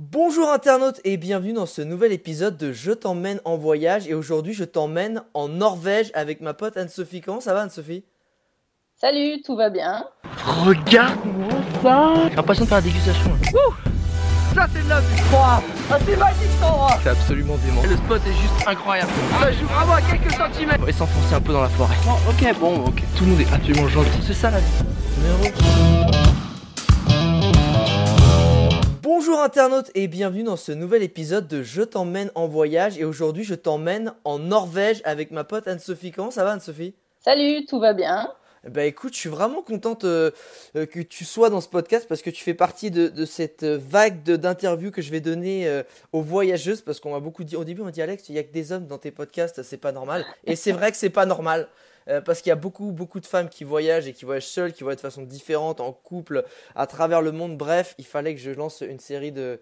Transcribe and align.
Bonjour 0.00 0.50
internautes 0.50 1.00
et 1.04 1.16
bienvenue 1.16 1.52
dans 1.52 1.66
ce 1.66 1.80
nouvel 1.80 2.10
épisode 2.10 2.56
de 2.56 2.72
Je 2.72 2.90
t'emmène 2.90 3.40
en 3.44 3.56
voyage 3.56 4.08
et 4.08 4.14
aujourd'hui 4.14 4.52
je 4.52 4.64
t'emmène 4.64 5.22
en 5.34 5.46
Norvège 5.46 6.10
avec 6.14 6.40
ma 6.40 6.52
pote 6.52 6.76
Anne-Sophie. 6.76 7.20
Comment 7.20 7.40
ça 7.40 7.54
va 7.54 7.60
Anne-Sophie? 7.60 8.02
Salut, 9.00 9.40
tout 9.42 9.54
va 9.54 9.70
bien 9.70 10.04
Regarde-moi 10.44 11.48
ça 11.80 12.14
J'ai 12.28 12.34
l'impression 12.34 12.64
de 12.64 12.68
faire 12.70 12.78
la 12.78 12.82
dégustation. 12.82 13.30
Ça 14.52 14.66
c'est 14.74 14.82
de 14.82 14.88
la 14.88 15.00
vue 15.00 15.16
Froid 15.30 15.62
Ah 15.88 15.98
c'est 16.04 16.16
magique 16.16 16.50
cet 16.50 16.64
endroit 16.64 16.98
C'est 17.04 17.10
absolument 17.10 17.56
dément. 17.64 17.82
Le 17.88 17.96
spot 17.96 18.20
est 18.26 18.32
juste 18.32 18.66
incroyable. 18.66 19.12
Ça 19.40 19.52
joue 19.52 19.66
vraiment 19.66 19.92
à 19.94 20.02
quelques 20.02 20.32
centimètres 20.32 20.80
On 20.82 20.86
va 20.86 20.92
s'enfoncer 20.92 21.34
un 21.36 21.40
peu 21.40 21.52
dans 21.52 21.62
la 21.62 21.68
forêt. 21.68 21.94
Bon, 22.04 22.14
ok, 22.30 22.58
bon, 22.58 22.84
ok. 22.86 23.00
Tout 23.16 23.24
le 23.26 23.30
monde 23.30 23.40
est 23.42 23.52
absolument 23.54 23.86
gentil. 23.86 24.18
C'est 24.26 24.34
ça 24.34 24.50
la 24.50 24.58
vie. 24.58 25.93
Bonjour 29.04 29.38
internautes 29.38 29.90
et 29.94 30.08
bienvenue 30.08 30.44
dans 30.44 30.56
ce 30.56 30.72
nouvel 30.72 31.02
épisode 31.02 31.46
de 31.46 31.62
Je 31.62 31.82
t'emmène 31.82 32.30
en 32.34 32.48
voyage 32.48 32.96
et 32.96 33.04
aujourd'hui 33.04 33.44
je 33.44 33.54
t'emmène 33.54 34.14
en 34.24 34.38
Norvège 34.38 35.02
avec 35.04 35.30
ma 35.30 35.44
pote 35.44 35.68
Anne-Sophie. 35.68 36.10
Comment 36.10 36.30
ça 36.30 36.42
va 36.42 36.52
Anne-Sophie? 36.52 36.94
Salut, 37.20 37.66
tout 37.66 37.78
va 37.78 37.92
bien 37.92 38.32
Bah 38.66 38.86
écoute, 38.86 39.12
je 39.12 39.18
suis 39.18 39.28
vraiment 39.28 39.60
contente 39.60 40.04
euh, 40.04 40.30
euh, 40.74 40.86
que 40.86 41.00
tu 41.00 41.26
sois 41.26 41.50
dans 41.50 41.60
ce 41.60 41.68
podcast 41.68 42.06
parce 42.08 42.22
que 42.22 42.30
tu 42.30 42.42
fais 42.42 42.54
partie 42.54 42.90
de, 42.90 43.08
de 43.08 43.26
cette 43.26 43.62
euh, 43.62 43.78
vague 43.78 44.22
d'interviews 44.22 44.90
que 44.90 45.02
je 45.02 45.10
vais 45.10 45.20
donner 45.20 45.68
euh, 45.68 45.82
aux 46.12 46.22
voyageuses 46.22 46.80
parce 46.80 46.98
qu'on 46.98 47.12
m'a 47.12 47.20
beaucoup 47.20 47.44
dit 47.44 47.56
au 47.56 47.64
début 47.64 47.82
on 47.82 47.84
m'a 47.84 47.90
dit 47.90 48.00
Alex, 48.00 48.30
il 48.30 48.36
y 48.36 48.38
a 48.38 48.42
que 48.42 48.54
des 48.54 48.72
hommes 48.72 48.86
dans 48.86 48.96
tes 48.96 49.10
podcasts, 49.10 49.62
c'est 49.64 49.76
pas 49.76 49.92
normal. 49.92 50.24
Et 50.44 50.56
c'est 50.56 50.72
vrai 50.72 50.90
que 50.90 50.96
c'est 50.96 51.10
pas 51.10 51.26
normal. 51.26 51.68
Euh, 52.08 52.20
parce 52.20 52.40
qu'il 52.42 52.50
y 52.50 52.52
a 52.52 52.56
beaucoup 52.56 52.92
beaucoup 52.92 53.20
de 53.20 53.26
femmes 53.26 53.48
qui 53.48 53.64
voyagent 53.64 54.06
et 54.06 54.12
qui 54.12 54.24
voyagent 54.24 54.46
seules, 54.46 54.72
qui 54.72 54.82
voyagent 54.82 54.98
de 54.98 55.02
façon 55.02 55.22
différente, 55.22 55.80
en 55.80 55.92
couple, 55.92 56.44
à 56.74 56.86
travers 56.86 57.22
le 57.22 57.32
monde. 57.32 57.56
Bref, 57.56 57.94
il 57.98 58.06
fallait 58.06 58.34
que 58.34 58.40
je 58.40 58.50
lance 58.50 58.80
une 58.82 59.00
série 59.00 59.32
de 59.32 59.60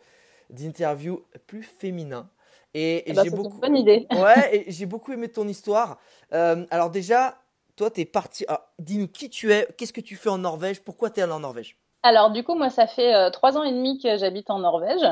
d'interviews 0.50 1.24
plus 1.46 1.62
féminins. 1.62 2.28
Et, 2.74 2.96
et 2.96 3.02
Eh 3.10 3.12
ben, 3.12 3.24
j'ai 3.24 3.30
C'est 3.30 3.36
beaucoup 3.36 3.54
une 3.56 3.60
bonne 3.60 3.76
idée. 3.76 4.06
Ouais, 4.12 4.64
j'ai 4.68 4.86
beaucoup 4.86 5.12
aimé 5.12 5.28
ton 5.28 5.46
histoire. 5.48 5.98
Euh, 6.32 6.66
alors 6.70 6.90
déjà, 6.90 7.38
toi, 7.76 7.90
t'es 7.90 8.04
parti. 8.04 8.44
alors, 8.48 8.62
Dis-nous 8.78 9.08
qui 9.08 9.30
tu 9.30 9.52
es, 9.52 9.68
qu'est-ce 9.76 9.92
que 9.92 10.00
tu 10.00 10.16
fais 10.16 10.28
en 10.30 10.38
Norvège, 10.38 10.80
pourquoi 10.82 11.10
t'es 11.10 11.22
allé 11.22 11.32
en 11.32 11.40
Norvège? 11.40 11.76
Alors 12.02 12.30
du 12.32 12.42
coup, 12.42 12.54
moi, 12.54 12.70
ça 12.70 12.86
fait 12.86 13.14
euh, 13.14 13.30
trois 13.30 13.56
ans 13.56 13.62
et 13.62 13.72
demi 13.72 13.98
que 13.98 14.16
j'habite 14.16 14.50
en 14.50 14.58
Norvège. 14.58 15.06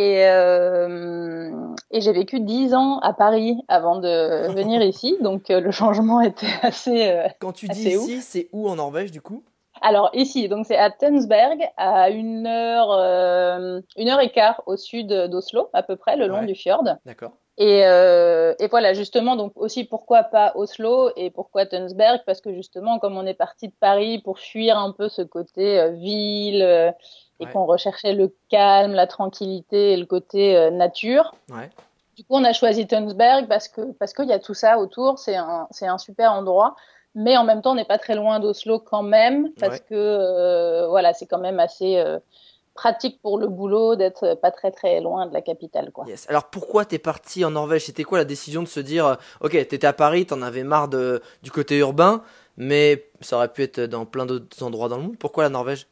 Et, 0.00 0.24
euh, 0.28 1.50
et 1.90 2.00
j'ai 2.00 2.12
vécu 2.12 2.38
dix 2.38 2.72
ans 2.72 3.00
à 3.00 3.12
Paris 3.12 3.56
avant 3.66 3.98
de 3.98 4.46
venir 4.54 4.80
ici. 4.80 5.16
Donc 5.20 5.50
euh, 5.50 5.60
le 5.60 5.72
changement 5.72 6.20
était 6.20 6.46
assez... 6.62 7.08
euh, 7.08 7.26
Quand 7.40 7.50
tu 7.52 7.66
dis 7.66 7.88
ici, 7.88 8.20
c'est 8.22 8.48
où 8.52 8.68
en 8.68 8.76
Norvège 8.76 9.10
du 9.10 9.20
coup? 9.20 9.42
Alors 9.80 10.10
ici, 10.12 10.48
donc 10.48 10.66
c'est 10.66 10.76
à 10.76 10.90
Tønsberg, 10.90 11.60
à 11.76 12.10
une 12.10 12.46
heure, 12.46 12.90
une 13.96 14.08
heure 14.08 14.20
et 14.20 14.30
quart 14.30 14.62
au 14.66 14.76
sud 14.76 15.08
d'Oslo, 15.08 15.68
à 15.72 15.82
peu 15.84 15.94
près, 15.96 16.16
le 16.16 16.26
long 16.26 16.40
Ouais. 16.40 16.46
du 16.46 16.54
fjord. 16.54 16.82
D'accord. 17.06 17.32
Et, 17.60 17.84
euh, 17.84 18.54
et 18.60 18.68
voilà, 18.68 18.94
justement, 18.94 19.34
donc 19.34 19.52
aussi 19.56 19.82
pourquoi 19.82 20.22
pas 20.22 20.52
Oslo 20.54 21.10
et 21.16 21.30
pourquoi 21.30 21.66
Tønsberg? 21.66 22.20
Parce 22.24 22.40
que 22.40 22.54
justement, 22.54 23.00
comme 23.00 23.16
on 23.16 23.26
est 23.26 23.34
parti 23.34 23.66
de 23.66 23.74
Paris 23.80 24.20
pour 24.20 24.38
fuir 24.38 24.78
un 24.78 24.92
peu 24.92 25.08
ce 25.08 25.22
côté 25.22 25.80
euh, 25.80 25.88
ville 25.90 26.62
euh, 26.62 26.92
et 27.40 27.46
Ouais. 27.46 27.52
qu'on 27.52 27.66
recherchait 27.66 28.12
le 28.14 28.32
calme, 28.48 28.94
la 28.94 29.08
tranquillité 29.08 29.92
et 29.92 29.96
le 29.96 30.06
côté 30.06 30.56
euh, 30.56 30.70
nature, 30.70 31.34
Ouais. 31.50 31.68
du 32.16 32.22
coup, 32.22 32.34
on 32.36 32.44
a 32.44 32.52
choisi 32.52 32.86
Tønsberg 32.86 33.48
parce 33.48 33.66
que 33.66 33.92
parce 33.98 34.12
qu'il 34.12 34.28
y 34.28 34.32
a 34.32 34.38
tout 34.38 34.54
ça 34.54 34.78
autour. 34.78 35.18
C'est 35.18 35.36
un 35.36 35.66
c'est 35.72 35.86
un 35.88 35.98
super 35.98 36.32
endroit, 36.32 36.76
mais 37.16 37.36
en 37.36 37.42
même 37.44 37.60
temps, 37.60 37.72
on 37.72 37.74
n'est 37.74 37.84
pas 37.84 37.98
très 37.98 38.14
loin 38.14 38.38
d'Oslo 38.38 38.78
quand 38.78 39.02
même 39.02 39.52
parce 39.58 39.78
Ouais. 39.78 39.84
que 39.88 39.94
euh, 39.94 40.86
voilà, 40.88 41.12
c'est 41.12 41.26
quand 41.26 41.38
même 41.38 41.58
assez 41.58 41.96
euh, 41.98 42.20
pratique 42.78 43.20
pour 43.20 43.38
le 43.38 43.48
boulot 43.48 43.96
d'être 43.96 44.34
pas 44.34 44.52
très 44.52 44.70
très 44.70 45.00
loin 45.00 45.26
de 45.26 45.34
la 45.34 45.42
capitale, 45.42 45.90
quoi. 45.90 46.04
Yes. 46.06 46.26
Alors 46.28 46.44
pourquoi 46.44 46.84
t'es 46.84 47.00
parti 47.00 47.44
en 47.44 47.50
Norvège? 47.50 47.86
C'était 47.86 48.04
quoi 48.04 48.18
la 48.18 48.24
décision 48.24 48.62
de 48.62 48.68
se 48.68 48.78
dire, 48.78 49.04
euh, 49.04 49.14
ok, 49.40 49.50
t'étais 49.50 49.84
à 49.84 49.92
Paris, 49.92 50.26
t'en 50.26 50.42
avais 50.42 50.62
marre 50.62 50.86
de, 50.86 51.20
du 51.42 51.50
côté 51.50 51.78
urbain, 51.78 52.22
mais 52.56 53.10
ça 53.20 53.36
aurait 53.36 53.52
pu 53.52 53.64
être 53.64 53.80
dans 53.80 54.04
plein 54.06 54.26
d'autres 54.26 54.62
endroits 54.62 54.88
dans 54.88 54.96
le 54.96 55.02
monde? 55.02 55.18
Pourquoi 55.18 55.42
la 55.42 55.48
Norvège? 55.48 55.88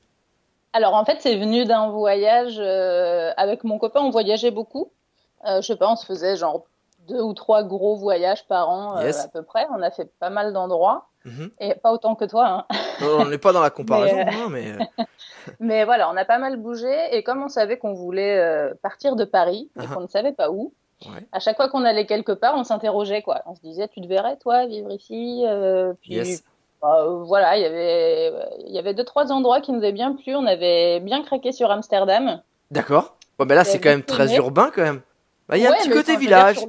Alors 0.72 0.94
en 0.94 1.04
fait, 1.04 1.18
c'est 1.20 1.36
venu 1.36 1.64
d'un 1.64 1.88
voyage 1.90 2.56
euh, 2.60 3.32
avec 3.36 3.64
mon 3.64 3.78
copain. 3.78 4.00
On 4.00 4.10
voyageait 4.10 4.52
beaucoup. 4.52 4.92
Euh, 5.44 5.60
je 5.62 5.66
sais 5.66 5.76
pas, 5.76 5.90
on 5.90 5.96
se 5.96 6.06
faisait 6.06 6.36
genre 6.36 6.66
deux 7.08 7.20
ou 7.20 7.34
trois 7.34 7.64
gros 7.64 7.96
voyages 7.96 8.46
par 8.46 8.70
an 8.70 8.96
euh, 8.98 9.10
à 9.10 9.28
peu 9.28 9.42
près. 9.42 9.66
On 9.74 9.82
a 9.82 9.90
fait 9.90 10.08
pas 10.20 10.30
mal 10.30 10.52
d'endroits 10.52 11.08
Mhm. 11.26 11.50
et 11.60 11.74
pas 11.74 11.92
autant 11.92 12.14
que 12.14 12.24
toi. 12.24 12.46
Hein. 12.70 12.76
Non, 13.02 13.18
On 13.20 13.24
n'est 13.26 13.36
pas 13.38 13.52
dans 13.52 13.60
la 13.60 13.70
comparaison, 13.70 14.16
Mais, 14.16 14.26
euh, 14.26 14.30
hein, 14.32 14.48
mais 14.50 14.72
euh, 14.72 15.04
Mais 15.60 15.84
voilà, 15.84 16.08
on 16.10 16.16
a 16.16 16.24
pas 16.24 16.38
mal 16.38 16.56
bougé. 16.56 16.94
Et 17.12 17.22
comme 17.22 17.42
on 17.42 17.48
savait 17.48 17.76
qu'on 17.78 17.92
voulait 17.94 18.38
euh, 18.38 18.72
partir 18.82 19.16
de 19.16 19.24
Paris 19.24 19.70
et 19.76 19.82
Ah. 19.90 19.94
qu'on 19.94 20.00
ne 20.02 20.06
savait 20.08 20.32
pas 20.32 20.50
où, 20.50 20.72
Ouais. 21.04 21.20
à 21.32 21.40
chaque 21.40 21.56
fois 21.56 21.68
qu'on 21.68 21.84
allait 21.84 22.06
quelque 22.06 22.32
part, 22.32 22.54
on 22.56 22.64
s'interrogeait 22.64 23.20
quoi. 23.20 23.42
On 23.44 23.54
se 23.54 23.60
disait, 23.60 23.86
tu 23.88 24.00
te 24.00 24.06
verrais 24.06 24.36
toi 24.38 24.64
vivre 24.66 24.90
ici 24.92 25.44
Euh, 25.46 25.92
Puis 26.00 26.14
yes. 26.14 26.42
bah, 26.80 27.02
euh, 27.02 27.22
voilà, 27.24 27.56
il 27.58 27.62
y 27.62 27.66
avait 27.66 28.32
il 28.66 28.72
y 28.74 28.78
avait 28.78 28.94
deux 28.94 29.04
trois 29.04 29.30
endroits 29.30 29.60
qui 29.60 29.72
nous 29.72 29.78
avaient 29.80 29.92
bien 29.92 30.14
plu. 30.14 30.34
On 30.34 30.46
avait 30.46 31.00
bien 31.00 31.22
craqué 31.22 31.52
sur 31.52 31.70
Amsterdam. 31.70 32.40
D'accord. 32.70 33.16
Bon, 33.38 33.44
ben 33.44 33.54
là, 33.54 33.64
c'est 33.64 33.78
quand 33.78 33.90
même 33.90 34.02
très 34.04 34.28
aimé. 34.28 34.36
urbain 34.38 34.70
quand 34.74 34.82
même. 34.82 35.02
Bah, 35.48 35.58
Il 35.58 35.62
y 35.62 35.66
a 35.66 35.68
un 35.68 35.72
Ouais, 35.72 35.78
petit 35.80 35.90
côté 35.90 36.16
village. 36.16 36.56
sur 36.58 36.68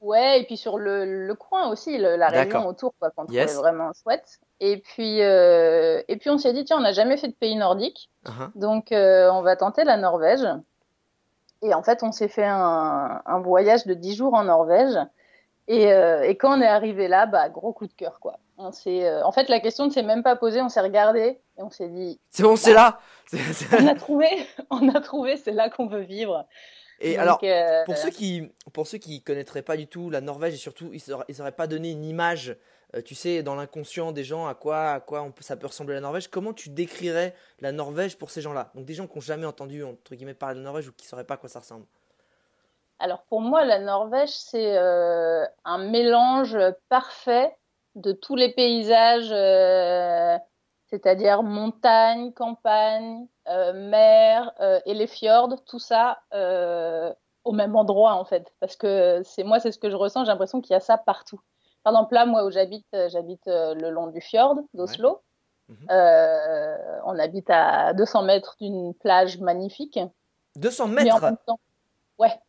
Ouais, 0.00 0.40
et 0.40 0.44
puis 0.44 0.56
sur 0.56 0.78
le, 0.78 1.26
le 1.26 1.34
coin 1.34 1.68
aussi, 1.70 1.96
le- 1.98 2.16
la 2.16 2.28
région 2.28 2.66
autour, 2.68 2.92
quoi, 3.00 3.10
qu'on 3.10 3.24
trouvait 3.24 3.40
Yes. 3.40 3.56
vraiment 3.56 3.90
chouette. 4.02 4.38
Et 4.60 4.76
puis, 4.78 5.22
euh, 5.22 6.02
et 6.08 6.16
puis 6.16 6.28
on 6.30 6.38
s'est 6.38 6.52
dit, 6.52 6.64
tiens, 6.64 6.76
on 6.78 6.82
n'a 6.82 6.92
jamais 6.92 7.16
fait 7.16 7.28
de 7.28 7.34
pays 7.34 7.56
nordique, 7.56 8.10
Uh-huh. 8.26 8.50
donc 8.56 8.92
euh, 8.92 9.30
on 9.32 9.42
va 9.42 9.56
tenter 9.56 9.84
la 9.84 9.96
Norvège. 9.96 10.46
Et 11.62 11.72
en 11.74 11.82
fait, 11.82 12.02
on 12.02 12.12
s'est 12.12 12.28
fait 12.28 12.44
un, 12.44 13.22
un 13.24 13.40
voyage 13.40 13.86
de 13.86 13.94
10 13.94 14.14
jours 14.16 14.34
en 14.34 14.44
Norvège. 14.44 14.98
Et, 15.68 15.92
euh, 15.92 16.22
et 16.22 16.36
quand 16.36 16.56
on 16.56 16.60
est 16.60 16.66
arrivé 16.66 17.08
là, 17.08 17.26
bah, 17.26 17.48
gros 17.48 17.72
coup 17.72 17.86
de 17.86 17.92
cœur, 17.92 18.20
quoi. 18.20 18.38
On 18.58 18.72
s'est, 18.72 19.06
euh, 19.08 19.24
en 19.24 19.32
fait, 19.32 19.48
la 19.48 19.60
question 19.60 19.86
ne 19.86 19.90
s'est 19.90 20.02
même 20.02 20.22
pas 20.22 20.36
posée, 20.36 20.60
on 20.62 20.68
s'est 20.68 20.80
regardé 20.80 21.40
et 21.58 21.62
on 21.62 21.70
s'est 21.70 21.88
dit, 21.88 22.20
C'est 22.30 22.42
bon, 22.42 22.56
c'est 22.56 22.72
là. 22.74 23.00
C'est- 23.26 23.38
c'est- 23.52 23.82
on 23.82 23.86
a 23.88 23.94
trouvé, 23.94 24.28
on 24.70 24.88
a 24.94 25.00
trouvé, 25.00 25.36
c'est 25.36 25.50
là 25.52 25.68
qu'on 25.70 25.86
veut 25.88 26.02
vivre. 26.02 26.44
Et 27.00 27.12
Donc, 27.12 27.20
alors, 27.20 27.40
euh, 27.42 27.84
Pour 27.84 27.96
ceux 27.96 28.10
qui 28.10 28.50
pour 28.72 28.86
ceux 28.86 28.98
qui 28.98 29.22
connaîtraient 29.22 29.62
pas 29.62 29.76
du 29.76 29.86
tout 29.86 30.08
la 30.10 30.20
Norvège 30.20 30.54
et 30.54 30.58
surtout 30.58 30.90
ils 30.92 31.12
auraient, 31.12 31.24
ils 31.28 31.40
auraient 31.40 31.52
pas 31.52 31.66
donné 31.66 31.90
une 31.90 32.04
image, 32.04 32.56
euh, 32.94 33.02
tu 33.02 33.14
sais, 33.14 33.42
dans 33.42 33.54
l'inconscient 33.54 34.12
des 34.12 34.24
gens 34.24 34.46
à 34.46 34.54
quoi 34.54 34.92
à 34.92 35.00
quoi 35.00 35.22
on 35.22 35.30
peut- 35.30 35.42
ça 35.42 35.56
peut 35.56 35.66
ressembler 35.66 35.94
la 35.94 36.00
Norvège. 36.00 36.28
Comment 36.28 36.54
tu 36.54 36.70
décrirais 36.70 37.34
la 37.60 37.72
Norvège 37.72 38.16
pour 38.16 38.30
ces 38.30 38.40
gens-là? 38.40 38.70
Donc 38.74 38.86
des 38.86 38.94
gens 38.94 39.06
qui 39.06 39.18
ont 39.18 39.20
jamais 39.20 39.46
entendu 39.46 39.84
entre 39.84 40.14
guillemets 40.14 40.34
parler 40.34 40.54
de 40.54 40.60
la 40.60 40.64
Norvège 40.64 40.88
ou 40.88 40.92
qui 40.92 41.06
sauraient 41.06 41.24
pas 41.24 41.34
à 41.34 41.36
quoi 41.36 41.48
ça 41.50 41.60
ressemble. 41.60 41.84
Alors 42.98 43.24
pour 43.24 43.42
moi, 43.42 43.62
la 43.66 43.78
Norvège, 43.78 44.30
c'est 44.30 44.78
euh, 44.78 45.44
un 45.66 45.78
mélange 45.90 46.56
parfait 46.88 47.54
de 47.94 48.12
tous 48.12 48.36
les 48.36 48.52
paysages, 48.54 49.30
c'est-à-dire 50.88 51.42
montagne, 51.42 52.32
campagne, 52.32 53.26
euh, 53.48 53.72
mer 53.72 54.52
euh, 54.60 54.80
et 54.86 54.94
les 54.94 55.06
fjords, 55.06 55.62
tout 55.64 55.78
ça 55.78 56.18
euh, 56.32 57.12
au 57.44 57.52
même 57.52 57.76
endroit 57.76 58.14
en 58.14 58.24
fait. 58.24 58.52
Parce 58.60 58.76
que 58.76 59.22
c'est 59.24 59.44
moi, 59.44 59.60
c'est 59.60 59.72
ce 59.72 59.78
que 59.78 59.90
je 59.90 59.96
ressens. 59.96 60.24
J'ai 60.24 60.30
l'impression 60.30 60.60
qu'il 60.60 60.72
y 60.72 60.76
a 60.76 60.80
ça 60.80 60.98
partout. 60.98 61.40
Par 61.82 61.92
exemple, 61.92 62.14
là, 62.14 62.26
moi 62.26 62.44
où 62.44 62.50
j'habite, 62.50 62.86
j'habite 63.08 63.46
le 63.46 63.90
long 63.90 64.08
du 64.08 64.20
fjord 64.20 64.56
d'Oslo. 64.74 65.20
Mhm. 65.68 65.86
On 67.04 67.18
habite 67.18 67.48
à 67.48 67.92
200 67.92 68.22
mètres 68.24 68.56
d'une 68.60 68.92
plage 68.94 69.38
magnifique. 69.38 70.00
200 70.56 70.88
Mais 70.88 71.12
en 71.12 71.20
mètres? 71.20 71.44
temps, 71.46 71.60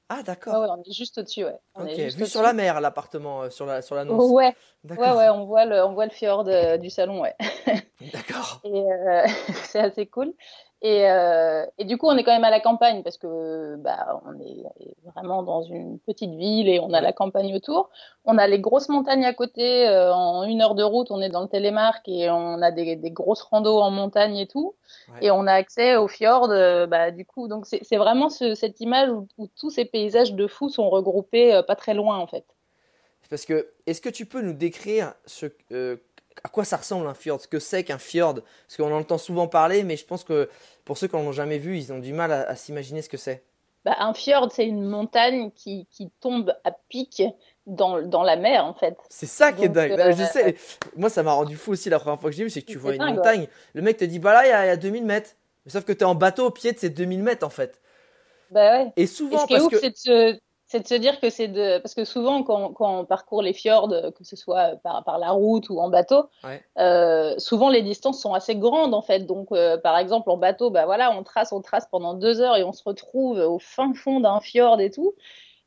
Ah 0.09 0.17
ouais, 0.17 0.23
d'accord. 0.23 0.61
ouais, 0.61 0.67
on 0.69 0.81
est 0.83 0.93
juste 0.93 1.17
au-dessus. 1.17 1.43
Ouais. 1.45 1.59
On 1.75 1.85
ok. 1.85 1.89
est 1.89 1.97
juste 1.97 2.17
Vu 2.17 2.25
sur 2.27 2.39
au-dessus. 2.39 2.41
la 2.41 2.53
mer 2.53 2.79
l'appartement 2.81 3.43
euh, 3.43 3.49
sur 3.49 3.65
la 3.65 3.81
sur 3.81 3.95
l'annonce. 3.95 4.31
Ouais, 4.31 4.45
ouais, 4.45 4.55
D'accord. 4.83 5.17
ouais, 5.17 5.29
on 5.29 5.45
voit 5.45 5.65
le, 5.65 5.83
on 5.83 5.93
voit 5.93 6.05
le 6.05 6.11
fjord 6.11 6.45
euh, 6.47 6.77
du 6.77 6.89
salon, 6.89 7.21
ouais. 7.21 7.35
D'accord. 8.13 8.61
Et 8.63 8.69
euh, 8.73 9.25
c'est 9.65 9.79
assez 9.79 10.07
cool. 10.07 10.33
Et, 10.83 11.09
euh, 11.09 11.65
et 11.79 11.85
du 11.85 11.97
coup, 11.97 12.05
on 12.05 12.15
est 12.17 12.23
quand 12.23 12.33
même 12.33 12.43
à 12.43 12.51
la 12.51 12.59
campagne 12.59 13.01
parce 13.01 13.17
que 13.17 13.77
bah, 13.77 14.21
on 14.27 14.39
est 14.39 14.63
vraiment 15.15 15.41
dans 15.41 15.63
une 15.63 15.97
petite 15.97 16.35
ville 16.35 16.69
et 16.69 16.79
on 16.79 16.93
a 16.93 17.01
la 17.01 17.13
campagne 17.13 17.55
autour. 17.55 17.89
On 18.25 18.37
a 18.37 18.45
les 18.45 18.59
grosses 18.59 18.87
montagnes 18.89 19.25
à 19.25 19.33
côté. 19.33 19.87
euh, 19.87 20.13
en 20.13 20.43
une 20.43 20.61
heure 20.61 20.75
de 20.75 20.83
route, 20.83 21.09
on 21.09 21.19
est 21.19 21.29
dans 21.29 21.41
le 21.41 21.47
Télémark 21.47 22.07
et 22.07 22.29
on 22.29 22.61
a 22.61 22.69
des, 22.69 22.95
des 22.95 23.09
grosses 23.09 23.41
randos 23.41 23.79
en 23.79 23.89
montagne 23.89 24.37
et 24.37 24.45
tout. 24.45 24.75
Ouais. 25.13 25.25
Et 25.25 25.31
on 25.31 25.47
a 25.47 25.53
accès 25.53 25.95
au 25.95 26.07
fjord, 26.07 26.51
euh, 26.51 26.85
bah, 26.85 27.09
du 27.09 27.25
coup. 27.25 27.47
Donc 27.47 27.65
c'est 27.65 27.97
vraiment 27.97 28.29
ce- 28.29 28.53
cette 28.53 28.79
image 28.79 29.09
où, 29.09 29.27
où 29.39 29.47
tous 29.59 29.71
ces 29.71 29.85
paysages 29.85 30.33
de 30.33 30.45
fou 30.45 30.69
sont 30.69 30.91
regroupés 30.91 31.55
euh, 31.55 31.63
pas 31.63 31.75
très 31.75 31.95
loin 31.95 32.19
en 32.19 32.27
fait. 32.27 32.45
Parce 33.31 33.45
que 33.45 33.67
est-ce 33.87 33.99
que 33.99 34.09
tu 34.09 34.25
peux 34.27 34.41
nous 34.41 34.53
décrire 34.53 35.13
ce 35.25 35.47
à 36.43 36.49
quoi 36.49 36.63
ça 36.65 36.77
ressemble 36.77 37.07
un 37.07 37.13
fjord, 37.13 37.41
ce 37.41 37.47
que 37.47 37.59
c'est 37.59 37.83
qu'un 37.83 37.97
fjord 37.97 38.35
Parce 38.35 38.77
qu'on 38.77 38.91
en 38.93 38.99
entend 38.99 39.17
souvent 39.17 39.47
parler, 39.47 39.83
mais 39.83 39.97
je 39.97 40.05
pense 40.05 40.23
que 40.23 40.49
pour 40.85 40.97
ceux 40.97 41.07
qui 41.07 41.15
n'en 41.15 41.23
ont 41.23 41.31
jamais 41.31 41.57
vu, 41.57 41.77
ils 41.77 41.91
ont 41.93 41.99
du 41.99 42.13
mal 42.13 42.31
à, 42.31 42.41
à 42.49 42.55
s'imaginer 42.55 43.01
ce 43.01 43.09
que 43.09 43.17
c'est. 43.17 43.43
Bah, 43.85 43.95
un 43.99 44.13
fjord, 44.13 44.51
c'est 44.51 44.65
une 44.65 44.83
montagne 44.83 45.51
qui, 45.55 45.87
qui 45.91 46.09
tombe 46.19 46.53
à 46.65 46.71
pic 46.89 47.23
dans, 47.67 48.01
dans 48.01 48.23
la 48.23 48.35
mer, 48.35 48.65
en 48.65 48.73
fait. 48.73 48.97
C'est 49.09 49.25
ça 49.27 49.53
qui 49.53 49.63
est 49.65 49.69
dingue. 49.69 49.91
euh, 49.91 50.11
je 50.15 50.23
sais, 50.23 50.55
moi 50.95 51.09
ça 51.09 51.23
m'a 51.23 51.31
rendu 51.33 51.55
fou 51.55 51.71
aussi 51.71 51.89
la 51.89 51.99
première 51.99 52.19
fois 52.19 52.29
que 52.29 52.35
j'ai 52.35 52.43
vu, 52.43 52.49
c'est 52.49 52.61
que 52.61 52.71
tu 52.71 52.77
vois 52.77 52.95
une 52.95 53.03
montagne, 53.15 53.47
le 53.73 53.81
mec 53.81 53.97
te 53.97 54.05
dit 54.05 54.19
bah 54.19 54.33
là 54.33 54.45
il 54.45 54.49
y, 54.49 54.51
a- 54.53 54.65
y 54.65 54.69
a 54.69 54.77
2000 54.77 55.05
mètres. 55.05 55.31
Sauf 55.67 55.83
que 55.85 55.91
tu 55.93 55.99
es 55.99 56.03
en 56.05 56.15
bateau 56.15 56.47
au 56.47 56.51
pied 56.51 56.71
de 56.71 56.79
ces 56.79 56.89
2000 56.89 57.21
mètres 57.23 57.45
en 57.45 57.49
fait. 57.49 57.79
Bah 58.51 58.83
ouais. 58.83 58.91
Et 58.95 59.07
souvent, 59.07 59.37
Et 59.37 59.41
ce 59.41 59.45
qui 59.47 59.53
est 59.53 59.57
parce 59.57 59.65
ouf, 59.67 59.71
que. 59.73 59.79
c'est 59.79 59.89
de, 59.91 59.97
se- 59.97 60.39
c'est 60.67 60.81
de 60.81 60.87
se 60.87 60.95
dire 60.95 61.19
que 61.21 61.29
c'est 61.29 61.47
de. 61.47 61.79
Parce 61.79 61.95
que 61.95 62.03
souvent, 62.03 62.43
quand, 62.43 62.73
quand 62.73 62.99
on 62.99 63.05
parcourt 63.05 63.41
les 63.41 63.53
fjords, 63.53 63.89
que 64.17 64.23
ce 64.23 64.35
soit 64.35 64.75
par, 64.83 65.03
par 65.05 65.17
la 65.17 65.31
route 65.31 65.69
ou 65.69 65.79
en 65.79 65.89
bateau, 65.89 66.25
Ouais. 66.43 66.61
euh, 66.77 67.33
souvent 67.37 67.69
les 67.69 67.81
distances 67.81 68.21
sont 68.21 68.33
assez 68.33 68.55
grandes 68.55 68.93
en 68.93 69.01
fait. 69.01 69.21
Donc, 69.25 69.47
euh, 69.53 69.77
par 69.77 69.97
exemple, 69.97 70.29
en 70.29 70.37
bateau, 70.37 70.69
bah 70.69 70.85
voilà, 70.85 71.11
on 71.17 71.23
trace, 71.23 71.51
on 71.53 71.61
trace 71.61 71.87
pendant 71.89 72.13
deux 72.13 72.41
heures 72.41 72.57
et 72.57 72.63
on 72.63 72.73
se 72.73 72.83
retrouve 72.83 73.39
au 73.39 73.59
fin 73.59 73.93
fond 73.93 74.19
d'un 74.19 74.39
fjord 74.41 74.81
et 74.81 74.91
tout. 74.91 75.13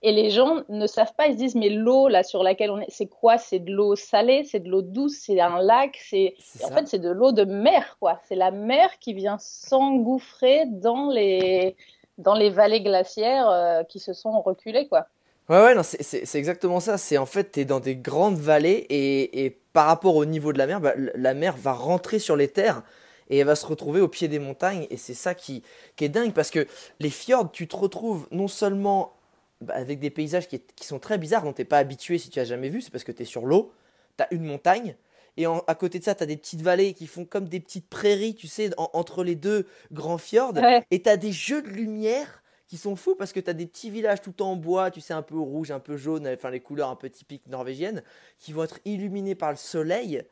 Et 0.03 0.13
les 0.13 0.31
gens 0.31 0.63
ne 0.71 0.87
savent 0.87 1.15
pas, 1.15 1.27
ils 1.27 1.35
se 1.35 1.39
disent, 1.39 1.55
mais 1.55 1.69
l'eau 1.69 2.09
là 2.09 2.23
sur 2.23 2.43
laquelle 2.43 2.71
on 2.71 2.81
est, 2.81 2.89
c'est 2.89 3.07
quoi? 3.07 3.37
C'est 3.37 3.59
de 3.59 3.71
l'eau 3.71 3.97
salée, 3.97 4.45
c'est 4.45 4.61
de 4.61 4.69
l'eau 4.71 4.81
douce, 4.81 5.19
c'est 5.27 5.39
un 5.41 5.61
lac, 5.61 5.99
c'est. 6.09 6.37
En 6.65 6.69
fait, 6.69 6.89
c'est 6.89 6.99
de 6.99 7.11
l'eau 7.11 7.33
de 7.33 7.45
mer, 7.45 7.99
quoi. 8.01 8.19
C'est 8.27 8.35
la 8.35 8.51
mer 8.51 8.99
qui 8.99 9.13
vient 9.13 9.37
s'engouffrer 9.39 10.65
dans 10.67 11.11
les, 11.11 11.77
dans 12.21 12.35
les 12.35 12.51
vallées 12.51 12.83
glaciaires 12.83 13.49
euh, 13.51 13.85
qui 13.85 13.99
se 14.01 14.13
sont 14.13 14.41
reculées, 14.43 14.89
quoi. 14.89 15.09
Ouais, 15.49 15.61
ouais, 15.61 15.75
non, 15.75 15.83
c'est- 15.83 16.35
exactement 16.37 16.79
ça. 16.81 16.97
C'est 16.97 17.19
en 17.19 17.27
fait, 17.27 17.45
t'es 17.53 17.65
dans 17.65 17.81
des 17.81 17.97
grandes 17.97 18.39
vallées 18.39 18.87
et, 18.89 19.45
et 19.45 19.51
par 19.73 19.87
rapport 19.87 20.15
au 20.17 20.25
niveau 20.25 20.53
de 20.53 20.59
la 20.59 20.67
mer, 20.67 20.81
bah, 20.81 20.95
la 20.97 21.35
mer 21.35 21.57
va 21.57 21.73
rentrer 21.73 22.19
sur 22.21 22.37
les 22.37 22.49
terres 22.49 22.83
et 23.29 23.39
elle 23.39 23.47
va 23.47 23.57
se 23.57 23.67
retrouver 23.67 24.01
au 24.01 24.07
pied 24.09 24.29
des 24.29 24.39
montagnes. 24.39 24.87
Et 24.91 24.97
c'est 24.97 25.15
ça 25.15 25.35
qui, 25.35 25.63
qui 25.97 26.05
est 26.05 26.09
dingue 26.09 26.33
parce 26.33 26.51
que 26.51 26.67
les 27.01 27.11
fjords, 27.11 27.51
tu 27.51 27.67
te 27.67 27.77
retrouves 27.77 28.29
non 28.31 28.47
seulement 28.49 29.13
bah, 29.61 29.75
avec 29.75 29.99
des 29.99 30.11
paysages 30.11 30.47
qui, 30.49 30.61
qui 30.77 30.87
sont 30.87 31.01
très 31.01 31.19
bizarres, 31.19 31.43
dont 31.43 31.53
t'es 31.53 31.65
pas 31.65 31.79
habitué 31.79 32.19
si 32.19 32.31
tu 32.31 32.39
as 32.41 32.45
jamais 32.45 32.69
vu, 32.69 32.81
c'est 32.81 32.91
parce 32.93 33.05
que 33.05 33.13
t'es 33.13 33.25
sur 33.25 33.45
l'eau, 33.47 33.73
t'as 34.17 34.27
une 34.31 34.45
montagne. 34.45 34.95
Et 35.37 35.47
en- 35.47 35.61
à 35.67 35.75
côté 35.75 35.99
de 35.99 36.05
ça, 36.05 36.15
t'as 36.15 36.27
des 36.27 36.37
petites 36.37 36.63
vallées 36.63 36.93
qui 36.95 37.07
font 37.07 37.25
comme 37.25 37.49
des 37.49 37.61
petites 37.61 37.89
prairies, 37.89 38.35
tu 38.35 38.47
sais, 38.47 38.71
en- 38.79 38.91
entre 38.93 39.25
les 39.25 39.35
deux 39.37 39.67
grands 39.93 40.19
fjords. 40.19 40.55
Ouais. 40.57 40.83
Et 40.91 41.03
t'as 41.03 41.17
des 41.17 41.33
jeux 41.33 41.63
de 41.63 41.69
lumière 41.69 42.43
qui 42.67 42.77
sont 42.77 42.95
fous 42.95 43.17
parce 43.17 43.33
que 43.33 43.41
t'as 43.41 43.53
des 43.53 43.67
petits 43.67 43.91
villages 43.91 44.21
tout 44.23 44.43
en 44.43 44.55
bois, 44.57 44.91
tu 44.91 45.01
sais, 45.01 45.13
un 45.15 45.23
peu 45.23 45.39
rouge, 45.39 45.71
un 45.73 45.81
peu 45.81 45.97
jaune, 45.97 46.29
enfin 46.29 46.51
les 46.51 46.61
couleurs 46.61 46.89
un 46.91 46.97
peu 46.97 47.11
typiques 47.11 47.47
norvégiennes, 47.49 48.03
qui 48.39 48.53
vont 48.53 48.63
être 48.65 48.79
illuminés 48.85 49.35
par 49.35 49.51
le 49.51 49.57
soleil, 49.57 50.23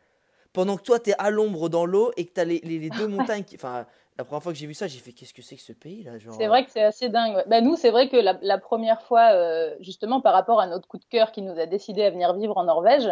pendant 0.52 0.76
que 0.76 0.82
toi 0.82 0.98
t'es 1.00 1.14
à 1.18 1.30
l'ombre 1.30 1.68
dans 1.68 1.84
l'eau 1.84 2.12
et 2.16 2.24
que 2.26 2.32
t'as 2.32 2.44
les, 2.44 2.60
les, 2.60 2.78
les 2.78 2.90
deux 2.90 3.06
montagnes. 3.36 3.44
Enfin, 3.54 3.86
la 4.16 4.24
première 4.24 4.42
fois 4.42 4.52
que 4.52 4.58
j'ai 4.58 4.66
vu 4.66 4.74
ça, 4.74 4.86
j'ai 4.86 4.98
fait 5.00 5.12
qu'est-ce 5.12 5.34
que 5.34 5.42
c'est 5.42 5.56
que 5.56 5.62
ce 5.62 5.72
pays 5.72 6.02
là 6.04 6.16
genre, 6.18 6.34
C'est 6.34 6.46
vrai 6.46 6.64
que 6.64 6.70
c'est 6.70 6.82
assez 6.82 7.08
dingue. 7.08 7.34
ouais. 7.36 7.44
Bah, 7.48 7.60
nous, 7.60 7.76
c'est 7.76 7.90
vrai 7.90 8.08
que 8.08 8.16
la, 8.16 8.38
la 8.42 8.58
première 8.58 9.02
fois, 9.02 9.32
euh, 9.32 9.74
justement 9.80 10.20
par 10.20 10.32
rapport 10.32 10.60
à 10.60 10.66
notre 10.68 10.86
coup 10.88 10.98
de 10.98 11.04
cœur 11.04 11.32
qui 11.32 11.42
nous 11.42 11.58
a 11.58 11.66
décidé 11.66 12.02
à 12.04 12.10
venir 12.10 12.34
vivre 12.34 12.56
en 12.56 12.64
Norvège, 12.64 13.08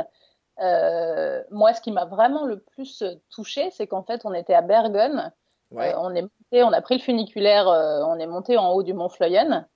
euh, 0.61 1.43
moi, 1.51 1.75
ce 1.75 1.81
qui 1.81 1.93
m'a 1.93 2.05
vraiment 2.05 2.45
le 2.45 2.59
plus 2.59 3.05
touché, 3.31 3.71
c'est 3.73 3.87
qu'en 3.87 4.03
fait, 4.03 4.23
on 4.25 4.33
était 4.33 4.55
à 4.55 4.63
Bergen. 4.63 5.33
Ouais. 5.71 5.93
Euh, 5.95 5.99
on 5.99 6.15
est 6.15 6.23
monté, 6.23 6.63
on 6.63 6.73
a 6.73 6.81
pris 6.81 6.97
le 6.97 7.03
funiculaire, 7.03 7.69
euh, 7.69 8.03
on 8.07 8.19
est 8.19 8.27
monté 8.27 8.57
en 8.57 8.71
haut 8.73 8.83
du 8.83 8.95
mont 8.95 9.09
Fløyen. 9.09 9.67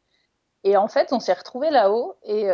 Et 0.62 0.77
en 0.77 0.88
fait, 0.88 1.12
on 1.12 1.21
s'est 1.21 1.32
retrouvé 1.32 1.71
là-haut. 1.71 2.17
Et 2.23 2.47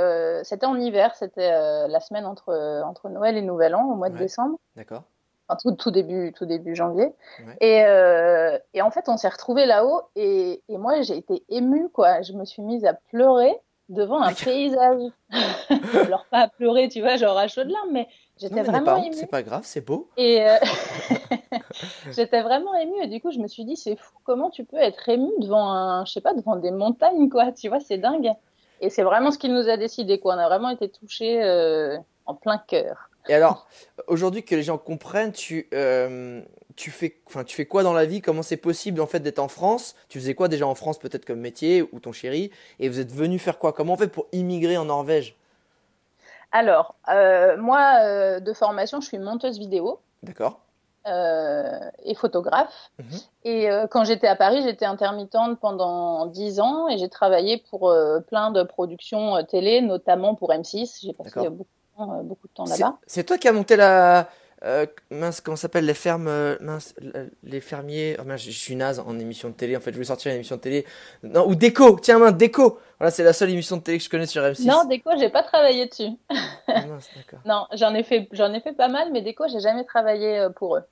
c'était 0.44 0.66
en 0.66 0.76
hiver, 0.78 1.14
c'était 1.16 1.50
la 1.88 2.00
semaine 2.00 2.24
entre, 2.24 2.54
entre 2.84 3.08
Noël 3.08 3.36
et 3.36 3.42
Nouvel 3.42 3.74
An, 3.74 3.84
au 3.90 3.94
mois 3.96 4.08
de 4.10 4.14
Ouais. 4.14 4.20
décembre. 4.20 4.58
D'accord. 4.76 5.02
Enfin, 5.48 5.58
tout, 5.60 5.72
tout 5.72 5.90
début, 5.90 6.32
tout 6.32 6.46
début 6.46 6.76
janvier. 6.76 7.12
Ouais. 7.44 7.56
Et, 7.60 8.78
et 8.78 8.82
en 8.82 8.90
fait, 8.92 9.08
on 9.08 9.16
s'est 9.16 9.28
retrouvés 9.28 9.66
là-haut 9.66 10.02
et, 10.14 10.62
et 10.68 10.78
moi, 10.78 11.00
j'ai 11.02 11.16
été 11.16 11.44
émue, 11.48 11.88
quoi. 11.88 12.22
Je 12.22 12.32
me 12.34 12.44
suis 12.44 12.62
mise 12.62 12.84
à 12.84 12.94
pleurer 12.94 13.60
devant 13.88 14.20
un 14.20 14.32
paysage. 14.32 15.02
Alors, 15.94 16.26
pas 16.30 16.40
à 16.40 16.48
pleurer, 16.48 16.88
tu 16.88 17.00
vois, 17.00 17.16
genre 17.16 17.36
à 17.36 17.48
chaudes 17.48 17.70
larmes, 17.70 17.90
mais 17.92 18.08
j'étais 18.38 18.62
vraiment 18.62 19.02
émue. 19.02 19.14
c'est 19.14 19.30
pas 19.30 19.42
grave, 19.42 19.62
c'est 19.64 19.84
beau. 19.84 20.10
Et 20.16 20.42
euh, 20.42 20.56
j'étais 22.12 22.42
vraiment 22.42 22.74
émue. 22.74 23.02
Et 23.02 23.06
du 23.06 23.20
coup, 23.20 23.30
je 23.30 23.38
me 23.38 23.48
suis 23.48 23.64
dit, 23.64 23.76
c'est 23.76 23.96
fou, 23.96 24.14
comment 24.24 24.50
tu 24.50 24.64
peux 24.64 24.76
être 24.76 25.08
émue 25.08 25.32
devant 25.38 25.70
un, 25.70 26.04
je 26.04 26.12
sais 26.12 26.20
pas, 26.20 26.34
devant 26.34 26.56
des 26.56 26.70
montagnes, 26.70 27.28
quoi. 27.28 27.52
Tu 27.52 27.68
vois, 27.68 27.80
c'est 27.80 27.98
dingue. 27.98 28.32
Et 28.80 28.90
c'est 28.90 29.02
vraiment 29.02 29.30
ce 29.30 29.38
qui 29.38 29.48
nous 29.48 29.68
a 29.68 29.76
décidé, 29.76 30.18
quoi. 30.18 30.34
On 30.34 30.38
a 30.38 30.48
vraiment 30.48 30.70
été 30.70 30.88
touchés 30.88 31.42
euh, 31.42 31.96
en 32.26 32.34
plein 32.34 32.58
cœur. 32.58 33.10
Et 33.28 33.34
alors, 33.34 33.66
aujourd'hui 34.06 34.44
que 34.44 34.54
les 34.54 34.62
gens 34.62 34.78
comprennent, 34.78 35.32
tu, 35.32 35.68
euh, 35.74 36.42
tu, 36.76 36.90
fais, 36.90 37.16
enfin, 37.26 37.44
tu 37.44 37.56
fais 37.56 37.66
quoi 37.66 37.82
dans 37.82 37.92
la 37.92 38.04
vie? 38.04 38.20
Comment 38.20 38.42
c'est 38.42 38.56
possible 38.56 39.00
en 39.00 39.06
fait 39.06 39.20
d'être 39.20 39.38
en 39.38 39.48
France? 39.48 39.96
Tu 40.08 40.20
faisais 40.20 40.34
quoi 40.34 40.48
déjà 40.48 40.66
en 40.66 40.74
France 40.74 40.98
peut-être 40.98 41.24
comme 41.24 41.40
métier 41.40 41.82
ou 41.92 42.00
ton 42.00 42.12
chéri? 42.12 42.50
Et 42.78 42.88
vous 42.88 43.00
êtes 43.00 43.12
venu 43.12 43.38
faire 43.38 43.58
quoi? 43.58 43.72
Comment 43.72 43.94
on 43.94 43.96
fait 43.96 44.08
pour 44.08 44.26
immigrer 44.32 44.76
en 44.76 44.84
Norvège? 44.84 45.36
Alors, 46.52 46.94
euh, 47.08 47.56
moi, 47.56 47.98
euh, 48.02 48.40
de 48.40 48.52
formation, 48.52 49.00
je 49.00 49.08
suis 49.08 49.18
monteuse 49.18 49.58
vidéo. 49.58 50.00
D'accord 50.22 50.60
euh, 51.06 51.90
et 52.04 52.14
photographe. 52.14 52.90
Mhm. 52.98 53.18
Et 53.44 53.70
euh, 53.70 53.86
quand 53.86 54.04
j'étais 54.04 54.26
à 54.26 54.34
Paris, 54.34 54.62
j'étais 54.64 54.86
intermittente 54.86 55.60
pendant 55.60 56.26
10 56.26 56.58
ans 56.58 56.88
et 56.88 56.98
j'ai 56.98 57.08
travaillé 57.08 57.62
pour 57.70 57.88
euh, 57.88 58.18
plein 58.20 58.50
de 58.50 58.64
productions 58.64 59.42
télé, 59.44 59.80
notamment 59.82 60.34
pour 60.34 60.50
M6. 60.50 61.02
J'ai 61.02 61.12
passé 61.12 61.48
beaucoup, 61.48 61.64
de 61.64 61.96
temps, 61.96 62.22
beaucoup 62.24 62.48
de 62.48 62.52
temps 62.52 62.64
là-bas. 62.64 62.96
C'est 63.06 63.24
toi 63.24 63.38
qui 63.38 63.46
as 63.46 63.52
monté 63.52 63.76
la. 63.76 64.28
Euh, 64.66 64.86
mince, 65.10 65.40
comment 65.40 65.56
s'appelle 65.56 65.86
Les 65.86 65.94
fermes. 65.94 66.28
euh, 66.28 66.56
mince, 66.60 66.94
la- 67.00 67.22
les 67.44 67.60
fermiers. 67.60 68.16
Oh, 68.20 68.24
mince, 68.24 68.42
je 68.42 68.50
suis 68.50 68.76
naze 68.76 68.98
en 69.00 69.18
émission 69.18 69.48
de 69.50 69.54
télé. 69.54 69.76
En 69.76 69.80
fait, 69.80 69.90
je 69.90 69.96
voulais 69.96 70.06
sortir 70.06 70.30
une 70.32 70.36
émission 70.36 70.56
de 70.56 70.60
télé. 70.60 70.84
Non, 71.22 71.46
ou 71.48 71.54
Déco 71.54 71.98
Tiens, 72.00 72.18
mince, 72.18 72.34
Déco 72.36 72.78
Voilà, 72.98 73.10
c'est 73.10 73.22
la 73.24 73.32
seule 73.32 73.50
émission 73.50 73.76
de 73.76 73.82
télé 73.82 73.98
que 73.98 74.04
je 74.04 74.10
connais 74.10 74.26
sur 74.26 74.42
M6. 74.42 74.66
Non, 74.66 74.84
déco, 74.84 75.10
j'ai 75.18 75.30
pas 75.30 75.42
travaillé 75.42 75.86
dessus. 75.86 76.10
Ah, 76.68 76.86
mince. 76.86 77.08
Non, 77.46 77.66
j'en 77.72 77.94
ai 77.94 78.02
fait, 78.02 78.28
j'en 78.32 78.52
ai 78.52 78.60
fait 78.60 78.72
pas 78.72 78.88
mal, 78.88 79.10
mais 79.12 79.22
déco, 79.22 79.44
j'ai 79.50 79.60
jamais 79.60 79.84
travaillé 79.84 80.38
euh, 80.40 80.50
pour 80.50 80.76
eux. 80.76 80.82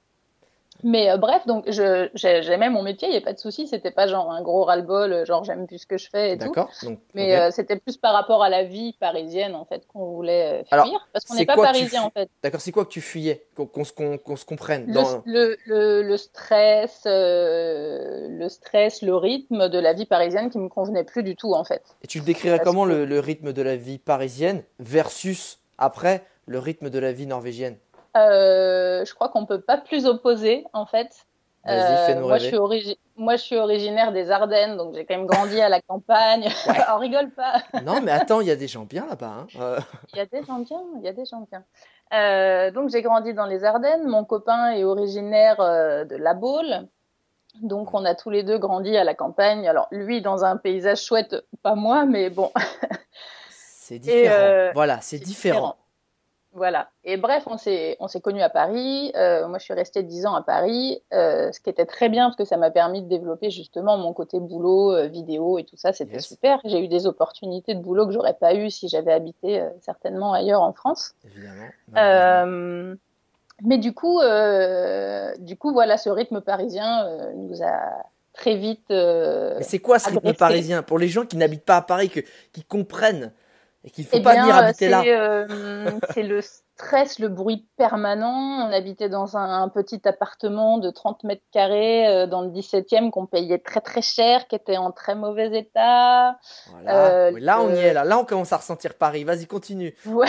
Mais 0.83 1.11
euh, 1.11 1.17
bref, 1.17 1.47
donc 1.47 1.71
j'aimais 1.71 2.69
mon 2.69 2.83
métier, 2.83 3.09
il 3.09 3.13
n'y 3.13 3.17
a 3.17 3.23
pas 3.23 3.33
de 3.33 3.39
souci, 3.39 3.67
c'était 3.67 3.91
pas 3.91 4.07
genre 4.07 4.31
un 4.31 4.43
gros 4.43 4.65
ras-le-bol, 4.65 5.13
euh, 5.13 5.25
genre 5.25 5.45
j'aime 5.45 5.67
plus 5.67 5.79
ce 5.79 5.87
que 5.87 5.97
je 5.97 6.11
fais 6.11 6.33
et 6.33 6.39
tout. 6.39 6.53
Donc, 6.53 6.99
Mais 7.15 7.37
euh, 7.37 7.51
c'était 7.51 7.77
plus 7.77 7.97
par 7.97 8.13
rapport 8.13 8.43
à 8.43 8.49
la 8.49 8.65
vie 8.65 8.95
parisienne 9.01 9.55
en 9.55 9.65
fait 9.65 9.87
qu'on 9.87 10.11
voulait 10.11 10.65
Alors, 10.71 10.87
fuir, 10.87 11.09
parce 11.13 11.25
qu'on 11.25 11.37
n'est 11.37 11.47
pas 11.47 11.57
parisien 11.57 12.03
en 12.03 12.11
fait. 12.11 12.29
D'accord, 12.43 12.61
c'est 12.61 12.73
quoi 12.73 12.85
que 12.85 12.91
tu 12.91 13.01
fuyais 13.01 13.47
Qu'on 13.55 13.85
se, 13.85 14.45
comprenne. 14.45 14.87
Le, 14.89 14.95
Dans... 14.95 15.23
le, 15.25 15.57
le, 15.67 16.03
le 16.03 16.17
stress, 16.17 17.03
euh, 17.07 18.29
le 18.29 18.49
stress, 18.49 19.03
le 19.03 19.15
rythme 19.15 19.69
de 19.69 19.79
la 19.79 19.93
vie 19.93 20.07
parisienne 20.07 20.51
qui 20.51 20.59
me 20.59 20.69
convenait 20.69 21.05
plus 21.05 21.23
du 21.23 21.37
tout 21.37 21.55
en 21.55 21.65
fait. 21.65 21.83
Et 22.03 22.07
tu 22.07 22.19
le 22.19 22.25
décrirais 22.25 22.59
Parce 22.59 22.69
comment 22.69 22.85
le, 22.85 23.21
rythme 23.21 23.53
de 23.53 23.63
la 23.63 23.77
vie 23.77 23.99
parisienne 23.99 24.63
versus 24.81 25.59
après 25.79 26.25
le 26.47 26.59
rythme 26.59 26.91
de 26.91 26.99
la 26.99 27.13
vie 27.13 27.27
norvégienne? 27.27 27.77
Je 28.15 29.15
crois 29.15 29.29
qu'on 29.29 29.47
peut 29.47 29.61
pas 29.61 29.79
plus 29.79 30.07
opposer 30.07 30.65
en 30.73 30.87
fait. 30.87 31.27
Euh, 31.67 32.21
moi, 32.21 32.37
je 32.39 32.47
suis 32.49 32.57
origi- 32.57 32.99
moi, 33.17 33.37
je 33.37 33.43
suis 33.43 33.57
originaire 33.57 34.13
des 34.13 34.31
Ardennes, 34.31 34.77
donc 34.77 34.95
j'ai 34.95 35.07
quand 35.07 35.17
même 35.17 35.25
grandi 35.27 35.59
à 35.63 35.71
la 35.71 35.81
campagne. 35.81 36.47
On 36.95 36.99
rigole 36.99 37.31
pas. 37.31 37.63
Non, 37.83 38.03
mais 38.03 38.13
attends, 38.13 38.43
il 38.43 38.49
y 38.49 38.51
a 38.51 38.57
des 38.57 38.69
gens 38.69 38.85
bien 38.85 39.07
là-bas. 39.09 39.33
hein. 39.41 39.47
Euh, 39.59 39.81
Il 40.13 40.19
y 40.19 40.21
a 40.21 40.27
des 40.27 40.43
gens 40.45 40.59
bien, 40.59 40.81
il 40.99 41.03
y 41.05 41.09
a 41.09 41.15
des 41.15 41.25
gens 41.25 41.47
bien. 41.51 41.65
Euh, 42.13 42.71
donc 42.71 42.91
j'ai 42.91 43.01
grandi 43.01 43.33
dans 43.33 43.47
les 43.47 43.65
Ardennes. 43.65 44.07
Mon 44.07 44.25
copain 44.27 44.73
est 44.73 44.85
originaire 44.85 45.59
euh, 45.61 46.05
de 46.05 46.17
La 46.17 46.35
Baule. 46.35 46.87
Donc 47.63 47.95
on 47.95 48.05
a 48.05 48.15
tous 48.15 48.29
les 48.29 48.43
deux 48.43 48.59
grandi 48.59 48.95
à 48.99 49.05
la 49.05 49.15
campagne. 49.15 49.67
Alors 49.67 49.89
lui 49.91 50.21
dans 50.21 50.45
un 50.45 50.59
paysage 50.59 51.03
chouette, 51.03 51.35
pas 51.63 51.75
moi, 51.77 52.05
mais 52.05 52.29
bon, 52.29 52.51
c'est 53.49 53.99
différent. 54.01 54.35
euh, 54.39 54.71
voilà, 54.75 55.01
c'est 55.01 55.19
différent. 55.19 55.77
Voilà. 56.57 56.89
Et 57.03 57.17
bref, 57.17 57.43
on 57.47 57.57
s'est 57.59 57.97
on 57.99 58.07
s'est 58.07 58.21
connus 58.21 58.41
à 58.41 58.49
Paris. 58.49 59.11
Euh, 59.17 59.49
moi, 59.49 59.59
je 59.59 59.65
suis 59.65 59.75
restée 59.75 60.05
dix 60.05 60.25
ans 60.25 60.35
à 60.35 60.43
Paris, 60.43 61.03
euh, 61.13 61.51
ce 61.51 61.59
qui 61.59 61.69
était 61.69 61.85
très 61.85 62.09
bien 62.09 62.27
parce 62.27 62.37
que 62.37 62.45
ça 62.45 62.57
m'a 62.57 62.71
permis 62.71 63.03
de 63.03 63.09
développer 63.09 63.51
justement 63.51 63.99
mon 63.99 64.13
côté 64.13 64.39
boulot, 64.39 64.93
euh, 64.93 65.09
vidéo 65.09 65.59
et 65.59 65.65
tout 65.65 65.77
ça. 65.77 65.93
C'était 65.93 66.15
Yes. 66.15 66.27
super. 66.29 66.61
J'ai 66.65 66.79
eu 66.79 66.87
des 66.87 67.07
opportunités 67.07 67.75
de 67.75 67.81
boulot 67.81 68.07
que 68.07 68.13
j'aurais 68.13 68.35
pas 68.35 68.55
eu 68.55 68.71
si 68.71 68.89
j'avais 68.89 69.13
habité 69.13 69.67
certainement 69.81 70.33
ailleurs 70.33 70.63
en 70.63 70.73
France. 70.73 71.15
Évidemment. 71.25 72.95
mais 73.63 73.79
du 73.79 73.93
coup, 73.93 74.21
du 75.39 75.57
coup, 75.57 75.73
voilà, 75.73 75.97
ce 75.97 76.09
rythme 76.09 76.41
parisien 76.41 77.09
nous 77.35 77.63
a 77.65 78.05
très 78.33 78.55
vite. 78.57 78.85
Mais 78.91 79.63
c'est 79.63 79.81
quoi 79.81 79.99
ce 79.99 80.11
rythme 80.11 80.35
parisien? 80.35 80.83
Pour 80.85 81.01
les 81.01 81.09
gens 81.09 81.25
qui 81.25 81.37
n'habitent 81.37 81.65
pas 81.65 81.79
à 81.79 81.83
Paris, 81.83 82.11
que, 82.11 82.21
qui 82.53 82.63
comprennent 82.63 83.33
et 83.87 83.91
qu'il 83.91 84.05
ne 84.05 84.09
faut 84.09 84.17
eh 84.17 84.23
pas 84.23 84.33
bien, 84.33 84.43
venir 84.45 84.57
habiter 84.57 84.89
là. 84.89 85.03
c'est, 85.03 85.15
euh, 85.15 85.91
c'est 86.15 86.23
le 86.23 86.41
stress, 86.41 87.19
le 87.19 87.29
bruit 87.29 87.69
permanent. 87.77 88.67
On 88.67 88.73
habitait 88.73 89.11
dans 89.11 89.37
un, 89.37 89.63
un 89.63 89.69
petit 89.69 90.01
appartement 90.09 90.79
de 90.79 90.91
30 90.91 91.23
mètres 91.25 91.45
carrés 91.53 92.09
euh, 92.09 92.27
dans 92.27 92.41
le 92.41 92.49
17e 92.49 93.11
qu'on 93.11 93.27
payait 93.27 93.59
très 93.59 93.83
très 93.83 94.01
cher, 94.01 94.49
qui 94.49 94.57
était 94.57 94.79
en 94.79 94.91
très 94.91 95.15
mauvais 95.15 95.59
état. 95.59 96.39
Voilà. 96.71 97.07
euh, 97.11 97.31
Oui, 97.35 97.41
là, 97.43 97.61
on 97.61 97.69
y 97.75 97.79
est. 97.79 97.93
Là. 97.93 98.05
là, 98.05 98.19
on 98.19 98.25
commence 98.25 98.53
à 98.55 98.57
ressentir 98.57 98.95
Paris. 98.95 99.23
Vas-y, 99.25 99.47
continue. 99.47 99.95
Ouais. 100.07 100.29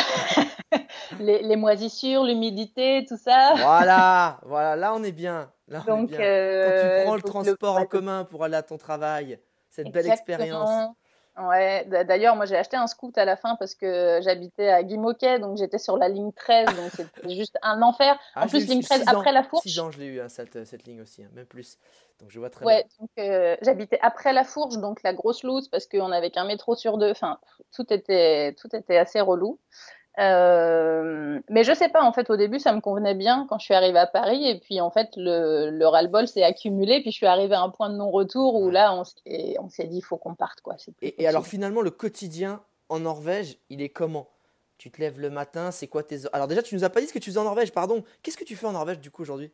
les, 1.19 1.41
les 1.41 1.55
moisissures, 1.55 2.23
l'humidité, 2.25 3.05
tout 3.07 3.17
ça. 3.17 3.53
Voilà, 3.55 4.39
voilà. 4.43 4.75
Là, 4.75 4.93
on 4.93 5.03
est 5.03 5.13
bien. 5.13 5.49
Là, 5.69 5.81
on 5.87 5.95
est 5.95 5.97
Donc, 6.01 6.09
bien. 6.09 6.19
euh, 6.21 6.65
Quand 6.65 6.97
tu 6.99 7.05
prends 7.05 7.15
le 7.15 7.21
transport 7.21 7.77
en 7.77 7.85
commun 7.85 8.25
pour 8.25 8.43
aller 8.43 8.55
à 8.57 8.63
ton 8.63 8.77
travail, 8.77 9.39
cette 9.69 9.91
belle 9.91 10.07
expérience. 10.09 10.89
Ouais, 11.37 11.85
d'ailleurs, 12.05 12.37
moi 12.37 12.45
j'ai 12.45 12.55
acheté 12.55 12.77
un 12.77 12.87
scoot 12.87 13.17
à 13.17 13.25
la 13.25 13.35
fin 13.35 13.57
parce 13.57 13.75
que 13.75 14.21
j'habitais 14.23 14.69
à 14.69 14.83
Guimauquet, 14.83 15.39
donc 15.39 15.57
j'étais 15.57 15.79
sur 15.79 15.97
la 15.97 16.07
ligne 16.07 16.31
13, 16.31 16.67
donc 16.77 16.91
c'était 16.91 17.29
juste 17.35 17.57
un 17.61 17.81
enfer. 17.81 18.17
Ah, 18.35 18.45
en 18.45 18.47
plus, 18.47 18.65
ligne 18.65 18.81
13 18.81 19.03
après 19.07 19.33
la 19.33 19.43
Fourche. 19.43 19.63
6 19.63 19.79
ans, 19.79 19.91
je 19.91 19.99
l'ai 19.99 20.05
eu, 20.05 20.21
hein, 20.21 20.29
cette, 20.29 20.65
cette, 20.65 20.85
ligne 20.87 21.01
aussi, 21.01 21.23
hein, 21.23 21.29
même 21.33 21.45
plus. 21.45 21.77
Donc 22.21 22.31
je 22.31 22.39
vois 22.39 22.49
très 22.49 22.63
ouais, 22.63 22.83
bien. 22.83 22.85
donc 22.99 23.09
euh, 23.19 23.57
j'habitais 23.61 23.99
après 24.01 24.31
la 24.31 24.45
Fourche, 24.45 24.77
donc 24.77 25.03
la 25.03 25.13
grosse 25.13 25.43
loose 25.43 25.67
parce 25.67 25.87
qu'on 25.87 26.13
avait 26.13 26.31
qu'un 26.31 26.45
métro 26.45 26.73
sur 26.75 26.97
deux. 26.97 27.11
Enfin, 27.11 27.37
tout 27.73 27.91
était, 27.91 28.53
tout 28.53 28.73
était 28.73 28.97
assez 28.97 29.19
relou. 29.19 29.59
Euh, 30.17 31.39
mais 31.49 31.63
je 31.63 31.73
sais 31.73 31.89
pas, 31.89 32.03
en 32.03 32.13
fait, 32.13 32.29
au 32.29 32.37
début, 32.37 32.59
ça 32.59 32.73
me 32.73 32.81
convenait 32.81 33.15
bien 33.15 33.45
quand 33.49 33.59
je 33.59 33.65
suis 33.65 33.73
arrivée 33.73 33.99
à 33.99 34.07
Paris. 34.07 34.47
Et 34.47 34.59
puis, 34.59 34.79
en 34.81 34.89
fait, 34.89 35.09
le, 35.17 35.69
le 35.69 35.87
ras-le-bol 35.87 36.27
s'est 36.27 36.43
accumulé. 36.43 37.01
Puis, 37.01 37.11
je 37.11 37.17
suis 37.17 37.25
arrivée 37.25 37.55
à 37.55 37.61
un 37.61 37.69
point 37.69 37.89
de 37.89 37.95
non-retour 37.95 38.55
où 38.55 38.69
là, 38.69 38.95
on 38.95 39.03
s'est 39.69 39.87
dit, 39.87 39.97
il 39.97 40.03
faut 40.03 40.17
qu'on 40.17 40.35
parte. 40.35 40.61
Quoi. 40.61 40.75
Et, 41.01 41.23
et, 41.23 41.27
alors, 41.27 41.45
finalement, 41.45 41.81
le 41.81 41.91
quotidien 41.91 42.61
en 42.89 42.99
Norvège, 42.99 43.57
il 43.69 43.81
est 43.81 43.89
comment? 43.89 44.29
Tu 44.77 44.91
te 44.91 44.99
lèves 44.99 45.19
le 45.19 45.29
matin, 45.29 45.71
c'est 45.71 45.87
quoi 45.87 46.03
tes. 46.03 46.19
Alors, 46.33 46.47
déjà, 46.47 46.61
tu 46.61 46.75
nous 46.75 46.83
as 46.83 46.89
pas 46.89 46.99
dit 46.99 47.07
ce 47.07 47.13
que 47.13 47.19
tu 47.19 47.29
faisais 47.29 47.39
en 47.39 47.45
Norvège, 47.45 47.71
pardon. 47.71 48.03
Qu'est-ce 48.21 48.37
que 48.37 48.43
tu 48.43 48.55
fais 48.55 48.67
en 48.67 48.73
Norvège, 48.73 48.99
du 48.99 49.09
coup, 49.09 49.21
aujourd'hui? 49.21 49.51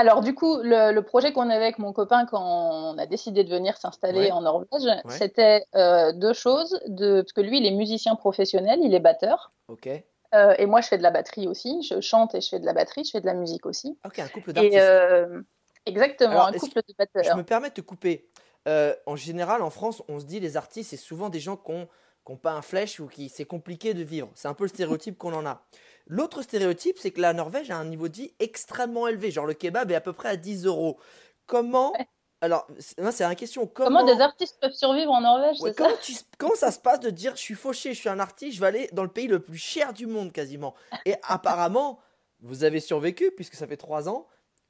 Alors 0.00 0.20
du 0.20 0.34
coup, 0.34 0.58
le, 0.62 0.92
le 0.92 1.02
projet 1.02 1.32
qu'on 1.32 1.48
avait 1.50 1.62
avec 1.64 1.78
mon 1.78 1.92
copain 1.92 2.26
quand 2.26 2.42
on 2.42 2.98
a 2.98 3.06
décidé 3.06 3.44
de 3.44 3.50
venir 3.50 3.76
s'installer 3.76 4.20
Ouais. 4.26 4.30
en 4.32 4.40
Norvège, 4.42 4.68
Ouais. 4.84 5.00
c'était 5.10 5.64
euh, 5.74 6.12
deux 6.12 6.32
choses. 6.32 6.80
De, 6.88 7.20
parce 7.22 7.32
que 7.32 7.40
lui, 7.40 7.58
il 7.58 7.66
est 7.66 7.70
musicien 7.70 8.14
professionnel, 8.16 8.80
il 8.82 8.94
est 8.94 9.00
batteur. 9.00 9.52
Ok. 9.68 9.88
Euh, 10.34 10.54
et 10.58 10.66
moi, 10.66 10.80
je 10.80 10.88
fais 10.88 10.98
de 10.98 11.02
la 11.02 11.10
batterie 11.10 11.48
aussi. 11.48 11.82
Je 11.82 12.00
chante 12.00 12.34
et 12.34 12.40
je 12.40 12.48
fais 12.48 12.60
de 12.60 12.66
la 12.66 12.72
batterie, 12.72 13.04
je 13.04 13.10
fais 13.10 13.20
de 13.20 13.26
la 13.26 13.34
musique 13.34 13.66
aussi. 13.66 13.98
Ok, 14.06 14.18
un 14.20 14.28
couple 14.28 14.52
d'artistes. 14.52 14.76
Euh, 14.78 15.42
exactement, 15.86 16.30
Alors, 16.32 16.46
un 16.46 16.52
couple 16.52 16.76
de 16.78 16.84
Je 16.88 16.94
batteurs. 16.96 17.36
me 17.36 17.42
permets 17.42 17.68
de 17.70 17.74
te 17.74 17.80
couper. 17.80 18.28
En 19.06 19.16
général, 19.16 19.62
en 19.62 19.70
France, 19.70 20.02
on 20.08 20.20
se 20.20 20.24
dit 20.26 20.38
les 20.40 20.56
artistes, 20.56 20.90
c'est 20.90 20.96
souvent 20.96 21.28
des 21.30 21.40
gens 21.40 21.56
qui 21.56 21.72
n'ont 21.72 22.36
pas 22.36 22.52
un 22.52 22.62
flèche 22.62 23.00
ou 23.00 23.08
qui 23.08 23.28
c'est 23.28 23.44
compliqué 23.44 23.92
de 23.94 24.02
vivre. 24.04 24.28
C'est 24.34 24.46
un 24.46 24.54
peu 24.54 24.64
le 24.64 24.68
stéréotype 24.68 25.18
qu'on 25.18 25.32
en 25.34 25.44
a. 25.46 25.62
L'autre 26.06 26.42
stéréotype, 26.42 26.98
c'est 26.98 27.10
que 27.10 27.20
la 27.20 27.32
Norvège 27.32 27.70
a 27.70 27.76
un 27.76 27.84
niveau 27.84 28.08
de 28.08 28.16
vie 28.16 28.34
extrêmement 28.38 29.06
élevé. 29.06 29.30
Genre 29.30 29.46
le 29.46 29.54
kebab 29.54 29.90
est 29.90 29.94
à 29.94 30.00
peu 30.00 30.12
près 30.12 30.28
à 30.28 30.36
10 30.36 30.66
euros. 30.66 30.98
Comment 31.46 31.92
Alors, 32.40 32.66
c'est- 32.78 33.20
la 33.20 33.34
question. 33.34 33.66
Comment, 33.66 34.00
Comment 34.00 34.14
des 34.14 34.20
artistes 34.22 34.58
peuvent 34.60 34.72
survivre 34.72 35.12
en 35.12 35.20
Norvège, 35.20 35.60
Ouais, 35.60 35.72
ça 35.74 35.88
tu- 36.00 36.14
comment 36.38 36.54
ça 36.54 36.70
se 36.70 36.78
passe 36.78 37.00
de 37.00 37.10
dire 37.10 37.36
je 37.36 37.40
suis 37.40 37.54
fauché, 37.54 37.92
je 37.92 37.98
suis 38.00 38.08
un 38.08 38.18
artiste, 38.18 38.54
je 38.56 38.60
vais 38.60 38.66
aller 38.66 38.88
dans 38.92 39.02
le 39.02 39.10
pays 39.10 39.26
le 39.26 39.40
plus 39.40 39.58
cher 39.58 39.92
du 39.92 40.06
monde 40.06 40.32
quasiment 40.32 40.74
Et 41.04 41.16
apparemment, 41.22 41.98
vous 42.40 42.64
avez 42.64 42.80
survécu 42.80 43.30
puisque 43.36 43.54
ça 43.54 43.66
fait 43.66 43.76
trois 43.76 44.08
ans. 44.08 44.26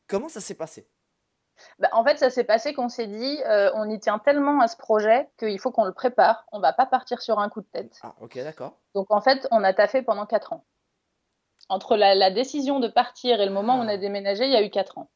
Comment 0.09 0.29
ça 0.29 0.41
s'est 0.41 0.55
passé? 0.55 0.89
Bah, 1.79 1.89
En 1.93 2.03
fait, 2.05 2.19
ça 2.19 2.31
s'est 2.31 2.43
passé 2.45 2.75
qu'on 2.75 2.89
s'est 2.89 3.07
dit, 3.07 3.39
euh, 3.47 3.71
on 3.75 3.89
y 3.89 4.01
tient 4.01 4.19
tellement 4.19 4.61
à 4.61 4.67
ce 4.67 4.77
projet 4.77 5.29
qu'il 5.39 5.59
faut 5.61 5.71
qu'on 5.71 5.85
le 5.85 5.93
prépare. 5.93 6.47
On 6.53 6.59
va 6.59 6.73
pas 6.73 6.87
partir 6.87 7.21
sur 7.23 7.39
un 7.39 7.49
coup 7.49 7.61
de 7.61 7.67
tête. 7.71 7.99
Ah, 8.03 8.15
ok, 8.21 8.37
d'accord. 8.43 8.79
Donc 8.95 9.07
en 9.11 9.21
fait, 9.21 9.47
on 9.53 9.63
a 9.63 9.73
taffé 9.73 10.03
pendant 10.03 10.27
quatre 10.27 10.53
ans. 10.53 10.65
Entre 11.71 11.97
la, 11.97 12.15
la 12.15 12.31
décision 12.31 12.81
de 12.81 12.89
partir 12.89 13.41
et 13.41 13.47
le 13.47 13.53
moment 13.53 13.79
où 13.79 13.83
on 13.83 13.89
Ah. 13.89 13.93
a 13.93 13.97
déménagé, 13.97 14.45
il 14.45 14.53
y 14.53 14.57
a 14.57 14.63
eu 14.63 14.71
quatre 14.71 14.99
ans. 14.99 15.11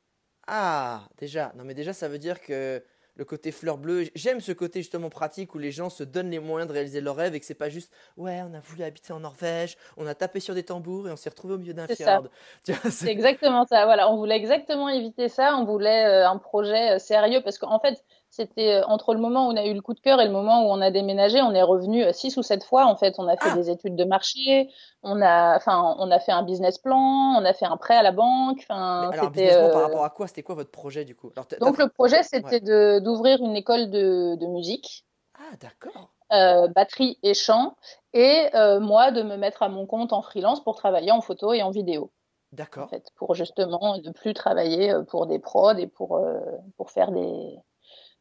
Ah, 0.46 1.08
déjà. 1.18 1.52
Non, 1.56 1.64
mais 1.64 1.74
déjà, 1.74 1.92
ça 1.92 2.08
veut 2.08 2.18
dire 2.18 2.40
que 2.40 2.82
le 3.16 3.24
côté 3.24 3.52
fleur 3.52 3.78
bleue, 3.78 4.06
j'aime 4.16 4.40
ce 4.40 4.50
côté 4.52 4.80
justement 4.80 5.08
pratique 5.08 5.54
où 5.54 5.58
les 5.58 5.70
gens 5.70 5.88
se 5.88 6.02
donnent 6.02 6.30
les 6.30 6.40
moyens 6.40 6.66
de 6.68 6.72
réaliser 6.72 7.00
leurs 7.00 7.14
rêves 7.16 7.34
et 7.34 7.40
que 7.40 7.46
c'est 7.46 7.54
pas 7.54 7.68
juste, 7.70 7.92
ouais, 8.16 8.42
on 8.42 8.52
a 8.54 8.60
voulu 8.60 8.82
habiter 8.82 9.12
en 9.12 9.20
Norvège, 9.20 9.76
on 9.96 10.06
a 10.06 10.14
tapé 10.16 10.40
sur 10.40 10.52
des 10.54 10.64
tambours 10.64 11.08
et 11.08 11.12
on 11.12 11.16
s'est 11.16 11.30
retrouvé 11.30 11.54
au 11.54 11.58
milieu 11.58 11.74
d'un 11.74 11.86
fjord. 11.86 12.26
C'est- 12.90 13.08
exactement 13.08 13.64
ça. 13.66 13.84
Voilà, 13.84 14.10
on 14.10 14.16
voulait 14.16 14.36
exactement 14.36 14.88
éviter 14.88 15.28
ça. 15.28 15.56
On 15.56 15.64
voulait 15.64 16.06
euh, 16.06 16.28
un 16.28 16.38
projet 16.38 16.96
euh, 16.96 16.98
sérieux 16.98 17.40
parce 17.42 17.58
qu'en 17.58 17.78
fait, 17.78 18.04
c'était 18.34 18.80
euh, 18.80 18.84
entre 18.86 19.14
le 19.14 19.20
moment 19.20 19.46
où 19.46 19.52
on 19.52 19.56
a 19.56 19.64
eu 19.64 19.74
le 19.74 19.80
coup 19.80 19.94
de 19.94 20.00
cœur 20.00 20.20
et 20.20 20.26
le 20.26 20.32
moment 20.32 20.62
où 20.62 20.70
on 20.70 20.80
a 20.80 20.90
déménagé, 20.90 21.40
on 21.40 21.52
est 21.52 21.62
revenu 21.62 22.02
euh, 22.02 22.12
six 22.12 22.36
ou 22.36 22.42
sept 22.42 22.64
fois. 22.64 22.86
En 22.86 22.96
fait, 22.96 23.14
on 23.18 23.28
a 23.28 23.36
fait 23.36 23.50
Ah. 23.50 23.54
des 23.54 23.70
études 23.70 23.94
de 23.94 24.04
marché, 24.04 24.70
on 25.02 25.22
a, 25.22 25.56
enfin, 25.56 25.94
on 25.98 26.10
a 26.10 26.18
fait 26.18 26.32
un 26.32 26.42
business 26.42 26.78
plan, 26.78 27.36
on 27.38 27.44
a 27.44 27.52
fait 27.52 27.66
un 27.66 27.76
prêt 27.76 27.96
à 27.96 28.02
la 28.02 28.10
banque. 28.10 28.58
Enfin, 28.68 29.10
alors, 29.12 29.26
c'était, 29.26 29.30
businessment, 29.30 29.68
par 29.70 29.82
euh, 29.82 29.84
rapport 29.84 30.04
à 30.04 30.10
quoi? 30.10 30.26
C'était 30.26 30.42
quoi 30.42 30.56
votre 30.56 30.72
projet 30.72 31.04
du 31.04 31.14
coup? 31.14 31.30
Alors, 31.36 31.46
Donc 31.60 31.78
le 31.78 31.88
projet, 31.88 32.22
c'était 32.24 32.60
d'ouvrir 33.00 33.40
une 33.40 33.54
école 33.54 33.90
de, 33.90 34.34
de 34.34 34.46
musique. 34.46 35.06
Ah, 35.36 35.56
d'accord. 35.60 36.10
euh, 36.32 36.68
batterie 36.68 37.18
et 37.22 37.34
chant, 37.34 37.74
et 38.14 38.48
euh, 38.54 38.80
moi 38.80 39.12
de 39.12 39.22
me 39.22 39.36
mettre 39.36 39.62
à 39.62 39.68
mon 39.68 39.86
compte 39.86 40.12
en 40.12 40.22
freelance 40.22 40.62
pour 40.62 40.74
travailler 40.74 41.12
en 41.12 41.20
photo 41.20 41.52
et 41.52 41.62
en 41.62 41.70
vidéo, 41.70 42.10
en 42.52 42.56
D'accord. 42.56 42.88
fait, 42.88 43.04
pour 43.16 43.34
justement 43.34 43.98
ne 43.98 44.10
plus 44.10 44.34
travailler 44.34 44.92
pour 45.08 45.26
des 45.26 45.38
prods 45.38 45.76
et 45.76 45.86
pour, 45.86 46.16
euh, 46.16 46.40
pour 46.76 46.90
faire 46.90 47.12
des, 47.12 47.58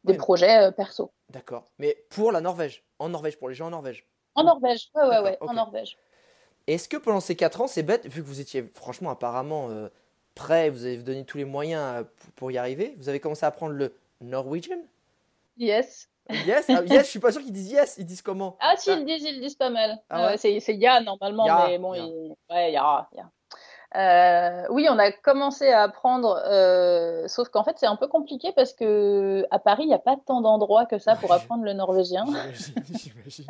des 0.04 0.16
projets 0.16 0.58
euh, 0.68 0.72
perso. 0.72 1.12
D'accord. 1.30 1.70
Mais 1.80 2.06
pour 2.10 2.32
la 2.32 2.42
Norvège, 2.42 2.84
en 3.00 3.10
Norvège, 3.10 3.38
pour 3.38 3.50
les 3.50 3.56
gens 3.56 3.68
en 3.68 3.72
Norvège. 3.72 4.08
En 4.36 4.44
Norvège, 4.44 4.90
ouais, 4.96 5.08
ouais, 5.08 5.20
ouais, 5.20 5.38
en 5.42 5.54
Norvège. 5.54 5.98
Est-ce 6.68 6.88
que 6.88 6.98
pendant 6.98 7.20
ces 7.20 7.36
4 7.36 7.62
ans, 7.62 7.68
c'est 7.68 7.84
bête, 7.84 8.08
vu 8.08 8.22
que 8.22 8.28
vous 8.28 8.40
étiez 8.40 8.64
franchement 8.74 9.10
apparemment 9.10 9.70
euh, 9.70 9.90
prêt, 10.36 10.70
vous 10.70 10.86
avez 10.86 10.98
donné 10.98 11.26
tous 11.26 11.38
les 11.38 11.46
moyens 11.46 11.82
euh, 11.84 12.04
pour, 12.36 12.52
y 12.52 12.58
arriver, 12.58 12.96
vous 12.98 13.10
avez 13.10 13.20
commencé 13.20 13.46
à 13.46 13.50
apprendre 13.50 13.74
le 13.74 13.94
Norwegian? 14.22 14.78
Yes. 15.58 16.10
Yes, 16.46 16.66
ah, 16.70 16.82
yes, 16.86 17.06
je 17.06 17.10
suis 17.10 17.20
pas 17.20 17.34
sûr 17.34 17.42
qu'ils 17.42 17.52
disent 17.52 17.70
yes, 17.72 17.96
ils 17.98 18.06
disent 18.06 18.22
comment? 18.22 18.56
Ah, 18.62 18.76
si, 18.78 18.90
Ah. 18.92 18.94
ils 18.98 19.06
disent, 19.06 19.24
ils 19.24 19.42
disent 19.42 19.56
pas 19.56 19.70
mal. 19.70 20.02
Ah 20.10 20.28
ouais 20.28 20.38
c'est 20.38 20.58
c'est 20.62 20.76
Ya 20.76 21.02
normalement, 21.02 21.46
Ya, 21.46 21.66
mais 21.68 21.78
bon, 21.78 21.94
Ya. 21.94 22.04
il- 22.04 22.36
ouais, 22.50 22.72
Ya, 22.72 23.10
Ya. 23.12 23.30
Euh, 23.96 24.64
oui, 24.72 24.88
on 24.90 24.98
a 24.98 25.12
commencé 25.12 25.70
à 25.70 25.84
apprendre, 25.84 26.42
euh, 26.48 27.28
sauf 27.28 27.50
qu'en 27.50 27.64
fait, 27.64 27.76
c'est 27.78 27.86
un 27.86 27.96
peu 27.96 28.08
compliqué 28.08 28.52
parce 28.56 28.74
que 28.74 29.46
à 29.52 29.60
Paris, 29.60 29.84
il 29.84 29.88
n'y 29.90 29.94
a 29.94 30.00
pas 30.00 30.16
tant 30.26 30.42
d'endroits 30.42 30.86
que 30.88 30.98
ça 30.98 31.16
pour 31.16 31.32
apprendre 31.32 31.64
le 31.64 31.74
norvégien. 31.74 32.26
J'imagine, 32.54 33.46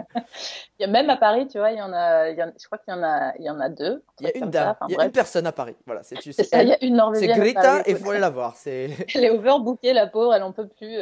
même 0.91 1.09
à 1.09 1.15
Paris, 1.15 1.47
tu 1.47 1.59
vois, 1.59 1.71
il 1.71 1.77
y 1.77 1.81
en 1.81 1.93
a, 1.93 2.29
il 2.29 2.38
y 2.38 2.43
en- 2.43 2.51
je 2.59 2.65
crois 2.65 2.77
qu'il 2.77 2.93
y 2.93 2.97
en 2.97 3.03
a, 3.03 3.33
il 3.39 3.45
y 3.45 3.50
en 3.50 3.59
a 3.62 3.69
deux. 3.69 4.03
Il 4.19 4.27
y 4.27 4.31
a 4.31 4.38
une 4.38 4.50
dame, 4.50 4.69
enfin, 4.71 4.85
il 4.89 4.91
y 4.91 4.95
a 4.95 4.97
bref. 4.97 5.05
une 5.07 5.12
personne 5.13 5.47
à 5.47 5.51
Paris. 5.53 5.75
Voilà, 5.85 6.03
c'est 6.03 6.15
tu- 6.15 6.33
C'est 6.33 6.43
c'est 6.43 6.50
ça, 6.57 6.62
il 6.63 6.69
y 6.69 6.73
a 6.73 6.83
une 6.83 6.89
C'est 6.89 6.97
Norvégienne. 6.97 7.31
à 7.31 7.35
Greta 7.38 7.62
Paris, 7.62 7.83
et 7.85 7.95
faut 7.95 8.09
aller 8.12 8.19
la 8.19 8.29
voir. 8.29 8.55
C'est 8.57 8.89
Elle 9.15 9.23
est 9.23 9.29
overbookée, 9.29 9.93
la 9.93 10.07
pauvre, 10.07 10.33
elle 10.33 10.43
en 10.43 10.51
peut 10.51 10.67
plus. 10.67 11.00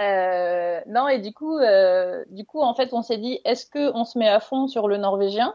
Euh, 0.00 0.80
non, 0.86 1.08
et 1.08 1.18
du 1.18 1.32
coup, 1.34 1.58
euh, 1.58 2.24
du 2.30 2.44
coup, 2.46 2.60
en 2.62 2.74
fait, 2.74 2.92
on 2.92 3.02
s'est 3.02 3.18
dit, 3.18 3.40
est-ce 3.44 3.66
que 3.66 3.92
on 3.94 4.04
se 4.04 4.18
met 4.18 4.28
à 4.28 4.40
fond 4.40 4.66
sur 4.66 4.88
le 4.88 4.96
norvégien, 4.96 5.54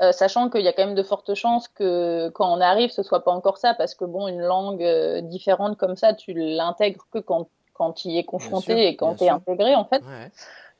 euh, 0.00 0.12
sachant 0.12 0.48
qu'il 0.48 0.62
y 0.62 0.68
a 0.68 0.72
quand 0.72 0.86
même 0.86 0.94
de 0.94 1.02
fortes 1.02 1.34
chances 1.34 1.68
que 1.68 2.28
quand 2.30 2.52
on 2.52 2.60
arrive, 2.60 2.90
ce 2.90 3.02
soit 3.02 3.24
pas 3.24 3.32
encore 3.32 3.58
ça, 3.58 3.74
parce 3.74 3.94
que 3.94 4.04
bon, 4.04 4.28
une 4.28 4.40
langue 4.40 4.82
euh, 4.82 5.20
différente 5.20 5.76
comme 5.76 5.96
ça, 5.96 6.14
tu 6.14 6.32
l'intègres 6.34 7.06
que 7.12 7.18
quand 7.18 7.48
quand 7.74 7.92
tu 7.92 8.08
y 8.08 8.18
es 8.18 8.24
confronté 8.24 8.72
sûr, 8.72 8.76
et 8.76 8.96
quand 8.96 9.14
tu 9.14 9.22
es 9.22 9.26
sûr. 9.28 9.36
intégré, 9.36 9.76
en 9.76 9.84
fait. 9.84 10.02
ouais, 10.02 10.32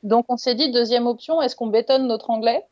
Donc, 0.03 0.25
on 0.27 0.35
s'est 0.35 0.53
dit, 0.53 0.69
deuxième 0.69 1.07
option, 1.07 1.41
est-ce 1.41 1.55
qu'on 1.55 1.67
bétonne 1.67 2.07
notre 2.07 2.29
anglais 2.29 2.65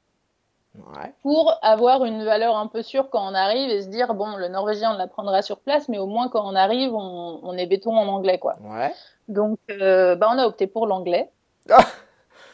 ouais. 0.75 1.13
pour 1.21 1.53
avoir 1.61 2.03
une 2.03 2.25
valeur 2.25 2.57
un 2.57 2.67
peu 2.67 2.83
sûre 2.83 3.09
quand 3.09 3.25
on 3.25 3.33
arrive 3.33 3.69
et 3.69 3.81
se 3.81 3.87
dire 3.87 4.13
bon 4.13 4.35
le 4.35 4.47
norvégien 4.47 4.93
on 4.93 4.97
l'apprendra 4.97 5.41
sur 5.41 5.59
place 5.59 5.89
mais 5.89 5.97
au 5.97 6.07
moins 6.07 6.29
quand 6.29 6.47
on 6.47 6.55
arrive 6.55 6.93
on, 6.93 7.39
on 7.41 7.57
est 7.57 7.65
béton 7.65 7.95
en 7.95 8.07
anglais 8.07 8.37
quoi 8.37 8.57
ouais. 8.61 8.93
donc 9.27 9.57
euh, 9.69 10.15
bah 10.15 10.29
on 10.31 10.37
a 10.37 10.45
opté 10.45 10.67
pour 10.67 10.87
l'anglais 10.87 11.31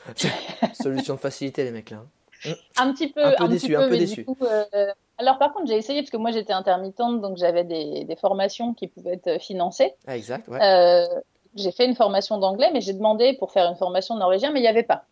Solution 0.73 1.15
de 1.15 1.19
facilité 1.19 1.63
les 1.63 1.71
mecs 1.71 1.89
là. 1.89 2.03
Un 2.77 2.91
petit 2.93 3.07
peu 3.09 3.23
Un 3.23 3.31
peu 3.31 3.43
un 3.43 3.47
déçu, 3.47 3.67
petit 3.67 3.75
un 3.75 3.79
peu, 3.79 3.85
peu 3.85 3.91
mais 3.91 3.97
du 3.99 4.05
déçu. 4.05 4.25
coup, 4.25 4.37
euh, 4.41 4.91
alors 5.17 5.37
par 5.37 5.53
contre 5.53 5.67
j'ai 5.67 5.77
essayé 5.77 6.01
parce 6.01 6.09
que 6.11 6.17
moi 6.17 6.31
j'étais 6.31 6.53
intermittente 6.53 7.21
donc 7.21 7.37
j'avais 7.37 7.63
des, 7.63 8.03
des 8.05 8.15
formations 8.15 8.73
qui 8.73 8.87
pouvaient 8.87 9.19
être 9.23 9.41
financées 9.41 9.93
Ah, 10.07 10.17
exact, 10.17 10.47
ouais. 10.47 10.59
Euh, 10.61 11.05
j'ai 11.55 11.71
fait 11.71 11.85
une 11.85 11.95
formation 11.95 12.37
d'anglais 12.39 12.69
mais 12.73 12.81
j'ai 12.81 12.93
demandé 12.93 13.33
pour 13.39 13.51
faire 13.51 13.67
une 13.69 13.75
formation 13.77 14.15
de 14.15 14.19
norvégien 14.19 14.51
mais 14.51 14.59
il 14.59 14.63
n'y 14.63 14.67
avait 14.67 14.83
pas 14.83 15.05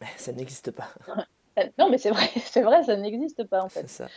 Ça 0.16 0.32
n'existe 0.32 0.70
pas. 0.70 0.88
Euh, 1.58 1.64
non 1.78 1.88
mais 1.90 1.98
c'est 1.98 2.10
vrai 2.10 2.28
c'est 2.44 2.62
vrai 2.62 2.82
ça 2.84 2.96
n'existe 2.96 3.44
pas 3.44 3.62
en 3.62 3.68
fait 3.68 3.82
C'est 3.86 4.04
ça. 4.04 4.08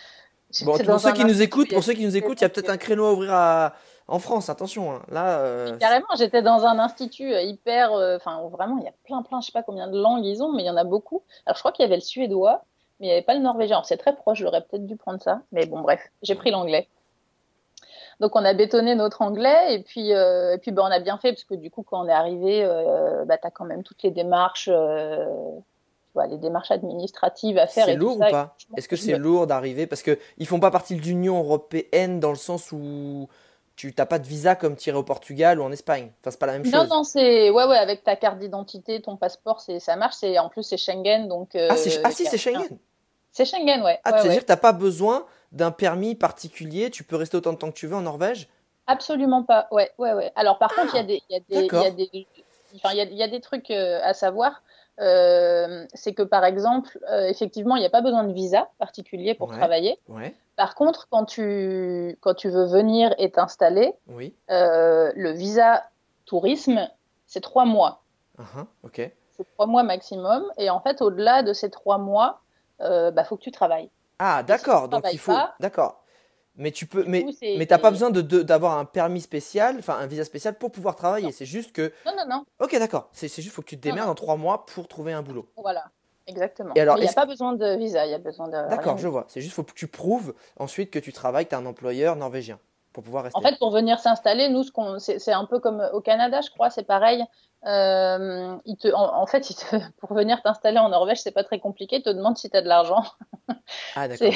Bon, 0.65 0.77
pour 0.77 0.99
ceux 0.99 1.13
qui 1.13 1.25
nous 1.25 1.41
écoutent, 1.41 1.69
pour 1.73 1.83
ceux 1.83 1.93
qui 1.93 2.05
nous 2.05 2.15
écoutent, 2.15 2.39
il 2.39 2.43
y 2.43 2.45
a 2.45 2.49
peut-être 2.49 2.69
un 2.69 2.77
créneau 2.77 3.05
à 3.07 3.13
ouvrir 3.13 3.33
à... 3.33 3.73
en 4.13 4.19
France. 4.19 4.49
Attention, 4.49 4.91
hein. 4.93 5.01
là. 5.09 5.39
euh, 5.39 5.77
Carrément, 5.77 6.05
j'étais 6.17 6.41
dans 6.41 6.65
un 6.65 6.77
institut 6.77 7.33
euh, 7.33 7.41
hyper. 7.41 7.93
euh, 7.93 8.17
Enfin, 8.17 8.41
vraiment, 8.51 8.77
il 8.77 8.83
y 8.83 8.87
a 8.87 8.93
plein, 9.03 9.23
plein, 9.23 9.41
je 9.41 9.47
sais 9.47 9.51
pas 9.51 9.63
combien 9.63 9.87
de 9.87 9.99
langues 9.99 10.23
ils 10.23 10.43
ont, 10.43 10.53
mais 10.53 10.63
il 10.63 10.65
y 10.67 10.69
en 10.69 10.77
a 10.77 10.83
beaucoup. 10.83 11.23
Alors, 11.45 11.55
je 11.55 11.61
crois 11.61 11.71
qu'il 11.71 11.83
y 11.83 11.87
avait 11.87 11.95
le 11.95 12.01
suédois, 12.01 12.61
mais 12.99 13.07
il 13.07 13.09
n'y 13.09 13.13
avait 13.13 13.23
pas 13.23 13.33
le 13.33 13.39
norvégien. 13.41 13.77
Alors, 13.77 13.85
c'est 13.85 13.97
très 13.97 14.15
proche, 14.15 14.39
j'aurais 14.39 14.61
peut-être 14.61 14.85
dû 14.85 14.95
prendre 14.97 15.21
ça. 15.21 15.41
Mais 15.51 15.65
bon, 15.65 15.81
bref, 15.81 15.99
j'ai 16.21 16.35
pris 16.35 16.51
l'anglais. 16.51 16.87
Donc, 18.19 18.35
on 18.35 18.45
a 18.45 18.53
bétonné 18.53 18.93
notre 18.93 19.23
anglais, 19.23 19.73
et 19.73 19.81
puis, 19.81 20.13
euh, 20.13 20.53
et 20.53 20.57
puis 20.59 20.71
bah, 20.71 20.83
on 20.85 20.91
a 20.91 20.99
bien 20.99 21.17
fait, 21.17 21.31
parce 21.33 21.43
que 21.43 21.55
du 21.55 21.71
coup, 21.71 21.81
quand 21.81 22.05
on 22.05 22.07
est 22.07 22.13
arrivé, 22.13 22.63
bah, 23.25 23.37
tu 23.39 23.47
as 23.47 23.51
quand 23.51 23.65
même 23.65 23.81
toutes 23.81 24.03
les 24.03 24.11
démarches. 24.11 24.69
vois, 26.13 26.27
les 26.27 26.37
démarches 26.37 26.69
administratives 26.69 27.57
à 27.57 27.65
faire. 27.65 27.85
C'est 27.85 27.95
tout 27.95 28.01
lourd 28.01 28.17
ou 28.17 28.19
pas? 28.19 28.55
Est-ce 28.77 28.87
que 28.87 28.95
c'est 28.95 29.17
lourd 29.17 29.47
d'arriver? 29.47 29.87
Parce 29.87 30.03
qu'ils 30.03 30.47
font 30.47 30.59
pas 30.59 30.69
partie 30.69 30.95
de 30.95 31.01
l'Union 31.01 31.39
européenne 31.39 32.19
dans 32.19 32.29
le 32.29 32.35
sens 32.37 32.71
où 32.71 33.27
tu 33.75 33.93
n'as 33.97 34.05
pas 34.05 34.19
de 34.19 34.27
visa 34.27 34.55
comme 34.55 34.75
tirer 34.75 34.97
au 34.97 35.03
Portugal 35.03 35.59
ou 35.59 35.63
en 35.63 35.71
Espagne. 35.71 36.11
Enfin, 36.21 36.31
c'est 36.31 36.39
pas 36.39 36.45
la 36.45 36.53
même 36.53 36.63
Non, 36.63 36.81
chose. 36.81 36.89
non, 36.89 37.03
c'est 37.03 37.49
ouais, 37.49 37.65
ouais, 37.65 37.77
avec 37.77 38.03
ta 38.03 38.15
carte 38.15 38.39
d'identité, 38.39 39.01
ton 39.01 39.17
passeport, 39.17 39.61
c'est 39.61 39.79
ça 39.79 39.95
marche. 39.95 40.15
C'est 40.19 40.37
en 40.37 40.49
plus 40.49 40.63
c'est 40.63 40.77
Schengen, 40.77 41.27
donc. 41.27 41.51
Ah, 41.55 41.59
euh, 41.59 41.67
ah, 41.71 41.77
si, 41.77 41.89
il 41.89 42.01
y 42.01 42.05
a 42.05 42.11
c'est. 42.11 42.37
Schengen. 42.37 42.77
C'est 43.31 43.45
Schengen, 43.45 43.81
ouais. 43.81 43.99
Ah, 44.03 44.11
ouais, 44.11 44.17
c'est-à-dire 44.17 44.31
ouais. 44.31 44.37
que 44.41 44.45
tu 44.45 44.51
n'as 44.51 44.57
pas 44.57 44.73
besoin 44.73 45.25
d'un 45.51 45.71
permis 45.71 46.15
particulier. 46.15 46.91
Tu 46.91 47.03
peux 47.03 47.15
rester 47.15 47.37
autant 47.37 47.53
de 47.53 47.57
temps 47.57 47.69
que 47.69 47.77
tu 47.77 47.87
veux 47.87 47.95
en 47.95 48.01
Norvège. 48.01 48.47
Absolument 48.85 49.43
pas. 49.43 49.67
Ouais, 49.71 49.91
ouais, 49.97 50.13
ouais. 50.13 50.31
Alors 50.35 50.59
par 50.59 50.73
contre, 50.75 50.93
il 50.93 50.97
y 50.97 50.99
a 50.99 51.03
des, 51.03 51.23
il 51.29 51.33
y 51.33 51.37
a 51.37 51.61
des, 51.61 51.67
y 51.67 51.85
a 51.87 51.91
des, 51.91 52.27
enfin, 52.75 52.89
il 52.91 52.97
y 52.97 53.01
a, 53.01 53.05
y 53.05 53.23
a 53.23 53.27
des 53.27 53.41
trucs 53.41 53.71
euh, 53.71 53.99
à 54.03 54.13
savoir. 54.13 54.61
Euh, 54.99 55.85
c'est 55.93 56.13
que 56.13 56.23
par 56.23 56.45
exemple, 56.45 56.99
euh, 57.09 57.27
effectivement, 57.27 57.75
il 57.75 57.79
n'y 57.79 57.85
a 57.85 57.89
pas 57.89 58.01
besoin 58.01 58.23
de 58.23 58.33
visa 58.33 58.69
particulier 58.79 59.33
pour 59.33 59.49
Ouais. 59.49 59.57
travailler. 59.57 59.99
Ouais. 60.07 60.35
Par 60.55 60.75
contre, 60.75 61.07
quand 61.09 61.25
tu, 61.25 62.17
quand 62.21 62.35
tu 62.35 62.49
veux 62.49 62.65
venir 62.65 63.13
et 63.17 63.31
t'installer, 63.31 63.93
Oui. 64.07 64.35
euh, 64.51 65.11
le 65.15 65.31
visa 65.31 65.83
tourisme, 66.25 66.87
c'est 67.25 67.41
trois 67.41 67.65
mois. 67.65 68.01
Uh-huh. 68.39 69.09
C'est 69.35 69.51
trois 69.53 69.65
mois 69.65 69.83
maximum. 69.83 70.43
Et 70.57 70.69
en 70.69 70.79
fait, 70.79 71.01
au-delà 71.01 71.41
de 71.41 71.53
ces 71.53 71.69
trois 71.69 71.97
mois, 71.97 72.39
il 72.79 73.11
bah, 73.15 73.23
faut 73.23 73.37
que 73.37 73.41
tu 73.41 73.51
travailles. 73.51 73.89
Ah, 74.19 74.43
d'accord. 74.43 74.89
Donc 74.89 75.05
il 75.11 75.17
faut. 75.19 75.33
D'accord. 75.59 76.02
Mais 76.55 76.71
tu 76.71 76.85
peux. 76.85 77.03
Mais 77.07 77.23
coup, 77.23 77.31
c'est- 77.31 77.57
mais 77.57 77.65
t'as 77.65 77.79
pas 77.79 77.91
besoin 77.91 78.11
de 78.11 78.21
d'avoir 78.21 78.77
un 78.77 78.85
permis 78.85 79.21
spécial, 79.21 79.77
enfin 79.79 79.97
un 79.97 80.05
visa 80.05 80.23
spécial 80.23 80.55
pour 80.57 80.71
pouvoir 80.71 80.95
travailler. 80.95 81.31
C'est 81.31 81.45
juste 81.45 81.71
que. 81.71 81.91
Non, 82.05 82.13
non, 82.15 82.25
non. 82.29 82.45
Ok, 82.59 82.77
d'accord. 82.77 83.09
C'est 83.11 83.27
juste 83.27 83.53
faut 83.55 83.61
que 83.61 83.67
tu 83.67 83.77
te 83.77 83.81
démerdes 83.81 84.09
en 84.09 84.15
trois 84.15 84.35
mois 84.35 84.65
pour 84.65 84.87
trouver 84.87 85.13
un 85.13 85.23
boulot. 85.23 85.47
Voilà. 85.57 85.85
Exactement. 86.27 86.73
Et 86.75 86.79
alors, 86.79 86.95
Mais 86.95 87.01
il 87.01 87.03
n'y 87.05 87.09
a 87.09 87.13
pas 87.13 87.25
besoin 87.25 87.53
de 87.53 87.75
visa, 87.77 88.05
il 88.05 88.11
y 88.11 88.13
a 88.13 88.19
besoin 88.19 88.47
de. 88.47 88.69
D'accord, 88.69 88.97
je 88.97 89.07
vois. 89.07 89.25
C'est 89.27 89.41
juste 89.41 89.53
faut 89.53 89.63
que 89.63 89.73
tu 89.73 89.87
prouves 89.87 90.33
ensuite 90.57 90.89
que 90.89 90.99
tu 90.99 91.11
travailles, 91.11 91.45
que 91.45 91.49
tu 91.49 91.55
as 91.55 91.59
un 91.59 91.65
employeur 91.65 92.15
norvégien 92.15 92.59
pour 92.93 93.03
pouvoir 93.03 93.23
rester. 93.25 93.37
En 93.37 93.41
fait, 93.41 93.57
pour 93.57 93.71
venir 93.71 93.99
s'installer, 93.99 94.49
nous, 94.49 94.63
c'est, 94.99 95.31
un 95.33 95.45
peu 95.45 95.59
comme 95.59 95.85
au 95.93 95.99
Canada, 95.99 96.39
je 96.41 96.49
crois, 96.51 96.69
c'est 96.69 96.83
pareil. 96.83 97.25
Euh, 97.65 98.55
il 98.65 98.77
te, 98.77 98.87
en, 98.93 99.21
en 99.21 99.25
fait, 99.25 99.49
il 99.49 99.55
te, 99.55 99.75
pour 99.97 100.13
venir 100.13 100.41
t'installer 100.41 100.79
en 100.79 100.89
Norvège, 100.89 101.21
c'est 101.21 101.31
pas 101.31 101.43
très 101.43 101.59
compliqué. 101.59 101.97
Il 101.97 102.03
te 102.03 102.09
demande 102.09 102.37
si 102.37 102.49
tu 102.49 102.55
as 102.55 102.61
de 102.61 102.67
l'argent. 102.67 103.03
ah, 103.95 104.07
d'accord. 104.07 104.33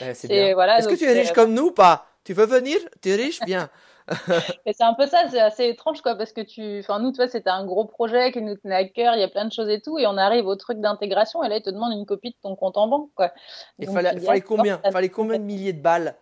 Ouais, 0.00 0.14
c'est 0.14 0.28
c'est- 0.28 0.28
bien. 0.28 0.54
voilà, 0.54 0.78
Est-ce 0.78 0.88
que 0.88 0.94
tu 0.94 1.04
es 1.04 1.12
riche 1.12 1.28
c'est- 1.28 1.34
comme 1.34 1.54
nous 1.54 1.66
ou 1.66 1.72
pas? 1.72 2.06
Tu 2.24 2.32
veux 2.32 2.46
venir? 2.46 2.76
Tu 3.02 3.10
es 3.10 3.14
riche? 3.16 3.40
Bien. 3.40 3.70
c'est 4.66 4.82
un 4.82 4.94
peu 4.94 5.06
ça, 5.06 5.28
c'est 5.30 5.40
assez 5.40 5.68
étrange, 5.68 6.00
quoi, 6.02 6.16
parce 6.16 6.32
que 6.32 6.40
tu, 6.40 6.80
enfin, 6.80 6.98
nous, 6.98 7.12
tu 7.12 7.16
vois, 7.16 7.28
c'était 7.28 7.50
un 7.50 7.64
gros 7.64 7.84
projet 7.84 8.32
qui 8.32 8.42
nous 8.42 8.56
tenait 8.56 8.74
à 8.74 8.84
cœur. 8.84 9.14
Il 9.14 9.20
y 9.20 9.24
a 9.24 9.28
plein 9.28 9.44
de 9.44 9.52
choses 9.52 9.68
et 9.68 9.80
tout, 9.80 9.98
et 9.98 10.06
on 10.06 10.16
arrive 10.16 10.46
au 10.46 10.56
truc 10.56 10.80
d'intégration, 10.80 11.42
et 11.44 11.48
là, 11.48 11.56
il 11.58 11.62
te 11.62 11.70
demande 11.70 11.92
une 11.92 12.06
copie 12.06 12.30
de 12.30 12.36
ton 12.42 12.56
compte 12.56 12.76
en 12.76 12.88
banque, 12.88 13.10
quoi. 13.14 13.32
Il 13.78 13.88
fallait, 13.88 14.18
fallait 14.20 14.40
ah, 14.42 14.46
combien 14.46 14.80
Fallait 14.92 15.08
combien 15.08 15.38
de 15.38 15.44
milliers 15.44 15.72
de 15.72 15.80
balles? 15.82 16.16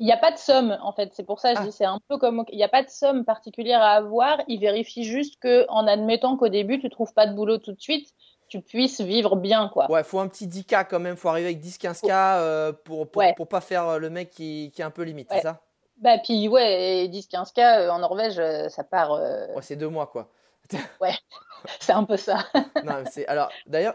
Il 0.00 0.06
n'y 0.06 0.12
a 0.12 0.16
pas 0.16 0.30
de 0.30 0.38
somme, 0.38 0.78
en 0.80 0.92
fait. 0.92 1.10
C'est 1.12 1.24
pour 1.26 1.40
ça 1.40 1.50
que 1.50 1.56
je 1.56 1.62
Ah. 1.62 1.66
dis 1.66 1.72
c'est 1.72 1.84
un 1.84 1.98
peu 2.08 2.18
comme. 2.18 2.44
Il 2.50 2.56
n'y 2.56 2.62
a 2.64 2.68
pas 2.68 2.84
de 2.84 2.88
somme 2.88 3.24
particulière 3.24 3.82
à 3.82 3.94
avoir. 3.94 4.38
Il 4.46 4.60
vérifie 4.60 5.02
juste 5.02 5.40
que, 5.40 5.66
en 5.68 5.86
admettant 5.88 6.36
qu'au 6.36 6.48
début, 6.48 6.78
tu 6.78 6.88
trouves 6.88 7.12
pas 7.12 7.26
de 7.26 7.34
boulot 7.34 7.58
tout 7.58 7.72
de 7.72 7.80
suite, 7.80 8.08
tu 8.48 8.60
puisses 8.60 9.00
vivre 9.00 9.36
bien, 9.36 9.68
quoi. 9.68 9.90
Ouais, 9.90 10.02
faut 10.04 10.18
un 10.20 10.28
petit 10.28 10.46
10K 10.46 10.86
quand 10.88 11.00
même. 11.00 11.16
Faut 11.16 11.28
arriver 11.28 11.48
avec 11.48 11.60
10-15K 11.60 12.08
euh, 12.10 12.72
pour, 12.72 13.10
pour, 13.10 13.20
Ouais. 13.20 13.34
pour 13.36 13.48
pas 13.48 13.60
faire 13.60 13.86
euh, 13.88 13.98
le 13.98 14.10
mec 14.10 14.30
qui, 14.30 14.70
qui 14.74 14.80
est 14.80 14.84
un 14.84 14.90
peu 14.90 15.02
limite, 15.02 15.30
Ouais. 15.30 15.36
c'est 15.36 15.42
ça? 15.42 15.60
Bah, 15.98 16.16
puis, 16.22 16.46
ouais, 16.48 17.04
et 17.04 17.08
10-15 17.08 17.52
cas 17.52 17.80
euh, 17.80 17.90
en 17.90 17.98
Norvège, 17.98 18.40
ça 18.70 18.84
part. 18.84 19.12
euh, 19.12 19.46
Ouais, 19.54 19.62
c'est 19.62 19.76
deux 19.76 19.88
mois 19.88 20.06
quoi. 20.06 20.28
C'est 21.80 21.92
un 21.92 22.04
peu 22.04 22.16
ça. 22.16 22.46
Non, 22.84 23.02
c'est 23.10 23.26
alors 23.26 23.50
d'ailleurs 23.66 23.94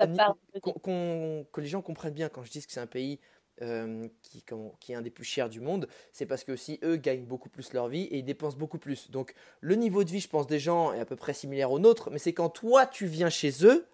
qu'on- 0.61 0.73
qu'on- 0.73 1.45
que 1.51 1.61
les 1.61 1.67
gens 1.67 1.81
comprennent 1.81 2.13
bien 2.13 2.27
quand 2.29 2.43
je 2.43 2.51
dis 2.51 2.65
que 2.65 2.71
c'est 2.71 2.79
un 2.81 2.87
pays 2.87 3.19
euh, 3.61 4.07
qui, 4.23 4.41
comment- 4.41 4.73
qui 4.79 4.91
est 4.91 4.95
un 4.95 5.01
des 5.01 5.11
plus 5.11 5.23
chers 5.23 5.47
du 5.47 5.61
monde, 5.61 5.87
c'est 6.11 6.25
parce 6.25 6.43
que 6.43 6.51
aussi 6.51 6.79
eux 6.83 6.95
gagnent 6.97 7.23
beaucoup 7.25 7.49
plus 7.49 7.71
leur 7.73 7.87
vie 7.87 8.03
et 8.05 8.17
ils 8.17 8.23
dépensent 8.25 8.57
beaucoup 8.57 8.79
plus. 8.79 9.11
Donc 9.11 9.33
le 9.61 9.75
niveau 9.75 10.03
de 10.03 10.09
vie, 10.09 10.19
je 10.19 10.27
pense, 10.27 10.47
des 10.47 10.59
gens 10.59 10.91
est 10.91 10.99
à 10.99 11.05
peu 11.05 11.15
près 11.15 11.33
similaire 11.33 11.71
au 11.71 11.79
nôtre, 11.79 12.09
mais 12.11 12.17
c'est 12.17 12.33
quand 12.33 12.49
toi 12.49 12.85
tu 12.87 13.05
viens 13.05 13.29
chez 13.29 13.51
eux, 13.65 13.87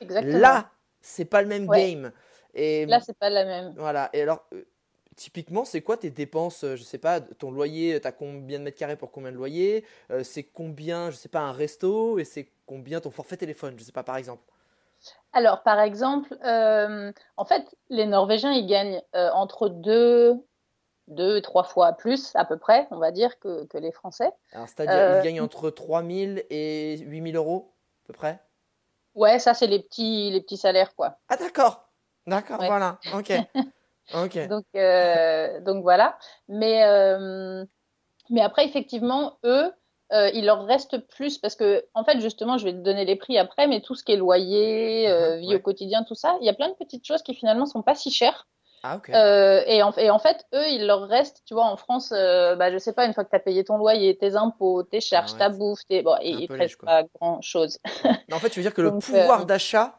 Exactement. 0.00 0.38
là 0.38 0.70
c'est 1.00 1.24
pas 1.26 1.42
le 1.42 1.48
même 1.48 1.66
Ouais. 1.68 1.92
game. 1.92 2.12
Et 2.54 2.86
Là, 2.86 3.00
c'est 3.00 3.18
pas 3.18 3.28
la 3.30 3.44
même. 3.44 3.74
voilà. 3.76 4.08
Et 4.12 4.22
alors 4.22 4.44
euh, 4.54 4.64
typiquement, 5.16 5.64
c'est 5.64 5.82
quoi 5.82 5.96
tes 5.96 6.10
dépenses 6.10 6.64
euh, 6.64 6.76
Je 6.76 6.82
sais 6.82 6.98
pas, 6.98 7.20
ton 7.20 7.50
loyer, 7.50 8.00
t'as 8.00 8.12
combien 8.12 8.58
de 8.58 8.64
mètres 8.64 8.78
carrés 8.78 8.96
pour 8.96 9.10
combien 9.12 9.32
de 9.32 9.36
loyer 9.36 9.84
Euh, 10.10 10.22
C'est 10.24 10.44
combien, 10.44 11.10
je 11.10 11.16
sais 11.16 11.28
pas, 11.28 11.40
un 11.40 11.52
resto 11.52 12.18
et 12.18 12.24
c'est 12.24 12.48
combien 12.66 13.00
ton 13.00 13.10
forfait 13.10 13.36
téléphone 13.36 13.74
Je 13.78 13.84
sais 13.84 13.92
pas, 13.92 14.02
par 14.04 14.16
exemple? 14.16 14.42
Alors, 15.32 15.62
par 15.62 15.80
exemple, 15.80 16.36
euh, 16.44 17.12
en 17.36 17.44
fait, 17.44 17.64
les 17.90 18.06
Norvégiens, 18.06 18.52
ils 18.52 18.66
gagnent 18.66 19.02
euh, 19.14 19.30
entre 19.32 19.68
deux, 19.68 20.34
deux 21.08 21.36
et 21.38 21.42
trois 21.42 21.64
fois 21.64 21.92
plus, 21.94 22.34
à 22.36 22.44
peu 22.44 22.58
près, 22.58 22.86
on 22.90 22.98
va 22.98 23.10
dire, 23.10 23.38
que, 23.40 23.64
que 23.66 23.78
les 23.78 23.92
Français. 23.92 24.30
Alors, 24.52 24.68
c'est-à-dire, 24.68 25.02
Euh, 25.02 25.18
ils 25.20 25.24
gagnent 25.24 25.40
entre 25.40 25.70
3000 25.70 26.44
et 26.50 26.98
8000 26.98 27.36
euros, 27.36 27.74
à 28.04 28.06
peu 28.08 28.12
près? 28.14 28.40
Ouais, 29.14 29.38
ça, 29.38 29.54
c'est 29.54 29.66
les 29.66 29.80
petits, 29.80 30.30
les 30.30 30.40
petits 30.40 30.56
salaires, 30.56 30.94
quoi. 30.94 31.18
Ah, 31.28 31.36
d'accord. 31.36 31.88
D'accord, 32.26 32.60
Ouais. 32.60 32.66
voilà. 32.66 32.98
Ok. 34.12 34.48
Donc, 34.48 34.64
euh, 34.76 35.60
donc 35.62 35.82
voilà. 35.82 36.18
Mais, 36.48 36.84
euh, 36.84 37.64
mais 38.28 38.42
après, 38.42 38.66
effectivement, 38.66 39.38
eux, 39.44 39.72
euh, 40.12 40.28
il 40.34 40.44
leur 40.44 40.66
reste 40.66 40.98
plus 41.08 41.38
parce 41.38 41.56
que, 41.56 41.86
en 41.94 42.04
fait, 42.04 42.20
justement, 42.20 42.58
je 42.58 42.64
vais 42.66 42.72
te 42.72 42.78
donner 42.78 43.06
les 43.06 43.16
prix 43.16 43.38
après, 43.38 43.66
mais 43.66 43.80
tout 43.80 43.94
ce 43.94 44.04
qui 44.04 44.12
est 44.12 44.16
loyer, 44.16 45.08
Mhm, 45.08 45.36
vie 45.40 45.48
ouais. 45.48 45.54
au 45.56 45.60
quotidien, 45.60 46.04
tout 46.04 46.14
ça, 46.14 46.36
il 46.40 46.46
y 46.46 46.50
a 46.50 46.54
plein 46.54 46.68
de 46.68 46.74
petites 46.74 47.06
choses 47.06 47.22
qui 47.22 47.34
finalement 47.34 47.64
sont 47.66 47.82
pas 47.82 47.94
si 47.94 48.10
chères. 48.10 48.46
Ah. 48.86 49.00
Euh, 49.08 49.62
et, 49.66 49.82
en, 49.82 49.92
et 49.92 50.10
en 50.10 50.18
fait, 50.18 50.44
eux, 50.54 50.68
il 50.68 50.86
leur 50.86 51.08
reste, 51.08 51.42
tu 51.46 51.54
vois, 51.54 51.64
en 51.64 51.78
France, 51.78 52.12
euh, 52.14 52.54
bah, 52.54 52.70
je 52.70 52.76
sais 52.76 52.92
pas, 52.92 53.06
une 53.06 53.14
fois 53.14 53.24
que 53.24 53.30
tu 53.30 53.36
as 53.36 53.40
payé 53.40 53.64
ton 53.64 53.78
loyer, 53.78 54.14
tes 54.18 54.36
impôts, 54.36 54.82
tes 54.82 55.00
charges, 55.00 55.32
ouais, 55.32 55.38
ta 55.38 55.48
bouffe, 55.48 55.80
tes... 55.88 56.02
bon, 56.02 56.16
il, 56.22 56.40
léger, 56.40 56.54
reste 56.54 56.76
quoi. 56.76 56.86
pas 56.86 57.02
grand 57.18 57.40
chose. 57.40 57.78
Mais 58.04 58.12
en 58.34 58.38
fait, 58.38 58.50
tu 58.50 58.60
veux 58.60 58.62
dire 58.62 58.74
que 58.74 58.82
le 58.82 58.98
pouvoir 58.98 59.40
euh, 59.40 59.44
d'achat 59.44 59.94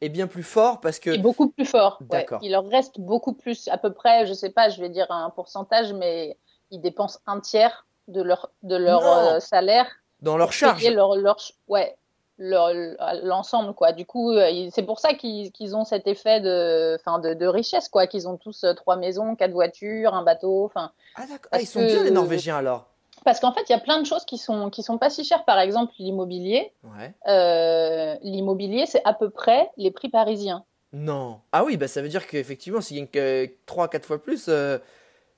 est 0.00 0.08
bien 0.08 0.26
plus 0.26 0.42
fort 0.42 0.80
parce 0.80 0.98
que. 0.98 1.10
Et 1.10 1.18
beaucoup 1.18 1.50
plus 1.50 1.66
fort. 1.66 2.00
ouais. 2.10 2.26
Il 2.40 2.52
leur 2.52 2.66
reste 2.66 2.98
beaucoup 2.98 3.34
plus, 3.34 3.68
à 3.68 3.76
peu 3.76 3.92
près, 3.92 4.24
je 4.24 4.32
sais 4.32 4.50
pas, 4.50 4.70
je 4.70 4.80
vais 4.80 4.88
dire 4.88 5.10
un 5.10 5.28
pourcentage, 5.28 5.92
mais 5.92 6.38
ils 6.70 6.80
dépensent 6.80 7.18
un 7.26 7.40
tiers 7.40 7.86
de 8.08 8.22
leur, 8.22 8.50
de 8.62 8.76
leur 8.76 9.06
euh, 9.06 9.38
salaire 9.40 9.86
Dans 10.22 10.38
leur 10.38 10.54
charge. 10.54 10.78
payer 10.78 10.94
leur, 10.94 11.14
leur, 11.14 11.36
ouais, 11.68 11.94
l'ensemble, 12.40 13.74
quoi. 13.74 13.92
Du 13.92 14.06
coup, 14.06 14.32
euh, 14.32 14.68
c'est 14.72 14.82
pour 14.82 14.98
ça 14.98 15.14
qu'ils 15.14 15.52
qu'ils 15.52 15.76
ont 15.76 15.84
cet 15.84 16.06
effet 16.06 16.40
de, 16.40 16.96
enfin, 16.98 17.18
de, 17.18 17.34
de 17.34 17.46
richesse, 17.46 17.88
quoi, 17.88 18.06
qu'ils 18.06 18.26
ont 18.28 18.36
tous 18.36 18.64
euh, 18.64 18.74
trois 18.74 18.96
maisons, 18.96 19.36
quatre 19.36 19.52
voitures, 19.52 20.14
un 20.14 20.22
bateau, 20.22 20.64
enfin. 20.64 20.92
Ah. 21.16 21.24
Ah, 21.52 21.60
ils 21.60 21.66
sont 21.66 21.80
que- 21.80 21.86
bien, 21.86 22.04
les 22.04 22.10
Norvégiens, 22.10 22.56
alors. 22.56 22.86
Parce 23.24 23.38
qu'en 23.38 23.52
fait, 23.52 23.62
il 23.68 23.72
y 23.72 23.74
a 23.74 23.80
plein 23.80 24.00
de 24.00 24.06
choses 24.06 24.24
qui 24.24 24.38
sont, 24.38 24.70
qui 24.70 24.82
sont 24.82 24.96
pas 24.96 25.10
si 25.10 25.24
chères. 25.24 25.44
Par 25.44 25.58
exemple, 25.60 25.92
l'immobilier. 25.98 26.72
Ouais. 26.84 27.12
Euh, 27.28 28.16
l'immobilier, 28.22 28.86
c'est 28.86 29.02
à 29.04 29.12
peu 29.12 29.28
près 29.28 29.70
les 29.76 29.90
prix 29.90 30.08
parisiens. 30.08 30.64
Non. 30.94 31.40
Ah, 31.52 31.62
oui, 31.62 31.76
bah, 31.76 31.86
ça 31.86 32.00
veut 32.00 32.08
dire 32.08 32.26
qu'effectivement, 32.26 32.80
s'ils 32.80 32.96
gagnent 32.96 33.08
que 33.08 33.46
3-4 33.66 34.04
fois 34.06 34.22
plus, 34.22 34.46
euh, 34.48 34.78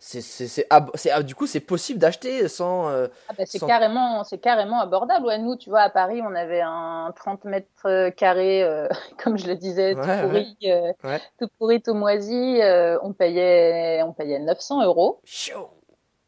c'est. 0.04 0.66
ah, 0.70 1.22
du 1.22 1.34
coup, 1.34 1.46
c'est 1.46 1.60
possible 1.60 1.98
d'acheter 2.00 2.48
sans. 2.48 2.88
euh, 2.88 3.06
Ah 3.28 3.34
bah, 3.38 3.44
c'est 3.46 3.58
Sans- 3.58 3.66
carrément, 3.68 4.24
c'est 4.24 4.38
carrément 4.38 4.80
abordable. 4.80 5.26
Ouais, 5.26 5.38
nous, 5.38 5.56
tu 5.56 5.70
vois, 5.70 5.82
à 5.82 5.90
Paris, 5.90 6.20
on 6.22 6.34
avait 6.34 6.60
un 6.60 7.12
30 7.14 7.44
mètres 7.44 8.10
carrés, 8.16 8.64
euh, 8.64 8.88
comme 9.22 9.38
je 9.38 9.46
le 9.46 9.54
disais, 9.54 9.94
tout 9.94 10.00
Ouais, 10.00 10.20
pourri, 10.22 10.56
euh, 10.64 10.92
tout 11.38 11.46
pourri, 11.58 11.80
tout 11.80 11.94
moisi. 11.94 12.60
euh, 12.62 12.98
on 13.02 13.12
payait, 13.12 14.02
on 14.02 14.12
payait 14.12 14.40
900 14.40 14.82
euros. 14.84 15.20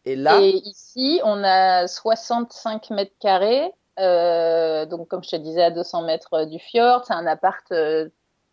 Et 0.04 0.16
là. 0.16 0.40
Et 0.40 0.56
ici, 0.68 1.20
on 1.24 1.42
a 1.42 1.88
65 1.88 2.90
mètres 2.90 3.14
carrés. 3.20 3.72
euh, 3.98 4.86
donc, 4.86 5.08
comme 5.08 5.24
je 5.24 5.30
te 5.30 5.36
disais, 5.36 5.62
à 5.62 5.70
200 5.70 6.02
mètres 6.02 6.44
du 6.44 6.58
fjord. 6.58 7.04
C'est 7.06 7.14
un 7.14 7.26
appart 7.26 7.64
euh, 7.72 8.08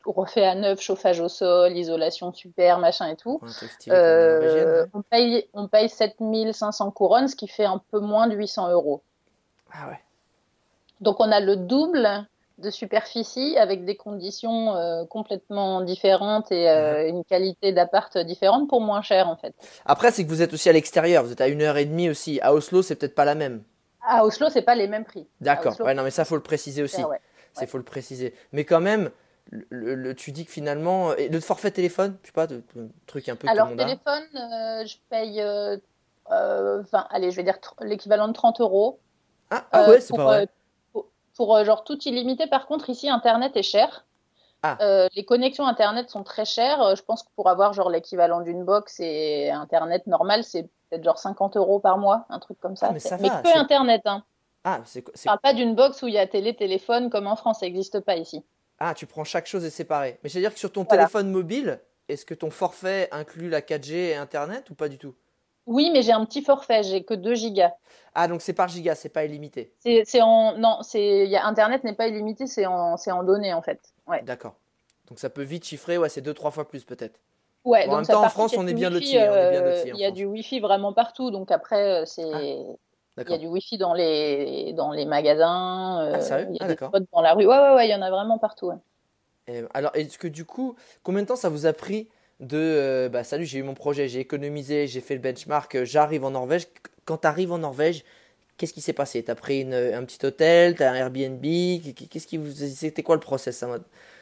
refait 0.05 0.45
à 0.45 0.55
neuf, 0.55 0.81
chauffage 0.81 1.19
au 1.19 1.29
sol, 1.29 1.75
isolation 1.77 2.33
super, 2.33 2.79
machin 2.79 3.07
et 3.07 3.15
tout. 3.15 3.39
Ouais, 3.41 3.93
Euh, 3.93 4.85
on, 4.93 5.01
paye, 5.01 5.47
on 5.53 5.67
paye 5.67 5.89
7500 5.89 6.91
couronnes, 6.91 7.27
ce 7.27 7.35
qui 7.35 7.47
fait 7.47 7.65
un 7.65 7.81
peu 7.91 7.99
moins 7.99 8.27
de 8.27 8.35
800 8.35 8.71
euros. 8.71 9.01
Ah, 9.73 9.89
ouais. 9.89 9.99
Donc 10.99 11.19
on 11.19 11.31
a 11.31 11.39
le 11.39 11.55
double 11.55 12.27
de 12.57 12.69
superficie 12.69 13.57
avec 13.57 13.85
des 13.85 13.95
conditions 13.95 14.75
euh, 14.75 15.03
complètement 15.05 15.81
différentes 15.81 16.51
et 16.51 16.69
euh, 16.69 17.07
une 17.07 17.23
qualité 17.23 17.73
d'appart 17.73 18.15
différente 18.19 18.69
pour 18.69 18.81
moins 18.81 19.01
cher 19.01 19.27
en 19.27 19.35
fait. 19.35 19.55
Après, 19.85 20.11
c'est 20.11 20.23
que 20.23 20.29
vous 20.29 20.41
êtes 20.43 20.53
aussi 20.53 20.69
à 20.69 20.73
l'extérieur. 20.73 21.23
Vous 21.23 21.31
êtes 21.31 21.41
à 21.41 21.47
une 21.47 21.61
heure 21.63 21.77
et 21.77 21.85
demie 21.85 22.09
aussi. 22.09 22.39
À 22.41 22.53
Oslo, 22.53 22.83
c'est 22.83 22.95
peut-être 22.95 23.15
pas 23.15 23.25
la 23.25 23.35
même. 23.35 23.63
À 24.05 24.25
Oslo, 24.25 24.49
c'est 24.49 24.61
pas 24.61 24.75
les 24.75 24.87
mêmes 24.87 25.05
prix. 25.05 25.27
D'accord. 25.41 25.79
Ouais, 25.81 25.93
non, 25.93 26.03
mais 26.03 26.11
ça, 26.11 26.25
faut 26.25 26.35
le 26.35 26.41
préciser 26.43 26.83
aussi. 26.83 27.03
Ouais. 27.03 27.19
C'est 27.53 27.67
faut 27.67 27.77
le 27.77 27.83
préciser. 27.83 28.33
Mais 28.51 28.63
quand 28.63 28.79
même, 28.79 29.11
le, 29.51 30.13
tu 30.13 30.31
dis 30.31 30.45
que 30.45 30.51
finalement, 30.51 31.13
et 31.15 31.29
le 31.29 31.39
forfait 31.39 31.71
téléphone, 31.71 32.17
je 32.21 32.27
sais 32.27 32.33
pas, 32.33 32.47
de, 32.47 32.63
de- 32.75 32.89
truc 33.05 33.27
un 33.29 33.35
peu 33.35 33.47
Alors 33.47 33.67
tout 33.67 33.75
le 33.75 33.77
monde 33.77 33.81
a. 33.81 33.85
téléphone, 33.85 34.23
euh, 34.35 34.85
je 34.85 34.97
paye, 35.09 35.41
euh, 35.41 35.77
euh, 36.31 36.81
20 36.91 37.07
allez, 37.09 37.31
je 37.31 37.35
vais 37.35 37.43
dire 37.43 37.57
l'équivalent 37.81 38.27
de 38.27 38.33
30 38.33 38.61
euros. 38.61 38.99
Ah, 39.49 39.65
ah 39.71 39.89
ouais, 39.89 39.99
c'est 39.99 40.09
pour, 40.09 40.17
pas 40.17 40.25
vrai. 40.25 40.47
pour, 40.93 41.07
pour, 41.35 41.63
genre 41.65 41.83
tout 41.83 42.01
illimité, 42.07 42.47
par 42.47 42.65
contre, 42.67 42.89
ici, 42.89 43.09
Internet 43.09 43.57
est 43.57 43.63
cher. 43.63 44.05
Ah. 44.63 44.77
Euh, 44.81 45.09
les 45.15 45.25
connexions 45.25 45.65
Internet 45.65 46.09
sont 46.09 46.23
très 46.23 46.45
chères. 46.45 46.95
Je 46.95 47.01
pense 47.01 47.23
que 47.23 47.29
pour 47.35 47.49
avoir 47.49 47.73
genre 47.73 47.89
l'équivalent 47.89 48.41
d'une 48.41 48.63
box 48.63 48.99
et 48.99 49.49
Internet 49.49 50.07
normal, 50.07 50.43
c'est 50.43 50.69
peut-être 50.89 51.03
genre 51.03 51.17
50 51.17 51.57
euros 51.57 51.79
par 51.79 51.97
mois, 51.97 52.25
un 52.29 52.39
truc 52.39 52.59
comme 52.59 52.77
ça. 52.77 52.87
Ah, 52.89 52.93
mais 52.93 52.99
ça 52.99 53.17
mais 53.17 53.27
va, 53.27 53.41
que 53.41 53.57
Internet, 53.57 54.03
hein. 54.05 54.23
Ah, 54.63 54.81
c'est- 54.85 55.03
parle 55.25 55.39
pas 55.39 55.53
d'une 55.53 55.73
box 55.73 56.03
où 56.03 56.07
il 56.07 56.13
y 56.13 56.19
a 56.19 56.27
télé, 56.27 56.55
téléphone 56.55 57.09
comme 57.09 57.25
en 57.25 57.35
France, 57.35 57.59
ça 57.59 57.65
n'existe 57.65 57.99
pas 58.01 58.15
ici. 58.15 58.43
Ah, 58.83 58.93
tu 58.95 59.05
prends 59.05 59.23
chaque 59.23 59.45
chose 59.45 59.63
et 59.63 59.69
séparé. 59.69 60.17
Mais 60.23 60.29
c'est-à-dire 60.29 60.51
que 60.53 60.59
sur 60.59 60.71
ton 60.71 60.83
Voilà. 60.83 61.03
téléphone 61.03 61.29
mobile, 61.29 61.79
est-ce 62.09 62.25
que 62.25 62.33
ton 62.33 62.49
forfait 62.49 63.07
inclut 63.11 63.47
la 63.47 63.61
4G 63.61 63.93
et 63.93 64.15
Internet 64.15 64.69
ou 64.71 64.73
pas 64.73 64.89
du 64.89 64.97
tout? 64.97 65.13
Oui, 65.67 65.91
mais 65.93 66.01
j'ai 66.01 66.11
un 66.11 66.25
petit 66.25 66.41
forfait, 66.41 66.81
j'ai 66.81 67.03
que 67.03 67.13
2 67.13 67.35
gigas. 67.35 67.71
Ah, 68.15 68.27
donc 68.27 68.41
c'est 68.41 68.53
par 68.53 68.67
giga, 68.67 68.95
c'est 68.95 69.09
pas 69.09 69.23
illimité. 69.25 69.71
C'est 69.79 70.21
en. 70.21 70.57
Non, 70.57 70.79
c'est. 70.81 71.27
y 71.27 71.35
a- 71.35 71.45
Internet 71.45 71.83
n'est 71.83 71.93
pas 71.93 72.07
illimité, 72.07 72.47
c'est 72.47 72.65
en, 72.65 72.97
c'est 72.97 73.11
en 73.11 73.23
données 73.23 73.53
en 73.53 73.61
fait. 73.61 73.79
Ouais. 74.07 74.23
D'accord. 74.23 74.55
Donc 75.07 75.19
ça 75.19 75.29
peut 75.29 75.43
vite 75.43 75.63
chiffrer, 75.65 75.99
ouais, 75.99 76.09
c'est 76.09 76.21
deux, 76.21 76.33
trois 76.33 76.49
fois 76.51 76.67
plus 76.67 76.83
peut-être. 76.83 77.19
Ouais, 77.63 77.85
Bon, 77.85 77.93
en 77.93 77.95
même 77.97 78.07
temps, 78.07 78.23
en 78.23 78.29
France, 78.29 78.51
contre, 78.53 78.63
on 78.63 78.67
est 78.67 78.73
Wi-Fi, 78.73 79.17
hein, 79.19 79.29
on 79.31 79.35
est 79.35 79.49
bien 79.51 79.61
euh, 79.61 79.75
lotis 79.77 79.89
Il 79.93 79.97
y 79.99 80.03
a 80.03 80.07
France. 80.07 80.17
du 80.17 80.25
Wi-Fi 80.25 80.59
vraiment 80.61 80.93
partout, 80.93 81.29
donc 81.29 81.51
après, 81.51 82.01
euh, 82.01 82.05
c'est. 82.07 82.23
Il 83.25 83.31
y 83.31 83.35
a 83.35 83.37
du 83.39 83.47
Wi-Fi 83.47 83.77
dans 83.79 83.93
les, 83.95 84.73
dans 84.73 84.91
les 84.91 85.05
magasins, 85.05 86.01
euh, 86.03 86.19
Ah, 86.19 86.21
sérieux? 86.21 86.49
il 86.49 86.55
y 86.55 86.59
Ah, 86.59 86.67
a 86.67 86.69
des 86.69 86.75
d'accord. 86.75 86.95
spots 86.99 87.05
dans 87.13 87.21
la 87.21 87.33
rue. 87.33 87.45
Ouais, 87.47 87.57
ouais, 87.59 87.73
ouais, 87.75 87.87
il 87.87 87.91
y 87.91 87.95
en 87.95 88.01
a 88.01 88.09
vraiment 88.11 88.37
partout. 88.39 88.67
ouais. 88.67 88.75
Et, 89.47 89.63
alors, 89.73 89.91
est-ce 89.95 90.17
que 90.17 90.27
du 90.27 90.45
coup, 90.45 90.75
combien 91.03 91.21
de 91.23 91.27
temps 91.27 91.35
ça 91.35 91.49
vous 91.49 91.65
a 91.65 91.73
pris 91.73 92.09
de 92.39 92.57
euh, 92.57 93.09
bah 93.09 93.23
salut, 93.23 93.45
j'ai 93.45 93.59
eu 93.59 93.63
mon 93.63 93.73
projet, 93.75 94.07
j'ai 94.07 94.19
économisé, 94.19 94.87
j'ai 94.87 95.01
fait 95.01 95.15
le 95.15 95.21
benchmark, 95.21 95.75
euh, 95.75 95.85
j'arrive 95.85 96.23
en 96.25 96.31
Norvège. 96.31 96.67
Quand 97.05 97.19
tu 97.19 97.27
arrives 97.27 97.51
en 97.51 97.59
Norvège, 97.59 98.03
qu'est-ce 98.57 98.73
qui 98.73 98.81
s'est 98.81 98.93
passé? 98.93 99.23
T'as 99.23 99.35
pris 99.35 99.61
une- 99.61 99.73
un 99.75 100.05
petit 100.05 100.25
hôtel, 100.25 100.75
t'as 100.77 100.91
un 100.91 100.95
Airbnb? 100.95 101.43
Qu'est-ce 101.43 102.27
qui 102.27 102.37
vous, 102.37 102.51
c'était 102.51 103.03
quoi 103.03 103.15
le 103.15 103.21
process? 103.21 103.65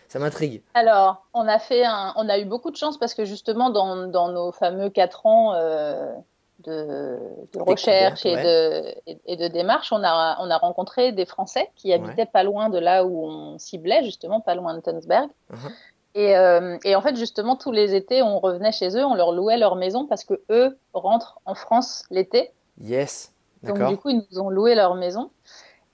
Ça 0.09 0.19
m'intrigue. 0.19 0.63
Alors, 0.73 1.27
on 1.33 1.47
a 1.47 1.59
fait 1.59 1.83
un, 1.85 2.13
on 2.15 2.29
a 2.29 2.39
eu 2.39 2.45
beaucoup 2.45 2.71
de 2.71 2.75
chance 2.77 2.97
parce 2.97 3.13
que 3.13 3.25
justement 3.25 3.69
dans, 3.69 4.07
dans 4.07 4.29
nos 4.31 4.51
fameux 4.51 4.89
quatre 4.89 5.25
ans 5.25 5.53
euh, 5.55 6.13
de, 6.59 7.17
de 7.53 7.59
recherche 7.61 8.25
et, 8.25 8.35
de, 8.35 8.93
et, 9.25 9.35
de 9.37 9.47
démarche, 9.47 9.91
on 9.91 10.03
a, 10.03 10.37
on 10.41 10.49
a 10.49 10.57
rencontré 10.57 11.11
des 11.11 11.25
Français 11.25 11.69
qui 11.75 11.93
habitaient 11.93 12.25
pas 12.25 12.43
loin 12.43 12.69
de 12.69 12.79
là 12.79 13.05
où 13.05 13.25
on 13.25 13.57
ciblait, 13.57 14.03
justement 14.03 14.41
pas 14.41 14.55
loin 14.55 14.73
de 14.75 14.81
Tønsberg. 14.81 15.29
Uh-huh. 15.51 15.71
Et, 16.15 16.35
euh, 16.35 16.77
et 16.83 16.95
en 16.95 17.01
fait, 17.01 17.15
justement, 17.15 17.55
tous 17.55 17.71
les 17.71 17.95
étés, 17.95 18.21
on 18.23 18.39
revenait 18.39 18.71
chez 18.71 18.97
eux, 18.97 19.05
on 19.05 19.15
leur 19.15 19.31
louait 19.31 19.57
leur 19.57 19.75
maison 19.75 20.05
parce 20.05 20.23
que 20.23 20.41
eux 20.49 20.77
rentrent 20.93 21.39
en 21.45 21.55
France 21.55 22.03
l'été. 22.09 22.51
Yes. 22.81 23.31
Donc 23.63 23.81
du 23.87 23.97
coup, 23.97 24.09
ils 24.09 24.23
nous 24.31 24.39
ont 24.39 24.49
loué 24.49 24.75
leur 24.75 24.95
maison. 24.95 25.31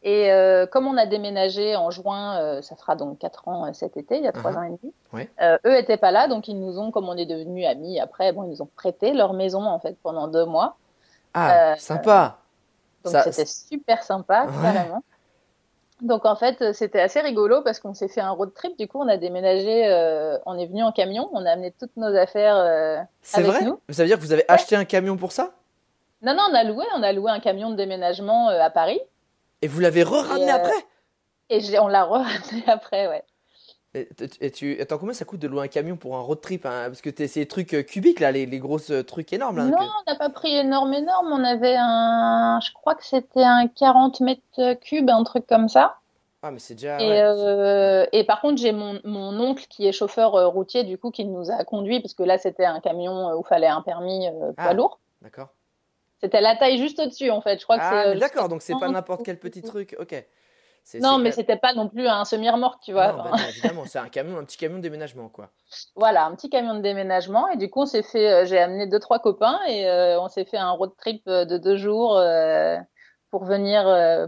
Et 0.07 0.31
euh, 0.31 0.67
comme 0.67 0.85
on 0.87 0.95
a 0.97 1.07
déménagé 1.07 1.75
en 1.75 1.89
juin, 1.89 2.39
euh, 2.39 2.61
ça 2.61 2.75
fera 2.75 2.95
donc 2.95 3.17
4 3.17 3.47
ans 3.47 3.65
euh, 3.65 3.73
cet 3.73 3.97
été, 3.97 4.17
il 4.17 4.23
y 4.23 4.27
a 4.27 4.31
3 4.31 4.51
Uh-huh. 4.51 4.57
ans 4.57 4.63
et 4.63 4.77
demi, 4.81 4.93
eux 5.65 5.77
étaient 5.77 5.97
pas 5.97 6.11
là, 6.11 6.27
donc 6.27 6.47
ils 6.47 6.59
nous 6.59 6.77
ont, 6.79 6.91
comme 6.91 7.09
on 7.09 7.17
est 7.17 7.25
devenus 7.25 7.65
amis 7.67 7.99
après, 7.99 8.31
bon, 8.31 8.43
ils 8.43 8.49
nous 8.51 8.61
ont 8.61 8.69
prêté 8.75 9.13
leur 9.13 9.33
maison 9.33 9.63
en 9.65 9.79
fait 9.79 9.97
pendant 10.03 10.27
deux 10.27 10.45
mois. 10.45 10.77
Ah, 11.33 11.75
sympa. 11.77 12.37
Donc 13.03 13.15
c'était 13.23 13.45
super 13.45 14.03
sympa, 14.03 14.45
Ouais. 14.45 14.61
carrément. 14.63 15.03
Donc 16.01 16.25
en 16.25 16.35
fait, 16.35 16.73
c'était 16.73 16.99
assez 16.99 17.21
rigolo 17.21 17.61
parce 17.61 17.79
qu'on 17.79 17.93
s'est 17.93 18.09
fait 18.09 18.21
un 18.21 18.31
road 18.31 18.53
trip. 18.53 18.77
Du 18.77 18.87
coup, 18.87 18.99
on 19.01 19.07
a 19.07 19.17
déménagé, 19.17 19.87
euh, 19.87 20.37
on 20.45 20.57
est 20.59 20.65
venu 20.67 20.83
en 20.83 20.91
camion, 20.91 21.29
on 21.31 21.45
a 21.45 21.51
amené 21.51 21.71
toutes 21.79 21.95
nos 21.97 22.13
affaires 22.15 22.57
euh, 22.57 22.97
C'est 23.21 23.39
avec 23.39 23.51
vrai? 23.51 23.63
nous. 23.63 23.79
Ça 23.89 24.03
veut 24.03 24.07
dire 24.07 24.17
que 24.17 24.21
vous 24.23 24.33
avez 24.33 24.45
acheté 24.49 24.75
un 24.75 24.85
camion 24.85 25.15
pour 25.17 25.31
ça? 25.31 25.51
Non, 26.21 26.33
non, 26.35 26.43
on 26.51 26.53
a 26.53 26.63
loué, 26.63 26.85
on 26.95 27.01
a 27.01 27.11
loué 27.13 27.31
un 27.31 27.39
camion 27.39 27.69
de 27.69 27.75
déménagement 27.75 28.49
euh, 28.49 28.59
à 28.59 28.69
Paris 28.69 28.99
Et 29.65 29.67
vous 29.67 29.79
l'avez 29.79 30.03
re-ramené 30.03 30.51
euh, 30.51 30.55
après? 30.55 30.85
et 31.49 31.59
j'ai- 31.59 31.79
on 31.79 31.87
l'a 31.87 32.05
ramené 32.05 32.63
après, 32.67 33.07
ouais. 33.07 33.23
Et, 33.95 34.09
et 34.41 34.51
tu, 34.51 34.79
attends, 34.79 34.97
combien 34.97 35.13
ça 35.13 35.25
coûte 35.25 35.39
de 35.39 35.47
louer 35.47 35.63
un 35.63 35.67
camion 35.67 35.95
pour 35.95 36.15
un 36.17 36.21
road 36.21 36.39
trip 36.41 36.65
hein? 36.65 36.83
Parce 36.87 37.01
que 37.01 37.09
t'es- 37.09 37.27
c'est 37.27 37.39
les 37.39 37.47
trucs 37.47 37.73
euh, 37.73 37.81
cubiques 37.81 38.19
là, 38.19 38.31
les, 38.31 38.45
les 38.45 38.59
grosses 38.59 38.91
euh, 38.91 39.03
trucs 39.03 39.31
énormes 39.33 39.57
là. 39.57 39.63
Non, 39.63 39.77
que- 39.77 39.83
on 39.83 40.11
n'a 40.11 40.17
pas 40.19 40.29
pris 40.29 40.55
énorme, 40.55 40.93
énorme. 40.93 41.31
On 41.31 41.43
avait 41.43 41.75
un, 41.79 42.59
je 42.61 42.71
crois 42.73 42.93
que 42.95 43.05
c'était 43.05 43.43
un 43.43 43.67
40 43.67 44.19
mètres 44.19 44.73
cubes, 44.81 45.09
un 45.09 45.23
truc 45.23 45.47
comme 45.47 45.67
ça. 45.69 45.95
Ah, 46.43 46.51
mais 46.51 46.59
c'est 46.59 46.75
déjà. 46.75 47.01
et, 47.01 47.07
ouais. 47.09 47.21
euh, 47.23 48.05
et 48.11 48.23
par 48.23 48.39
contre, 48.41 48.61
j'ai 48.61 48.71
mon, 48.71 48.99
mon 49.03 49.39
oncle 49.39 49.65
qui 49.67 49.87
est 49.87 49.91
chauffeur 49.91 50.33
routier, 50.51 50.83
du 50.83 50.97
coup, 50.99 51.09
qui 51.09 51.25
nous 51.25 51.49
a 51.49 51.63
conduits, 51.63 52.01
parce 52.01 52.13
que 52.13 52.21
là, 52.21 52.37
c'était 52.37 52.65
un 52.65 52.79
camion 52.81 53.31
où 53.35 53.43
fallait 53.43 53.65
un 53.65 53.81
permis 53.81 54.27
euh, 54.27 54.51
poids 54.53 54.65
Ah. 54.69 54.73
lourd. 54.75 54.99
D'accord. 55.23 55.47
C'était 56.25 56.41
la 56.41 56.55
taille 56.55 56.79
juste 56.79 56.99
au-dessus, 56.99 57.29
en 57.29 57.39
fait. 57.39 57.59
Je 57.59 57.63
crois 57.65 57.77
que 57.77 57.83
Ah, 57.83 58.07
euh, 58.07 58.15
d'accord, 58.15 58.49
donc 58.49 58.63
c'est 58.63 58.73
pas 58.79 58.89
n'importe 58.89 59.23
quel 59.23 59.37
petit 59.37 59.61
truc. 59.61 59.95
Ok. 59.99 60.25
Non, 61.01 61.19
mais 61.19 61.31
c'était 61.31 61.55
pas 61.55 61.73
non 61.73 61.87
plus 61.87 62.07
un 62.07 62.25
semi-remorque, 62.25 62.81
tu 62.83 62.93
vois. 62.93 63.11
bah 63.13 63.31
non, 63.31 63.47
évidemment, 63.49 63.83
c'est 63.85 63.99
un 63.99 64.09
camion, 64.09 64.37
un 64.39 64.43
petit 64.43 64.57
camion 64.57 64.77
de 64.77 64.81
déménagement 64.81 65.29
quoi. 65.29 65.49
Voilà, 65.95 66.25
un 66.25 66.35
petit 66.35 66.49
camion 66.49 66.73
de 66.75 66.81
déménagement. 66.81 67.47
Et 67.49 67.57
du 67.57 67.69
coup, 67.69 67.81
on 67.81 67.85
s'est 67.85 68.03
fait. 68.03 68.31
euh, 68.31 68.45
j'ai 68.45 68.57
amené 68.59 68.87
deux, 68.87 68.99
trois 68.99 69.19
copains 69.19 69.59
et 69.67 69.87
euh, 69.87 70.19
on 70.19 70.27
s'est 70.29 70.45
fait 70.45 70.57
un 70.57 70.71
road 70.71 70.91
trip 70.97 71.27
de 71.27 71.57
deux 71.57 71.75
jours 71.75 72.17
euh, 72.17 72.77
pour 73.29 73.45
venir 73.45 73.83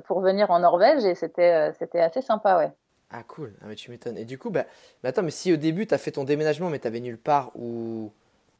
pour 0.05 0.21
venir 0.21 0.51
en 0.51 0.59
Norvège 0.59 1.03
et 1.05 1.15
c'était 1.15 1.71
c'était 1.79 1.99
assez 1.99 2.21
sympa, 2.21 2.57
ouais. 2.57 2.71
Ah, 3.09 3.23
cool. 3.23 3.55
Ah, 3.61 3.65
mais 3.67 3.75
tu 3.75 3.89
m'étonnes. 3.89 4.17
Et 4.17 4.25
du 4.25 4.37
coup, 4.37 4.49
bah, 4.49 4.65
mais 5.03 5.09
attends, 5.09 5.23
mais 5.23 5.31
si 5.31 5.53
au 5.53 5.57
début 5.57 5.87
t'as 5.87 5.97
fait 5.97 6.11
ton 6.11 6.23
déménagement, 6.25 6.69
mais 6.69 6.79
t'avais 6.79 6.99
nulle 6.99 7.19
part 7.19 7.51
où, 7.55 8.11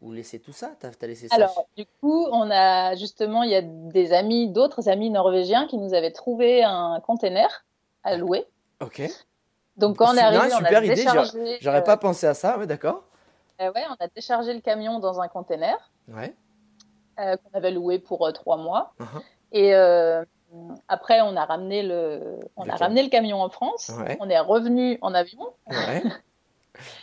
où 0.02 0.12
laisser 0.12 0.40
tout 0.40 0.52
ça, 0.54 0.72
t'as 0.80 0.92
t'as 0.92 1.08
laissé 1.08 1.28
ça. 1.28 1.36
Alors, 1.36 1.68
du 1.76 1.86
coup, 2.00 2.28
on 2.32 2.50
a 2.52 2.96
justement, 2.96 3.44
il 3.44 3.50
y 3.52 3.56
a 3.56 3.62
des 3.64 4.14
amis, 4.14 4.48
d'autres 4.50 4.90
amis 4.90 5.10
norvégiens 5.10 5.68
qui 5.68 5.78
nous 5.78 5.94
avaient 5.94 6.12
trouvé 6.12 6.64
un 6.64 7.00
container 7.06 7.66
à 8.04 8.16
louer. 8.16 8.46
Ok. 8.82 9.02
Donc, 9.76 9.98
quand 9.98 10.14
on 10.14 10.18
est 10.18 10.22
arrivé, 10.22 10.54
on 10.60 10.64
a 10.64 10.84
idée, 10.84 10.96
déchargé. 10.96 11.58
J'aurais 11.62 11.80
euh, 11.80 11.82
pas 11.82 11.98
pensé 11.98 12.26
à 12.28 12.34
ça, 12.34 12.58
ouais, 12.58 12.68
d'accord. 12.68 13.04
euh, 13.62 13.72
ouais, 13.74 13.84
on 13.90 14.04
a 14.04 14.08
déchargé 14.08 14.54
le 14.54 14.62
camion 14.62 15.00
dans 15.00 15.20
un 15.22 15.28
container 15.28 15.78
Ouais. 16.08 16.34
euh, 17.20 17.36
qu'on 17.38 17.58
avait 17.58 17.72
loué 17.72 18.00
pour 18.00 18.26
euh, 18.26 18.32
trois 18.32 18.58
mois. 18.58 18.94
Uh-huh. 19.00 19.22
Et 19.52 19.76
euh, 19.76 20.24
après, 20.88 21.22
on 21.22 21.36
a 21.36 21.46
ramené 21.46 21.84
le, 21.84 22.40
on 22.56 22.64
a 22.64 22.66
camion. 22.66 22.78
ramené 22.80 23.04
le 23.04 23.10
camion 23.10 23.42
en 23.42 23.50
France. 23.50 23.92
Ouais. 24.00 24.18
On 24.20 24.30
est 24.30 24.40
revenu 24.40 24.98
en 25.02 25.14
avion. 25.14 25.54
Ouais. 25.70 26.04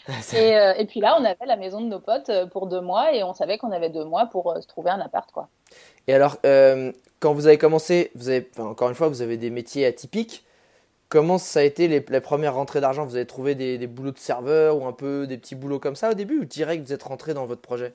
Et, 0.34 0.56
euh, 0.56 0.74
et 0.74 0.84
puis 0.86 1.00
là, 1.00 1.16
on 1.18 1.24
avait 1.24 1.46
la 1.46 1.56
maison 1.56 1.80
de 1.80 1.86
nos 1.86 1.98
potes 2.00 2.28
euh, 2.28 2.46
pour 2.46 2.66
deux 2.66 2.80
mois 2.80 3.12
et 3.14 3.22
on 3.22 3.32
savait 3.34 3.58
qu'on 3.58 3.72
avait 3.72 3.90
deux 3.90 4.04
mois 4.04 4.26
pour 4.26 4.52
euh, 4.52 4.60
se 4.60 4.66
trouver 4.66 4.90
un 4.90 5.00
appart, 5.00 5.30
quoi. 5.32 5.48
Et 6.06 6.14
alors, 6.14 6.36
euh, 6.44 6.92
quand 7.20 7.32
vous 7.32 7.46
avez 7.46 7.58
commencé, 7.58 8.10
vous 8.14 8.28
avez, 8.28 8.48
enfin, 8.52 8.68
encore 8.68 8.88
une 8.88 8.94
fois, 8.94 9.08
vous 9.08 9.22
avez 9.22 9.36
des 9.36 9.50
métiers 9.50 9.86
atypiques. 9.86 10.44
Comment 11.08 11.38
ça 11.38 11.60
a 11.60 11.62
été 11.62 11.88
les, 11.88 12.04
les 12.08 12.20
premières 12.20 12.54
rentrées 12.54 12.80
d'argent? 12.80 13.04
Vous 13.06 13.16
avez 13.16 13.26
trouvé 13.26 13.54
des, 13.54 13.78
des 13.78 13.86
boulots 13.86 14.10
de 14.10 14.18
serveur 14.18 14.76
ou 14.76 14.86
un 14.86 14.92
peu 14.92 15.26
des 15.26 15.38
petits 15.38 15.54
boulots 15.54 15.78
comme 15.78 15.96
ça 15.96 16.10
au 16.10 16.14
début 16.14 16.40
ou 16.40 16.44
direct 16.44 16.84
vous 16.84 16.92
êtes 16.92 17.02
rentré 17.04 17.34
dans 17.34 17.46
votre 17.46 17.60
projet? 17.62 17.94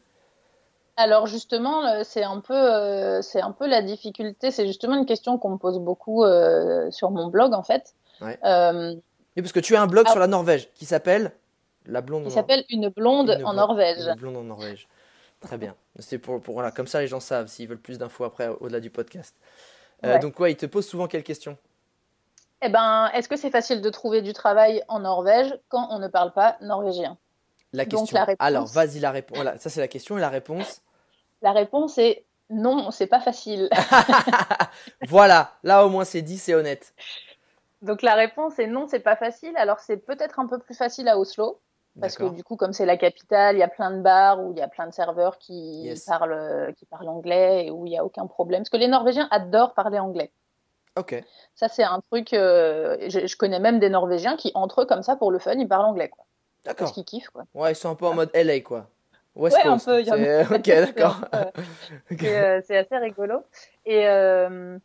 Alors 0.98 1.28
justement, 1.28 2.04
c'est 2.04 2.24
un 2.24 2.40
peu, 2.42 2.54
euh, 2.54 3.22
c'est 3.22 3.42
un 3.42 3.52
peu 3.52 3.68
la 3.68 3.82
difficulté. 3.82 4.52
C'est 4.52 4.68
justement 4.68 4.96
une 4.98 5.06
question 5.06 5.38
qu'on 5.38 5.52
me 5.52 5.58
pose 5.58 5.80
beaucoup 5.80 6.24
euh, 6.26 6.90
sur 6.92 7.12
mon 7.12 7.28
blog 7.28 7.54
en 7.54 7.64
fait, 7.64 7.94
Ouais. 8.22 8.38
euh, 8.44 8.94
Oui, 9.38 9.42
parce 9.42 9.54
que 9.54 9.62
tu 9.62 9.76
as 9.78 9.82
un 9.82 9.88
blog 9.88 10.06
Ah. 10.08 10.12
sur 10.12 10.20
la 10.20 10.28
Norvège 10.28 10.70
qui 10.74 10.86
s'appelle 10.86 11.32
La 11.86 12.02
Blonde 12.02 12.28
en- 12.28 12.30
s'appelle 12.30 12.66
Une 12.70 12.90
blonde 12.90 13.30
Une 13.30 13.36
en 13.46 13.54
blonde- 13.54 13.56
Norvège. 13.56 14.08
Une 14.08 14.16
blonde 14.16 14.38
en 14.38 14.44
Norvège. 14.44 14.88
Très 15.42 15.58
bien. 15.58 15.76
C'est 16.00 16.18
pour, 16.20 16.42
pour 16.42 16.54
voilà, 16.54 16.72
comme 16.72 16.88
ça 16.88 17.00
les 17.00 17.08
gens 17.08 17.20
savent 17.22 17.48
s'ils 17.48 17.68
veulent 17.68 17.80
plus 17.80 17.98
d'infos 17.98 18.26
après 18.26 18.48
au-delà 18.60 18.80
du 18.80 18.90
podcast. 18.90 19.36
Euh, 20.06 20.14
Ouais. 20.14 20.20
Donc 20.20 20.40
ouais, 20.40 20.52
ils 20.52 20.58
te 20.58 20.66
posent 20.66 20.88
souvent 20.88 21.08
quelles 21.08 21.24
questions? 21.24 21.58
Eh 22.62 22.68
ben, 22.70 23.10
est-ce 23.14 23.30
que 23.30 23.38
c'est 23.38 23.50
facile 23.50 23.82
de 23.82 23.90
trouver 23.90 24.22
du 24.22 24.34
travail 24.34 24.84
en 24.90 25.00
Norvège 25.00 25.58
quand 25.70 25.88
on 25.92 26.00
ne 26.00 26.08
parle 26.10 26.34
pas 26.34 26.58
norvégien? 26.62 27.18
La 27.72 27.86
Donc, 27.86 28.02
question. 28.02 28.18
la 28.18 28.26
réponse- 28.26 28.46
Alors 28.46 28.66
vas-y 28.66 29.00
la 29.00 29.12
réponse. 29.12 29.38
Voilà, 29.38 29.58
ça 29.58 29.70
c'est 29.70 29.80
la 29.80 29.88
question 29.88 30.18
et 30.18 30.22
la 30.22 30.30
réponse? 30.30 30.82
La 31.42 31.54
réponse 31.54 31.98
est 31.98 32.26
non, 32.50 32.92
c'est 32.92 33.08
pas 33.08 33.22
facile. 33.22 33.70
voilà, 35.08 35.54
là 35.64 35.86
au 35.86 35.90
moins 35.90 36.04
c'est 36.06 36.22
dit, 36.22 36.38
c'est 36.38 36.54
honnête. 36.54 36.94
Donc 37.82 38.02
la 38.02 38.16
réponse 38.16 38.60
est 38.60 38.68
non, 38.68 38.88
c'est 38.88 39.00
pas 39.00 39.16
facile. 39.16 39.56
Alors 39.56 39.80
c'est 39.80 39.98
peut-être 39.98 40.40
un 40.40 40.48
peu 40.48 40.60
plus 40.60 40.76
facile 40.76 41.08
à 41.08 41.18
Oslo. 41.18 41.60
Parce 42.00 42.16
que 42.16 42.24
D'accord. 42.24 42.36
du 42.36 42.44
coup, 42.44 42.56
comme 42.56 42.72
c'est 42.74 42.86
la 42.86 42.98
capitale, 42.98 43.56
il 43.56 43.60
y 43.60 43.64
a 43.64 43.68
plein 43.68 43.92
de 43.92 44.02
bars 44.02 44.40
où 44.44 44.52
il 44.52 44.58
y 44.58 44.62
a 44.62 44.68
plein 44.68 44.88
de 44.88 44.94
serveurs 44.94 45.38
qui, 45.38 45.84
Yes. 45.84 46.06
parlent, 46.06 46.34
euh, 46.34 46.72
qui 46.74 46.86
parlent 46.86 47.10
anglais 47.10 47.66
et 47.66 47.72
où 47.72 47.86
il 47.86 47.90
n'y 47.90 47.98
a 47.98 48.06
aucun 48.06 48.28
problème. 48.28 48.62
Parce 48.62 48.70
que 48.70 48.78
les 48.78 48.88
Norvégiens 48.88 49.28
adorent 49.32 49.74
parler 49.74 50.00
anglais. 50.00 50.32
Ok. 50.96 51.22
Ça, 51.56 51.68
c'est 51.68 51.84
un 51.84 52.02
truc. 52.12 52.34
euh, 52.34 52.98
je, 53.10 53.26
je 53.28 53.38
connais 53.38 53.60
même 53.60 53.80
des 53.80 53.90
Norvégiens 53.90 54.36
qui, 54.38 54.52
entre 54.56 54.82
eux, 54.82 54.86
comme 54.86 55.04
ça, 55.04 55.16
pour 55.16 55.32
le 55.32 55.40
fun, 55.40 55.54
ils 55.54 55.68
parlent 55.68 55.86
anglais. 55.86 56.10
Quoi, 56.10 56.26
parce 56.64 56.78
D'accord. 56.78 56.94
qu'ils 56.94 57.06
kiffent. 57.06 57.30
Quoi. 57.30 57.44
Ouais, 57.54 57.72
ils 57.72 57.76
sont 57.76 57.90
un 57.90 57.96
peu 57.96 58.06
en 58.06 58.14
mode 58.14 58.30
LA 58.34 58.62
quoi. 58.62 58.88
West 59.36 59.56
Ouais, 59.58 59.64
un 59.64 59.74
Coast. 59.74 59.86
peu, 59.86 60.02
il 60.02 60.08
y 60.08 60.12
a- 60.12 60.42
Ok, 60.52 60.68
d'accord. 60.96 61.22
C'est 62.20 62.38
euh, 62.44 62.62
c'est 62.66 62.78
assez 62.78 62.98
rigolo. 62.98 63.44
Et, 63.86 64.08
euh, 64.08 64.78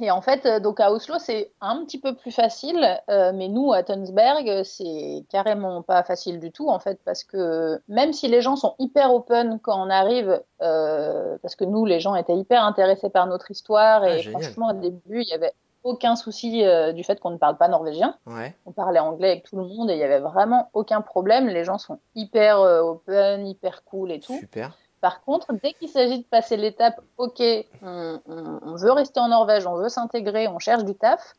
et 0.00 0.10
en 0.10 0.20
fait, 0.20 0.44
euh, 0.46 0.60
donc 0.60 0.80
à 0.80 0.92
Oslo, 0.92 1.16
c'est 1.18 1.52
un 1.60 1.84
petit 1.84 2.00
peu 2.00 2.14
plus 2.14 2.32
facile, 2.32 3.00
euh, 3.08 3.32
mais 3.34 3.48
nous, 3.48 3.72
à 3.72 3.82
Tønsberg, 3.82 4.62
c'est 4.64 5.24
carrément 5.30 5.82
pas 5.82 6.02
facile 6.02 6.40
du 6.40 6.50
tout, 6.50 6.68
en 6.68 6.78
fait, 6.80 6.98
parce 7.04 7.22
que 7.24 7.80
même 7.88 8.12
si 8.12 8.26
les 8.28 8.40
gens 8.40 8.56
sont 8.56 8.74
hyper 8.78 9.14
open 9.14 9.60
quand 9.62 9.80
on 9.80 9.90
arrive, 9.90 10.42
euh, 10.62 11.38
parce 11.42 11.54
que 11.56 11.64
nous, 11.64 11.84
les 11.84 12.00
gens 12.00 12.14
étaient 12.16 12.36
hyper 12.36 12.64
intéressés 12.64 13.08
par 13.10 13.26
notre 13.26 13.50
histoire, 13.50 14.02
Ah, 14.02 14.10
et 14.16 14.20
génial. 14.20 14.42
franchement, 14.42 14.70
au 14.70 14.72
début, 14.74 15.22
il 15.22 15.28
y 15.28 15.32
avait 15.34 15.52
aucun 15.84 16.16
souci 16.16 16.64
euh, 16.64 16.92
du 16.92 17.04
fait 17.04 17.20
qu'on 17.20 17.30
ne 17.30 17.36
parle 17.36 17.56
pas 17.58 17.68
norvégien. 17.68 18.16
Ouais. 18.26 18.54
On 18.64 18.72
parlait 18.72 18.98
anglais 19.00 19.30
avec 19.32 19.44
tout 19.44 19.56
le 19.56 19.64
monde 19.64 19.90
et 19.90 19.92
il 19.92 19.98
y 19.98 20.02
avait 20.02 20.18
vraiment 20.20 20.70
aucun 20.72 21.02
problème. 21.02 21.46
Les 21.46 21.62
gens 21.64 21.76
sont 21.76 21.98
hyper 22.14 22.58
open, 22.58 23.46
hyper 23.46 23.84
cool 23.84 24.10
et 24.10 24.18
tout. 24.18 24.32
Super. 24.38 24.76
Par 25.04 25.20
contre, 25.20 25.52
dès 25.62 25.74
qu'il 25.74 25.90
s'agit 25.90 26.20
de 26.20 26.24
passer 26.24 26.56
l'étape, 26.56 26.98
ok, 27.18 27.42
on, 27.82 28.20
on- 28.26 28.58
on 28.62 28.74
veut 28.76 28.90
rester 28.90 29.20
en 29.20 29.28
Norvège, 29.28 29.66
on 29.66 29.74
veut 29.74 29.90
s'intégrer, 29.90 30.48
on 30.48 30.58
cherche 30.58 30.82
du 30.82 30.94
taf, 30.94 31.34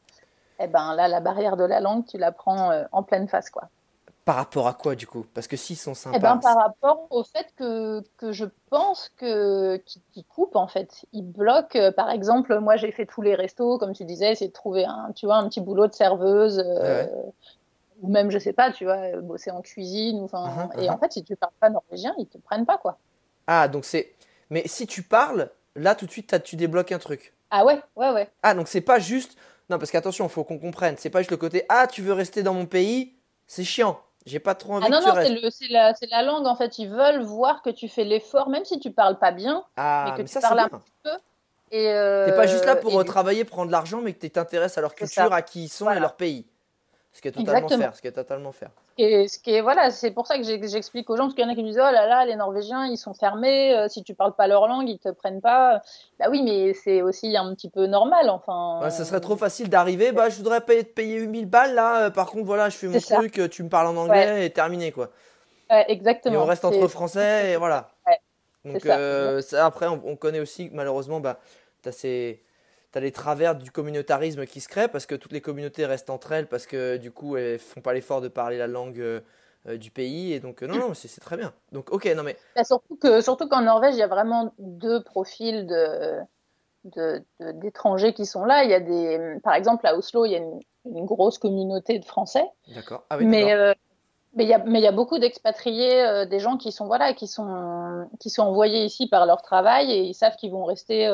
eh 0.59 0.67
ben 0.67 0.93
là, 0.93 1.07
la 1.07 1.19
barrière 1.19 1.57
de 1.57 1.63
la 1.63 1.79
langue, 1.79 2.05
tu 2.05 2.19
la 2.19 2.31
prends 2.31 2.69
euh, 2.69 2.83
en 2.91 3.01
pleine 3.01 3.27
face, 3.27 3.49
quoi. 3.49 3.63
Par 4.23 4.35
rapport 4.35 4.67
à 4.67 4.75
quoi 4.75 4.93
du 4.93 5.07
coup? 5.07 5.25
Parce 5.33 5.47
que 5.47 5.57
s'ils 5.57 5.77
sont 5.77 5.95
sympas. 5.95 6.15
Eh 6.15 6.19
ben, 6.21 6.37
par 6.37 6.57
rapport 6.57 7.07
au 7.09 7.23
fait 7.23 7.47
que, 7.55 8.03
que 8.17 8.31
je 8.31 8.45
pense 8.69 9.09
que 9.17 9.77
qu'ils 10.11 10.25
coupent 10.25 10.57
en 10.57 10.67
fait, 10.67 11.03
ils 11.11 11.23
bloquent. 11.23 11.79
euh, 11.79 11.91
Par 11.91 12.11
exemple, 12.11 12.59
moi 12.59 12.75
j'ai 12.75 12.91
fait 12.91 13.07
tous 13.07 13.23
les 13.23 13.33
restos, 13.33 13.79
comme 13.79 13.93
tu 13.93 14.05
disais, 14.05 14.35
c'est 14.35 14.49
de 14.49 14.53
trouver 14.53 14.85
un, 14.85 15.11
tu 15.15 15.25
vois, 15.25 15.37
un 15.37 15.49
petit 15.49 15.59
boulot 15.61 15.87
de 15.87 15.93
serveuse, 15.93 16.59
euh, 16.63 17.07
ou 18.01 18.09
même 18.09 18.29
je 18.29 18.37
sais 18.37 18.53
pas, 18.53 18.69
tu 18.71 18.83
vois, 18.85 19.19
bosser 19.23 19.49
en 19.49 19.61
cuisine. 19.61 20.19
ou 20.19 20.23
Mhm, 20.25 20.69
et 20.79 20.89
en 20.91 20.99
fait, 20.99 21.13
si 21.13 21.23
tu 21.23 21.35
parles 21.35 21.51
pas 21.59 21.71
norvégien, 21.71 22.13
ils 22.19 22.27
te 22.27 22.37
prennent 22.37 22.67
pas 22.67 22.77
quoi. 22.77 22.99
Ah, 23.47 23.67
donc 23.67 23.85
c'est. 23.85 24.13
Mais 24.49 24.63
si 24.67 24.87
tu 24.87 25.01
parles, 25.03 25.49
là 25.75 25.95
tout 25.95 26.05
de 26.05 26.11
suite, 26.11 26.43
tu 26.43 26.55
débloques 26.55 26.91
un 26.91 26.99
truc. 26.99 27.33
Ah 27.51 27.65
ouais, 27.65 27.81
ouais, 27.95 28.11
ouais. 28.11 28.29
Ah, 28.43 28.53
donc 28.53 28.67
c'est 28.67 28.81
pas 28.81 28.99
juste. 28.99 29.37
Non, 29.69 29.79
parce 29.79 29.91
qu'attention, 29.91 30.29
faut 30.29 30.43
qu'on 30.43 30.59
comprenne. 30.59 30.95
C'est 30.97 31.09
pas 31.09 31.19
juste 31.19 31.31
le 31.31 31.37
côté 31.37 31.65
Ah, 31.69 31.87
tu 31.87 32.01
veux 32.01 32.13
rester 32.13 32.43
dans 32.43 32.53
mon 32.53 32.65
pays 32.65 33.13
C'est 33.47 33.63
chiant. 33.63 33.99
J'ai 34.25 34.39
pas 34.39 34.55
trop 34.55 34.73
envie 34.73 34.85
Ah 34.85 34.89
non, 34.89 34.97
que 34.97 35.03
tu 35.03 35.43
non, 35.43 35.49
c'est 35.51 35.67
la, 35.67 35.93
c'est 35.93 36.09
la 36.09 36.23
langue 36.23 36.47
en 36.47 36.55
fait. 36.55 36.79
Ils 36.79 36.89
veulent 36.89 37.21
voir 37.21 37.61
que 37.61 37.69
tu 37.69 37.87
fais 37.87 38.03
l'effort, 38.03 38.49
même 38.49 38.65
si 38.65 38.79
tu 38.79 38.91
parles 38.91 39.19
pas 39.19 39.31
bien. 39.31 39.63
Ah, 39.77 40.05
mais 40.07 40.11
que 40.13 40.17
mais 40.17 40.27
tu 40.27 40.33
ça, 40.33 40.41
c'est 40.41 40.47
parles 40.47 40.59
un 40.61 40.67
bien. 40.67 40.81
Et 41.71 41.89
euh, 41.91 42.25
T'es 42.25 42.35
pas 42.35 42.47
juste 42.47 42.65
là 42.65 42.75
pour 42.75 42.91
et 42.91 42.97
euh, 42.97 43.03
travailler, 43.03 43.43
prendre 43.43 43.67
de 43.67 43.71
l'argent, 43.71 44.01
mais 44.01 44.13
que 44.13 44.19
tu 44.19 44.29
t'intéresses 44.29 44.77
à 44.77 44.81
leur 44.81 44.95
culture, 44.95 45.31
à 45.33 45.41
qui 45.41 45.65
ils 45.65 45.69
sont 45.69 45.85
et 45.85 45.87
Voilà. 45.87 45.99
leur 46.01 46.15
pays. 46.15 46.45
Ce 47.11 47.21
qui 47.21 47.27
est 47.27 47.31
totalement 47.31 47.53
Exactement. 47.57 47.83
faire. 47.83 47.95
Ce 47.95 48.01
qui 48.01 48.07
est 48.07 48.11
totalement 48.11 48.51
faire. 48.51 48.71
Et 48.97 49.27
ce 49.27 49.39
qui 49.39 49.53
est, 49.53 49.61
voilà, 49.61 49.91
c'est 49.91 50.11
pour 50.11 50.25
ça 50.25 50.37
que 50.37 50.43
j'explique 50.43 51.09
aux 51.09 51.17
gens, 51.17 51.23
parce 51.23 51.35
qu'il 51.35 51.43
y 51.43 51.47
en 51.47 51.51
a 51.51 51.55
qui 51.55 51.63
me 51.63 51.67
disent, 51.67 51.77
oh 51.81 51.91
là 51.91 52.05
là, 52.07 52.25
les 52.25 52.35
Norvégiens, 52.37 52.85
ils 52.85 52.97
sont 52.97 53.13
fermés, 53.13 53.75
euh, 53.75 53.89
si 53.89 54.03
tu 54.03 54.13
parles 54.15 54.33
pas 54.35 54.47
leur 54.47 54.67
langue, 54.67 54.87
ils 54.87 54.99
te 54.99 55.09
prennent 55.09 55.41
pas. 55.41 55.81
Bah 56.17 56.27
oui, 56.29 56.41
mais 56.43 56.73
c'est 56.73 57.01
aussi 57.01 57.35
un 57.35 57.53
petit 57.55 57.69
peu 57.69 57.87
normal, 57.87 58.29
enfin. 58.29 58.79
Ouais, 58.81 58.91
ça 58.91 59.03
serait 59.03 59.19
trop 59.19 59.35
facile 59.35 59.69
d'arriver. 59.69 60.13
Bah, 60.13 60.29
je 60.29 60.37
voudrais 60.37 60.61
payer, 60.61 60.83
payer 60.85 61.17
8000 61.19 61.45
balles 61.45 61.73
là. 61.75 62.05
euh, 62.05 62.09
Par 62.09 62.31
contre, 62.31 62.45
voilà, 62.45 62.69
je 62.69 62.77
fais 62.77 62.87
mon 62.87 62.99
ça. 62.99 63.17
truc. 63.17 63.37
euh, 63.39 63.49
Tu 63.49 63.63
me 63.63 63.69
parles 63.69 63.87
en 63.87 63.97
anglais 63.97 64.45
et 64.45 64.49
terminé 64.51 64.91
quoi. 64.93 65.09
Ouais, 65.69 65.85
Et 65.89 65.91
exactement. 65.91 66.43
on 66.43 66.45
reste 66.45 66.63
entre 66.63 66.87
français 66.87 67.51
et 67.51 67.57
voilà. 67.57 67.89
Ouais, 68.07 68.19
Donc 68.63 68.81
c'est 68.81 68.87
ça. 68.87 68.97
euh, 68.97 69.41
ça, 69.41 69.65
après, 69.65 69.87
on, 69.87 70.01
on 70.05 70.15
connaît 70.15 70.39
aussi 70.39 70.69
malheureusement, 70.71 71.19
bah, 71.19 71.39
t'as 71.81 71.91
ces, 71.91 72.44
t'as 72.95 73.01
les 73.01 73.11
travers 73.11 73.57
du 73.57 73.71
communautarisme 73.71 74.45
qui 74.45 74.61
se 74.61 74.69
créent 74.69 74.87
parce 74.87 75.05
que 75.05 75.15
toutes 75.15 75.33
les 75.33 75.41
communautés 75.41 75.85
restent 75.85 76.09
entre 76.09 76.31
elles 76.31 76.47
parce 76.47 76.65
que 76.65 76.95
du 76.95 77.11
coup, 77.11 77.35
elles 77.35 77.59
font 77.59 77.81
pas 77.81 77.93
l'effort 77.93 78.21
de 78.21 78.29
parler 78.29 78.57
la 78.57 78.67
langue 78.67 79.01
euh, 79.01 79.19
euh, 79.67 79.75
du 79.77 79.91
pays 79.91 80.31
et 80.31 80.39
donc 80.39 80.63
euh, 80.63 80.67
non, 80.67 80.77
non, 80.77 80.93
c'est 80.93 81.09
très 81.19 81.35
bien. 81.35 81.51
Donc 81.73 81.91
ok, 81.91 82.05
non 82.15 82.23
mais 82.23 82.37
Bah, 82.55 82.63
surtout 82.63 82.95
que, 82.95 83.19
surtout 83.19 83.49
qu'en 83.49 83.63
Norvège, 83.63 83.95
il 83.95 83.97
y 83.97 84.01
a 84.01 84.07
vraiment 84.07 84.53
deux 84.59 85.03
profils 85.03 85.67
de, 85.67 86.21
d'étrangers 87.41 88.13
qui 88.13 88.25
sont 88.25 88.45
là. 88.45 88.63
Il 88.63 88.69
y 88.69 88.73
a 88.73 88.79
des, 88.79 89.39
par 89.43 89.55
exemple, 89.55 89.85
à 89.85 89.97
Oslo, 89.97 90.23
il 90.23 90.31
y 90.31 90.35
a 90.35 90.37
une, 90.37 90.61
une 90.85 91.05
grosse 91.05 91.37
communauté 91.37 91.99
de 91.99 92.05
Français. 92.05 92.45
d'accord. 92.73 93.03
Ah 93.09 93.17
oui, 93.17 93.25
mais 93.25 93.53
euh, 93.53 93.73
mais 94.37 94.45
il 94.45 94.49
y 94.49 94.53
a 94.53 94.59
mais 94.59 94.79
il 94.79 94.83
y 94.83 94.87
a 94.87 94.93
beaucoup 94.93 95.19
d'expatriés 95.19 96.25
des 96.29 96.39
gens 96.39 96.55
qui 96.55 96.71
sont 96.71 96.85
voilà 96.85 97.13
qui 97.13 97.27
sont 97.27 98.07
qui 98.21 98.29
sont 98.29 98.43
envoyés 98.43 98.85
ici 98.85 99.09
par 99.09 99.25
leur 99.25 99.41
travail 99.41 99.91
et 99.91 100.03
ils 100.03 100.13
savent 100.13 100.37
qu'ils 100.37 100.51
vont 100.51 100.63
rester 100.63 101.09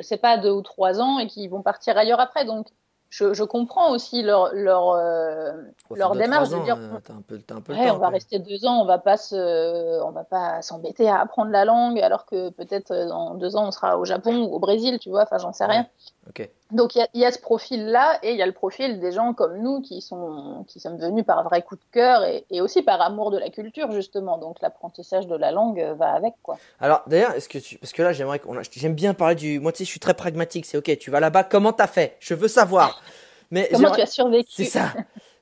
je 0.00 0.06
sais 0.06 0.16
pas 0.16 0.38
deux 0.38 0.50
ou 0.50 0.62
trois 0.62 1.00
ans 1.00 1.18
et 1.18 1.26
qu'ils 1.26 1.50
vont 1.50 1.62
partir 1.62 1.96
ailleurs 1.98 2.20
après 2.20 2.44
donc 2.44 2.66
je, 3.10 3.34
je 3.34 3.42
comprends 3.42 3.90
aussi 3.92 4.22
leur 4.22 4.54
leur 4.54 4.90
euh, 4.90 5.52
leur 5.90 6.14
démarche 6.14 6.48
de 6.50 6.62
dire, 6.64 6.76
euh, 6.78 6.98
t'as 7.02 7.12
un 7.14 7.22
peu, 7.22 7.38
t'as 7.40 7.56
un 7.56 7.60
peu 7.60 7.72
le 7.72 7.78
ouais, 7.78 7.88
temps. 7.88 7.96
on 7.96 7.98
va 7.98 8.06
quoi. 8.06 8.14
rester 8.14 8.38
deux 8.38 8.64
ans 8.66 8.80
on 8.80 8.84
va 8.84 8.98
pas 8.98 9.16
se 9.16 10.00
on 10.02 10.12
va 10.12 10.22
pas 10.24 10.62
s'embêter 10.62 11.08
à 11.08 11.20
apprendre 11.20 11.50
la 11.50 11.64
langue 11.64 11.98
alors 12.00 12.24
que 12.24 12.50
peut-être 12.50 12.92
euh, 12.92 13.08
dans 13.08 13.34
deux 13.34 13.56
ans 13.56 13.66
on 13.66 13.70
sera 13.72 13.98
au 13.98 14.04
Japon 14.04 14.44
ou 14.44 14.54
au 14.54 14.58
Brésil 14.60 14.98
tu 15.00 15.10
vois 15.10 15.22
enfin 15.24 15.38
j'en 15.38 15.52
sais 15.52 15.66
rien 15.66 15.86
Ok. 16.28 16.48
Donc 16.72 16.94
il 16.94 16.98
y 16.98 17.02
a, 17.02 17.08
il 17.14 17.20
y 17.20 17.24
a 17.24 17.32
ce 17.32 17.38
profil-là 17.38 18.18
et 18.22 18.32
il 18.32 18.36
y 18.36 18.42
a 18.42 18.46
le 18.46 18.52
profil 18.52 19.00
des 19.00 19.12
gens 19.12 19.34
comme 19.34 19.58
nous 19.58 19.80
qui 19.80 20.00
sont 20.00 20.64
qui 20.68 20.80
sommes 20.80 20.98
venus 20.98 21.24
par 21.24 21.42
vrai 21.44 21.62
coup 21.62 21.76
de 21.76 21.84
cœur 21.92 22.24
et, 22.24 22.44
et 22.50 22.60
aussi 22.60 22.82
par 22.82 23.00
amour 23.00 23.30
de 23.30 23.38
la 23.38 23.50
culture 23.50 23.90
justement. 23.92 24.38
Donc 24.38 24.60
l'apprentissage 24.60 25.26
de 25.26 25.36
la 25.36 25.52
langue 25.52 25.80
va 25.98 26.12
avec 26.12 26.34
quoi. 26.42 26.58
Alors 26.80 27.02
d'ailleurs, 27.06 27.32
est-ce 27.32 27.48
que 27.48 27.58
tu... 27.58 27.78
parce 27.78 27.92
que 27.92 28.02
là 28.02 28.12
j'aimerais 28.12 28.38
qu'on 28.38 28.54
j'aime 28.72 28.94
bien 28.94 29.14
parler 29.14 29.34
du 29.34 29.60
moi 29.60 29.72
tu 29.72 29.78
sais 29.78 29.84
je 29.84 29.90
suis 29.90 30.00
très 30.00 30.14
pragmatique, 30.14 30.66
c'est 30.66 30.78
OK, 30.78 30.96
tu 30.98 31.10
vas 31.10 31.20
là-bas, 31.20 31.44
comment 31.44 31.72
t'as 31.72 31.86
fait? 31.86 32.16
Je 32.20 32.34
veux 32.34 32.48
savoir. 32.48 33.02
Mais 33.50 33.68
Comment 33.72 33.90
tu 33.90 34.00
as 34.00 34.06
survécu? 34.06 34.50
C'est 34.52 34.64
ça. 34.64 34.92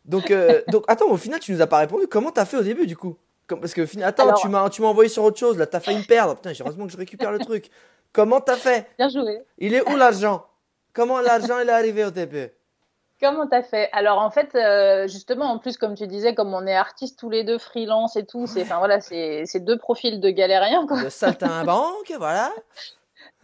Donc 0.04 0.30
euh, 0.30 0.62
donc 0.68 0.84
attends, 0.88 1.10
au 1.10 1.16
final 1.18 1.40
tu 1.40 1.52
nous 1.52 1.60
as 1.60 1.66
pas 1.66 1.78
répondu. 1.78 2.06
Comment 2.06 2.30
t'as 2.30 2.46
fait 2.46 2.56
au 2.56 2.62
début 2.62 2.86
du 2.86 2.96
coup? 2.96 3.16
Parce 3.48 3.74
que 3.74 3.82
au 3.82 3.86
final 3.86 4.08
attends, 4.08 4.24
Alors- 4.24 4.40
tu 4.40 4.48
m'as 4.48 4.68
tu 4.70 4.82
m'as 4.82 4.88
envoyé 4.88 5.08
sur 5.10 5.24
autre 5.24 5.38
chose 5.38 5.58
là, 5.58 5.66
t'as 5.66 5.80
failli 5.80 5.98
me 5.98 6.04
perdre. 6.04 6.34
Putain, 6.36 6.52
heureusement 6.60 6.86
que 6.86 6.92
je 6.92 6.96
récupère 6.96 7.30
le 7.32 7.38
truc. 7.38 7.70
Comment 8.12 8.40
t'as 8.40 8.56
fait? 8.56 8.86
Bien 8.98 9.10
joué. 9.10 9.42
Il 9.58 9.74
est 9.74 9.86
où 9.90 9.94
l'argent? 9.96 10.44
Comment 10.98 11.20
l'argent 11.20 11.60
est 11.60 11.68
arrivé 11.68 12.04
au 12.04 12.10
début 12.10 12.48
Comment 13.20 13.46
t'as 13.46 13.62
fait? 13.62 13.88
Alors 13.92 14.18
en 14.18 14.32
fait, 14.32 14.56
euh, 14.56 15.06
justement, 15.06 15.44
en 15.44 15.58
plus 15.60 15.76
comme 15.76 15.94
tu 15.94 16.08
disais, 16.08 16.34
comme 16.34 16.52
on 16.52 16.66
est 16.66 16.74
artistes 16.74 17.16
tous 17.16 17.30
les 17.30 17.44
deux, 17.44 17.58
freelance 17.58 18.16
et 18.16 18.26
tout, 18.26 18.48
c'est 18.48 18.62
enfin 18.62 18.78
voilà, 18.78 19.00
c'est 19.00 19.44
c'est 19.46 19.60
deux 19.60 19.78
profils 19.78 20.18
de 20.18 20.30
galériens 20.30 20.88
quoi. 20.88 21.00
Le 21.00 21.10
saltimbanque, 21.10 22.12
voilà. 22.18 22.50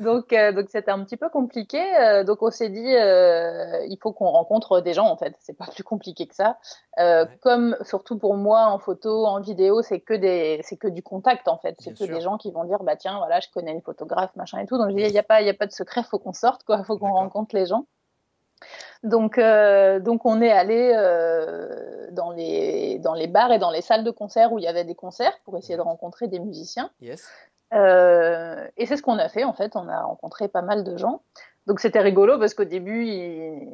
Donc, 0.01 0.33
euh, 0.33 0.53
donc 0.53 0.67
c'était 0.71 0.91
un 0.91 1.05
petit 1.05 1.17
peu 1.17 1.29
compliqué. 1.29 1.81
Euh, 2.01 2.25
donc 2.25 2.43
on 2.43 2.51
s'est 2.51 2.69
dit, 2.69 2.95
euh, 2.97 3.85
il 3.89 3.97
faut 4.03 4.13
qu'on 4.13 4.29
rencontre 4.29 4.81
des 4.81 4.93
gens 4.93 5.07
en 5.07 5.17
fait. 5.17 5.35
C'est 5.39 5.57
pas 5.57 5.67
plus 5.75 5.85
compliqué 5.85 6.27
que 6.27 6.35
ça. 6.35 6.59
Ouais. 6.99 7.25
Comme 7.43 7.77
surtout 7.83 8.19
pour 8.19 8.35
moi 8.35 8.67
en 8.67 8.79
photo, 8.79 9.27
en 9.27 9.41
vidéo, 9.41 9.83
c'est 9.83 10.01
que 10.01 10.15
des, 10.15 10.61
c'est 10.63 10.77
que 10.77 10.89
du 10.89 11.03
contact 11.03 11.49
en 11.49 11.59
fait. 11.59 11.77
C'est 11.79 11.93
que 11.93 12.05
sûr. 12.05 12.09
des 12.09 12.21
gens 12.21 12.39
qui 12.39 12.51
vont 12.51 12.65
dire, 12.65 12.83
bah 12.83 12.97
tiens, 12.97 13.19
voilà, 13.19 13.41
je 13.41 13.49
connais 13.55 13.73
une 13.73 13.83
photographe, 13.83 14.35
machin 14.37 14.59
et 14.59 14.67
tout. 14.67 14.79
Donc 14.79 14.91
je 14.91 14.97
dis, 14.97 15.03
il 15.03 15.13
y 15.13 15.19
a 15.19 15.23
pas, 15.23 15.41
il 15.41 15.47
y 15.47 15.51
a 15.51 15.55
pas 15.55 15.67
de 15.67 15.73
secret, 15.73 16.03
faut 16.03 16.19
qu'on 16.19 16.33
sorte 16.33 16.65
quoi, 16.65 16.83
faut 16.85 16.99
qu'on 16.99 17.13
rencontre 17.13 17.55
les 17.55 17.67
gens. 17.67 17.87
Donc, 19.03 19.39
euh, 19.39 20.01
donc 20.01 20.25
on 20.25 20.41
est 20.41 20.51
allé 20.51 20.93
euh, 20.95 22.09
dans 22.13 22.31
les 22.31 22.99
dans 22.99 23.15
les 23.15 23.27
bars 23.27 23.53
et 23.53 23.59
dans 23.59 23.71
les 23.71 23.83
salles 23.83 24.05
de 24.05 24.11
concert 24.11 24.53
où 24.53 24.59
il 24.59 24.65
y 24.65 24.69
avait 24.69 24.85
des 24.85 24.95
concerts 24.95 25.39
pour 25.45 25.57
essayer 25.59 25.77
de 25.77 25.83
rencontrer 25.83 26.29
des 26.29 26.39
musiciens. 26.39 26.91
Yes. 27.01 27.29
Euh, 27.75 28.67
et 28.77 28.87
c'est 28.87 28.97
ce 28.97 29.03
qu'on 29.03 29.19
a 29.19 29.29
fait 29.29 29.45
en 29.45 29.53
fait. 29.53 29.77
On 29.77 29.89
a 29.89 30.03
rencontré 30.03 30.49
pas 30.49 30.63
mal 30.63 30.85
de 30.85 30.97
gens. 30.97 31.23
Donc 31.67 31.81
c'était 31.81 32.01
rigolo 32.01 32.39
parce 32.39 32.55
qu'au 32.55 32.65
début, 32.65 33.07
il... 33.07 33.69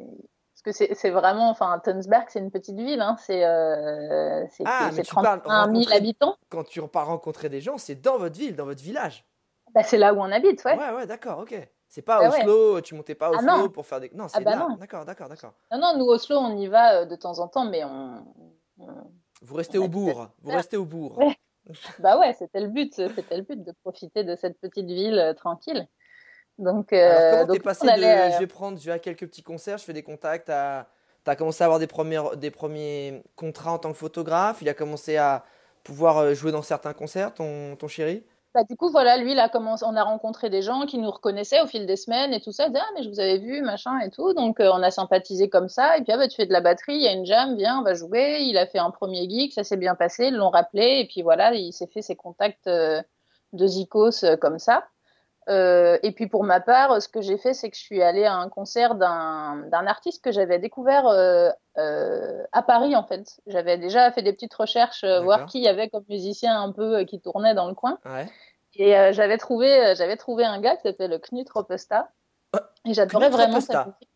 parce 0.63 0.77
que 0.77 0.93
c'est 0.95 1.09
vraiment, 1.09 1.49
enfin, 1.49 1.79
Tunsberg, 1.83 2.25
c'est 2.29 2.39
une 2.39 2.51
petite 2.51 2.77
ville. 2.77 3.01
Hein, 3.01 3.15
c'est 3.19 3.43
euh, 3.43 4.45
Ah, 4.65 4.87
c'est 4.91 4.97
mais 4.97 5.03
tu 5.03 5.13
parles 5.15 5.41
31 5.41 5.65
000 5.65 5.73
rencontrer- 5.75 5.95
habitants. 5.95 6.35
Quand 6.49 6.63
tu 6.63 6.81
pars 6.87 7.07
rencontrer 7.07 7.49
des 7.49 7.61
gens, 7.61 7.77
c'est 7.77 7.95
dans 7.95 8.17
votre 8.17 8.37
ville, 8.37 8.55
dans 8.55 8.65
votre 8.65 8.81
village. 8.81 9.25
Bah, 9.73 9.83
c'est 9.83 9.97
là 9.97 10.13
où 10.13 10.19
on 10.19 10.31
habite, 10.31 10.63
ouais. 10.65 10.77
Ouais, 10.77 10.91
ouais, 10.95 11.05
d'accord, 11.07 11.39
ok. 11.39 11.55
C'est 11.87 12.01
pas 12.01 12.19
Ah 12.23 12.29
ouais. 12.29 12.39
Oslo, 12.41 12.79
tu 12.81 12.95
montais 12.95 13.15
pas 13.15 13.31
Ah 13.33 13.37
Oslo 13.55 13.69
pour 13.69 13.85
faire 13.85 13.99
des. 13.99 14.09
Non, 14.13 14.25
Ah 14.25 14.29
c'est 14.37 14.43
bah 14.43 14.51
là. 14.51 14.67
non. 14.69 14.75
D'accord, 14.77 15.03
d'accord, 15.05 15.27
d'accord. 15.27 15.53
Non, 15.71 15.77
non, 15.79 15.97
nous 15.97 16.05
Oslo, 16.05 16.37
on 16.37 16.55
y 16.57 16.67
va 16.67 17.01
euh, 17.01 17.05
de 17.05 17.15
temps 17.17 17.39
en 17.39 17.47
temps, 17.49 17.65
mais 17.65 17.83
on, 17.83 18.25
on- 18.79 18.85
Vous 19.41 19.55
restez 19.55 19.77
On 19.77 19.83
au 19.85 19.87
bourg. 19.89 20.27
Vous 20.41 20.51
restez 20.51 20.77
au 20.77 20.85
bourg. 20.85 21.17
Ouais. 21.17 21.35
Bah 21.99 22.19
ouais, 22.19 22.33
c'était 22.33 22.61
le 22.61 22.67
but, 22.67 22.93
c'était 22.93 23.37
le 23.37 23.43
but 23.43 23.63
de 23.63 23.71
profiter 23.83 24.23
de 24.23 24.35
cette 24.35 24.59
petite 24.59 24.87
ville 24.87 25.19
euh, 25.19 25.33
tranquille. 25.33 25.87
Donc, 26.57 26.93
euh, 26.93 27.09
Alors, 27.09 27.31
comment 27.31 27.45
donc, 27.45 27.57
t'es 27.57 27.63
passé 27.63 27.85
de. 27.87 28.03
euh, 28.03 28.31
Je 28.31 28.39
vais 28.39 28.47
prendre, 28.47 28.79
je 28.79 28.85
vais 28.85 28.91
à 28.91 28.99
quelques 28.99 29.27
petits 29.27 29.43
concerts, 29.43 29.77
je 29.77 29.83
fais 29.83 29.93
des 29.93 30.03
contacts 30.03 30.49
à. 30.49 30.89
T'as 31.23 31.35
commencé 31.35 31.61
à 31.63 31.65
avoir 31.65 31.79
des 31.79 31.85
premiers, 31.87 32.21
des 32.37 32.49
premiers 32.49 33.21
contrats 33.35 33.73
en 33.73 33.77
tant 33.77 33.91
que 33.91 33.97
photographe. 33.97 34.61
Il 34.61 34.69
a 34.69 34.73
commencé 34.73 35.17
à 35.17 35.45
pouvoir 35.83 36.33
jouer 36.33 36.51
dans 36.51 36.63
certains 36.63 36.93
concerts, 36.93 37.33
ton, 37.33 37.75
ton 37.75 37.87
chéri? 37.87 38.23
Bah, 38.53 38.63
du 38.69 38.75
coup, 38.75 38.89
voilà, 38.89 39.17
lui, 39.17 39.33
commencé, 39.53 39.85
on 39.87 39.95
a 39.95 40.03
rencontré 40.03 40.49
des 40.49 40.61
gens 40.61 40.85
qui 40.85 40.97
nous 40.97 41.09
reconnaissaient 41.09 41.61
au 41.61 41.67
fil 41.67 41.85
des 41.85 41.95
semaines 41.95 42.33
et 42.33 42.41
tout 42.41 42.51
ça. 42.51 42.65
Ils 42.65 42.71
disaient, 42.71 42.83
ah, 42.85 42.91
mais 42.95 43.03
je 43.03 43.09
vous 43.09 43.19
avais 43.21 43.37
vu, 43.37 43.61
machin 43.61 43.97
et 43.99 44.09
tout. 44.09 44.33
Donc, 44.33 44.59
euh, 44.59 44.69
on 44.73 44.83
a 44.83 44.91
sympathisé 44.91 45.49
comme 45.49 45.69
ça. 45.69 45.97
Et 45.97 46.01
puis, 46.03 46.11
ah, 46.11 46.17
bah, 46.17 46.27
tu 46.27 46.35
fais 46.35 46.45
de 46.45 46.51
la 46.51 46.59
batterie, 46.59 46.95
il 46.95 47.01
y 47.01 47.07
a 47.07 47.13
une 47.13 47.25
jam, 47.25 47.55
viens, 47.55 47.79
on 47.79 47.83
va 47.83 47.93
jouer. 47.93 48.39
Il 48.41 48.57
a 48.57 48.67
fait 48.67 48.79
un 48.79 48.91
premier 48.91 49.29
gig, 49.29 49.53
ça 49.53 49.63
s'est 49.63 49.77
bien 49.77 49.95
passé, 49.95 50.27
ils 50.27 50.35
l'ont 50.35 50.49
rappelé. 50.49 50.99
Et 50.99 51.07
puis, 51.07 51.21
voilà, 51.21 51.53
il 51.53 51.71
s'est 51.71 51.87
fait 51.87 52.01
ses 52.01 52.15
contacts 52.17 52.67
euh, 52.67 53.01
de 53.53 53.67
Zikos 53.67 54.25
euh, 54.25 54.35
comme 54.35 54.59
ça. 54.59 54.85
Euh, 55.51 55.97
et 56.01 56.13
puis, 56.13 56.27
pour 56.27 56.43
ma 56.45 56.61
part, 56.61 57.01
ce 57.01 57.09
que 57.09 57.21
j'ai 57.21 57.37
fait, 57.37 57.53
c'est 57.53 57.69
que 57.69 57.75
je 57.75 57.81
suis 57.81 58.01
allée 58.01 58.23
à 58.23 58.35
un 58.35 58.47
concert 58.47 58.95
d'un 58.95 59.85
artiste 59.85 60.23
que 60.23 60.31
j'avais 60.31 60.59
découvert 60.59 61.07
euh, 61.07 61.49
euh, 61.77 62.43
à 62.53 62.61
Paris, 62.61 62.95
en 62.95 63.03
fait. 63.03 63.41
J'avais 63.47 63.77
déjà 63.77 64.11
fait 64.11 64.21
des 64.21 64.31
petites 64.31 64.53
recherches, 64.53 65.03
voir 65.03 65.45
qui 65.47 65.59
y 65.59 65.67
avait 65.67 65.89
comme 65.89 66.05
musicien 66.07 66.61
un 66.61 66.71
peu 66.71 67.03
qui 67.03 67.19
tournait 67.19 67.53
dans 67.53 67.67
le 67.67 67.73
coin. 67.73 67.99
Ouais. 68.05 68.27
Et 68.75 68.93
j'avais 69.13 69.37
trouvé, 69.37 69.93
j'avais 69.97 70.15
trouvé 70.15 70.45
un 70.45 70.61
gars 70.61 70.77
qui 70.77 70.83
s'appelle 70.83 71.19
Knut 71.19 71.49
Ropesta. 71.49 72.09
Ah, 72.53 72.69
Et 72.85 72.93
j'adorais 72.93 73.29
vraiment 73.29 73.55
Ropesta. 73.55 73.73
sa 73.73 73.85
musique. 73.85 74.09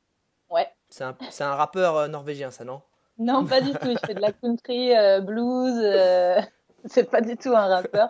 Ouais. 0.49 0.69
C'est 0.87 1.03
un, 1.03 1.17
un 1.41 1.55
rappeur 1.55 2.07
norvégien, 2.07 2.49
ça, 2.51 2.63
non? 2.63 2.81
Non, 3.17 3.45
pas 3.45 3.59
du 3.59 3.73
tout. 3.73 3.89
Il 3.89 3.99
fait 3.99 4.13
de 4.13 4.21
la 4.21 4.31
country, 4.31 4.93
blues. 5.21 5.81
C'est 6.85 7.09
pas 7.09 7.19
du 7.19 7.35
tout 7.35 7.53
un 7.55 7.67
rappeur. 7.67 8.09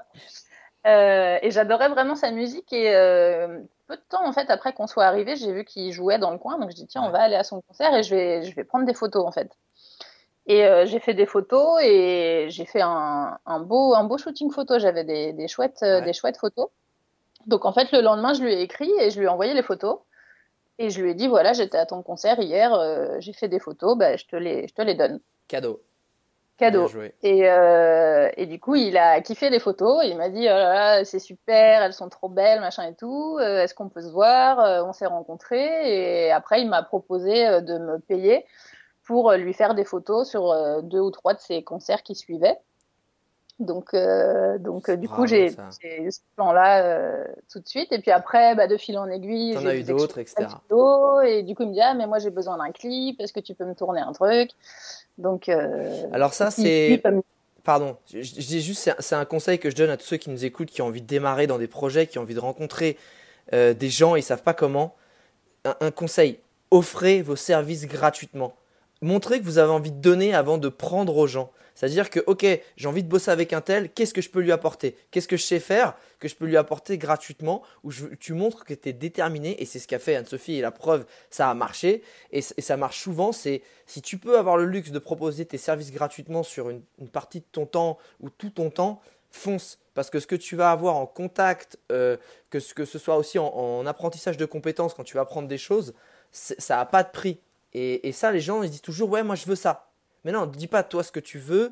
Euh, 0.85 1.39
et 1.41 1.51
j'adorais 1.51 1.89
vraiment 1.89 2.15
sa 2.15 2.31
musique. 2.31 2.71
Et 2.71 2.93
euh, 2.95 3.59
peu 3.87 3.95
de 3.95 4.01
temps, 4.09 4.25
en 4.25 4.33
fait, 4.33 4.49
après 4.49 4.73
qu'on 4.73 4.87
soit 4.87 5.05
arrivé, 5.05 5.35
j'ai 5.35 5.51
vu 5.51 5.65
qu'il 5.65 5.91
jouait 5.91 6.19
dans 6.19 6.31
le 6.31 6.37
coin. 6.37 6.59
Donc, 6.59 6.69
je 6.71 6.75
dis, 6.75 6.87
tiens, 6.87 7.03
on 7.03 7.09
va 7.09 7.19
aller 7.21 7.35
à 7.35 7.43
son 7.43 7.61
concert 7.61 7.93
et 7.95 8.03
je 8.03 8.15
vais, 8.15 8.43
je 8.43 8.55
vais 8.55 8.63
prendre 8.63 8.85
des 8.85 8.93
photos, 8.93 9.25
en 9.25 9.31
fait. 9.31 9.49
Et 10.47 10.65
euh, 10.65 10.85
j'ai 10.85 10.99
fait 10.99 11.15
des 11.15 11.25
photos 11.25 11.81
et 11.81 12.47
j'ai 12.49 12.65
fait 12.65 12.81
un, 12.81 13.37
un 13.45 13.59
beau, 13.59 13.95
un 13.95 14.03
beau 14.03 14.17
shooting 14.17 14.51
photo. 14.51 14.77
J'avais 14.77 15.03
des, 15.03 15.33
des, 15.33 15.47
chouettes, 15.47 15.79
Ouais. 15.81 16.01
des 16.03 16.13
chouettes 16.13 16.37
photos. 16.37 16.67
Donc, 17.47 17.65
en 17.65 17.73
fait, 17.73 17.91
le 17.91 18.01
lendemain, 18.01 18.33
je 18.33 18.43
lui 18.43 18.53
ai 18.53 18.61
écrit 18.61 18.91
et 18.99 19.09
je 19.09 19.17
lui 19.19 19.25
ai 19.25 19.29
envoyé 19.29 19.53
les 19.53 19.63
photos. 19.63 19.99
Et 20.77 20.89
je 20.89 21.01
lui 21.01 21.11
ai 21.11 21.13
dit, 21.13 21.27
voilà, 21.27 21.53
j'étais 21.53 21.77
à 21.77 21.85
ton 21.85 22.03
concert 22.03 22.37
hier, 22.39 22.77
j'ai 23.21 23.31
fait 23.31 23.47
des 23.47 23.59
photos, 23.59 23.97
bah, 23.97 24.17
je, 24.17 24.25
te 24.25 24.35
les, 24.35 24.67
je 24.67 24.73
te 24.73 24.81
les 24.81 24.93
donne. 24.93 25.21
Cadeau. 25.47 25.79
Cadeau. 26.57 26.89
Et, 27.21 27.49
euh, 27.49 28.29
et, 28.37 28.45
du 28.45 28.59
coup, 28.59 28.75
il 28.75 28.97
a 28.97 29.21
kiffé 29.21 29.49
les 29.49 29.59
photos. 29.59 30.03
Il 30.05 30.17
m'a 30.17 30.29
dit, 30.29 30.41
oh 30.41 30.45
là 30.45 30.73
là, 30.73 31.05
c'est 31.05 31.19
super, 31.19 31.81
elles 31.81 31.93
sont 31.93 32.09
trop 32.09 32.29
belles, 32.29 32.61
machin 32.61 32.83
et 32.83 32.95
tout. 32.95 33.37
Euh, 33.39 33.63
est-ce 33.63 33.73
qu'on 33.73 33.89
peut 33.89 34.01
se 34.01 34.11
voir? 34.11 34.59
Euh, 34.59 34.83
On 34.85 34.93
s'est 34.93 35.05
rencontrés. 35.05 36.25
Et 36.27 36.31
après, 36.31 36.61
il 36.61 36.69
m'a 36.69 36.83
proposé 36.83 37.61
de 37.61 37.77
me 37.77 37.99
payer 37.99 38.45
pour 39.03 39.31
lui 39.33 39.53
faire 39.53 39.75
des 39.75 39.85
photos 39.85 40.27
sur 40.27 40.81
deux 40.81 40.99
ou 40.99 41.11
trois 41.11 41.33
de 41.33 41.39
ses 41.39 41.63
concerts 41.63 42.01
qui 42.01 42.15
suivaient. 42.15 42.57
Donc, 43.59 43.95
donc 44.59 44.89
du 44.91 45.07
coup, 45.07 45.27
j'ai 45.27 45.49
ce 45.49 46.19
plan-là 46.35 47.23
tout 47.51 47.59
de 47.59 47.67
suite. 47.67 47.91
Et 47.91 47.99
puis 47.99 48.09
après, 48.09 48.55
bah, 48.55 48.65
de 48.65 48.77
fil 48.77 48.97
en 48.97 49.07
aiguille, 49.07 49.55
j'ai 49.61 49.79
eu 49.79 49.83
d'autres, 49.83 50.17
etc. 50.17 50.47
Et 51.23 51.43
du 51.43 51.53
coup, 51.53 51.63
il 51.63 51.69
me 51.69 51.73
dit, 51.73 51.81
ah, 51.81 51.93
mais 51.93 52.07
moi, 52.07 52.17
j'ai 52.17 52.31
besoin 52.31 52.57
d'un 52.57 52.71
clip. 52.71 53.21
Est-ce 53.21 53.31
que 53.31 53.39
tu 53.39 53.53
peux 53.53 53.65
me 53.65 53.75
tourner 53.75 54.01
un 54.01 54.11
truc? 54.11 54.49
Donc, 55.17 55.49
euh, 55.49 56.03
alors 56.11 56.33
ça, 56.33 56.51
c'est... 56.51 57.01
Pardon, 57.63 57.97
je, 58.13 58.19
dis 58.19 58.61
juste, 58.61 58.91
c'est 58.99 59.15
un 59.15 59.25
conseil 59.25 59.57
que 59.57 59.71
je 59.71 59.75
donne 59.75 59.89
à 59.89 59.97
tous 59.97 60.05
ceux 60.05 60.17
qui 60.17 60.29
nous 60.29 60.45
écoutent, 60.45 60.69
qui 60.69 60.83
ont 60.83 60.85
envie 60.85 61.01
de 61.01 61.07
démarrer 61.07 61.47
dans 61.47 61.57
des 61.57 61.67
projets, 61.67 62.05
qui 62.05 62.19
ont 62.19 62.21
envie 62.21 62.35
de 62.35 62.39
rencontrer 62.39 62.95
euh, 63.53 63.73
des 63.73 63.89
gens 63.89 64.15
et 64.15 64.19
ils 64.19 64.23
savent 64.23 64.43
pas 64.43 64.53
comment. 64.53 64.95
un, 65.63 65.89
conseil, 65.89 66.37
offrez 66.69 67.23
vos 67.23 67.35
services 67.35 67.87
gratuitement. 67.87 68.53
Montrez 69.01 69.39
que 69.39 69.45
vous 69.45 69.57
avez 69.57 69.71
envie 69.71 69.91
de 69.91 69.99
donner 69.99 70.35
avant 70.35 70.59
de 70.59 70.69
prendre 70.69 71.17
aux 71.17 71.25
gens. 71.25 71.51
C'est-à-dire 71.75 72.09
que, 72.09 72.21
ok, 72.25 72.45
j'ai 72.77 72.87
envie 72.87 73.03
de 73.03 73.09
bosser 73.09 73.31
avec 73.31 73.51
un 73.51 73.59
tel, 73.59 73.91
qu'est-ce 73.91 74.13
que 74.13 74.21
je 74.21 74.29
peux 74.29 74.39
lui 74.39 74.53
apporter? 74.53 74.95
Qu'est-ce 75.11 75.27
que 75.27 75.35
je 75.35 75.43
sais 75.43 75.59
faire 75.59 75.95
que 76.19 76.29
je 76.29 76.35
peux 76.35 76.45
lui 76.45 76.55
apporter 76.55 76.97
gratuitement 76.97 77.61
Où 77.83 77.91
tu 78.19 78.33
montres 78.33 78.63
que 78.63 78.73
tu 78.73 78.89
es 78.89 78.93
déterminé, 78.93 79.61
et 79.61 79.65
c'est 79.65 79.79
ce 79.79 79.87
qu'a 79.87 79.99
fait 79.99 80.15
Anne-Sophie, 80.15 80.55
et 80.55 80.61
la 80.61 80.71
preuve, 80.71 81.05
ça 81.29 81.49
a 81.49 81.53
marché, 81.53 82.01
et, 82.31 82.41
ça 82.41 82.77
marche 82.77 82.99
souvent, 83.01 83.33
c'est 83.33 83.61
si 83.85 84.01
tu 84.01 84.17
peux 84.17 84.39
avoir 84.39 84.55
le 84.55 84.65
luxe 84.65 84.91
de 84.91 84.99
proposer 84.99 85.45
tes 85.45 85.57
services 85.57 85.91
gratuitement 85.91 86.43
sur 86.43 86.69
une, 86.69 86.81
partie 87.11 87.41
de 87.41 87.45
ton 87.51 87.65
temps 87.65 87.97
ou 88.21 88.29
tout 88.29 88.49
ton 88.49 88.69
temps, 88.69 89.01
fonce. 89.29 89.77
Parce 89.93 90.09
que 90.09 90.19
ce 90.19 90.27
que 90.27 90.35
tu 90.35 90.55
vas 90.55 90.71
avoir 90.71 90.95
en 90.95 91.05
contact, 91.05 91.77
euh, 91.91 92.15
que, 92.49 92.59
ce, 92.59 92.97
soit 92.97 93.17
aussi 93.17 93.37
en, 93.37 93.85
apprentissage 93.85 94.37
de 94.37 94.45
compétences, 94.45 94.93
quand 94.93 95.03
tu 95.03 95.15
vas 95.15 95.21
apprendre 95.21 95.49
des 95.49 95.57
choses, 95.57 95.93
ça 96.31 96.77
n'a 96.77 96.85
pas 96.85 97.03
de 97.03 97.11
prix. 97.11 97.39
Et, 97.73 98.07
et, 98.07 98.13
ça, 98.13 98.31
les 98.31 98.39
gens, 98.39 98.63
ils 98.63 98.69
disent 98.69 98.81
toujours, 98.81 99.09
ouais, 99.09 99.23
moi 99.23 99.35
je 99.35 99.45
veux 99.45 99.55
ça. 99.55 99.89
Mais 100.25 100.33
non, 100.33 100.45
dis 100.45 100.67
pas 100.67 100.83
toi 100.83 101.03
ce 101.03 101.11
que 101.11 101.21
tu 101.21 101.39
veux. 101.39 101.71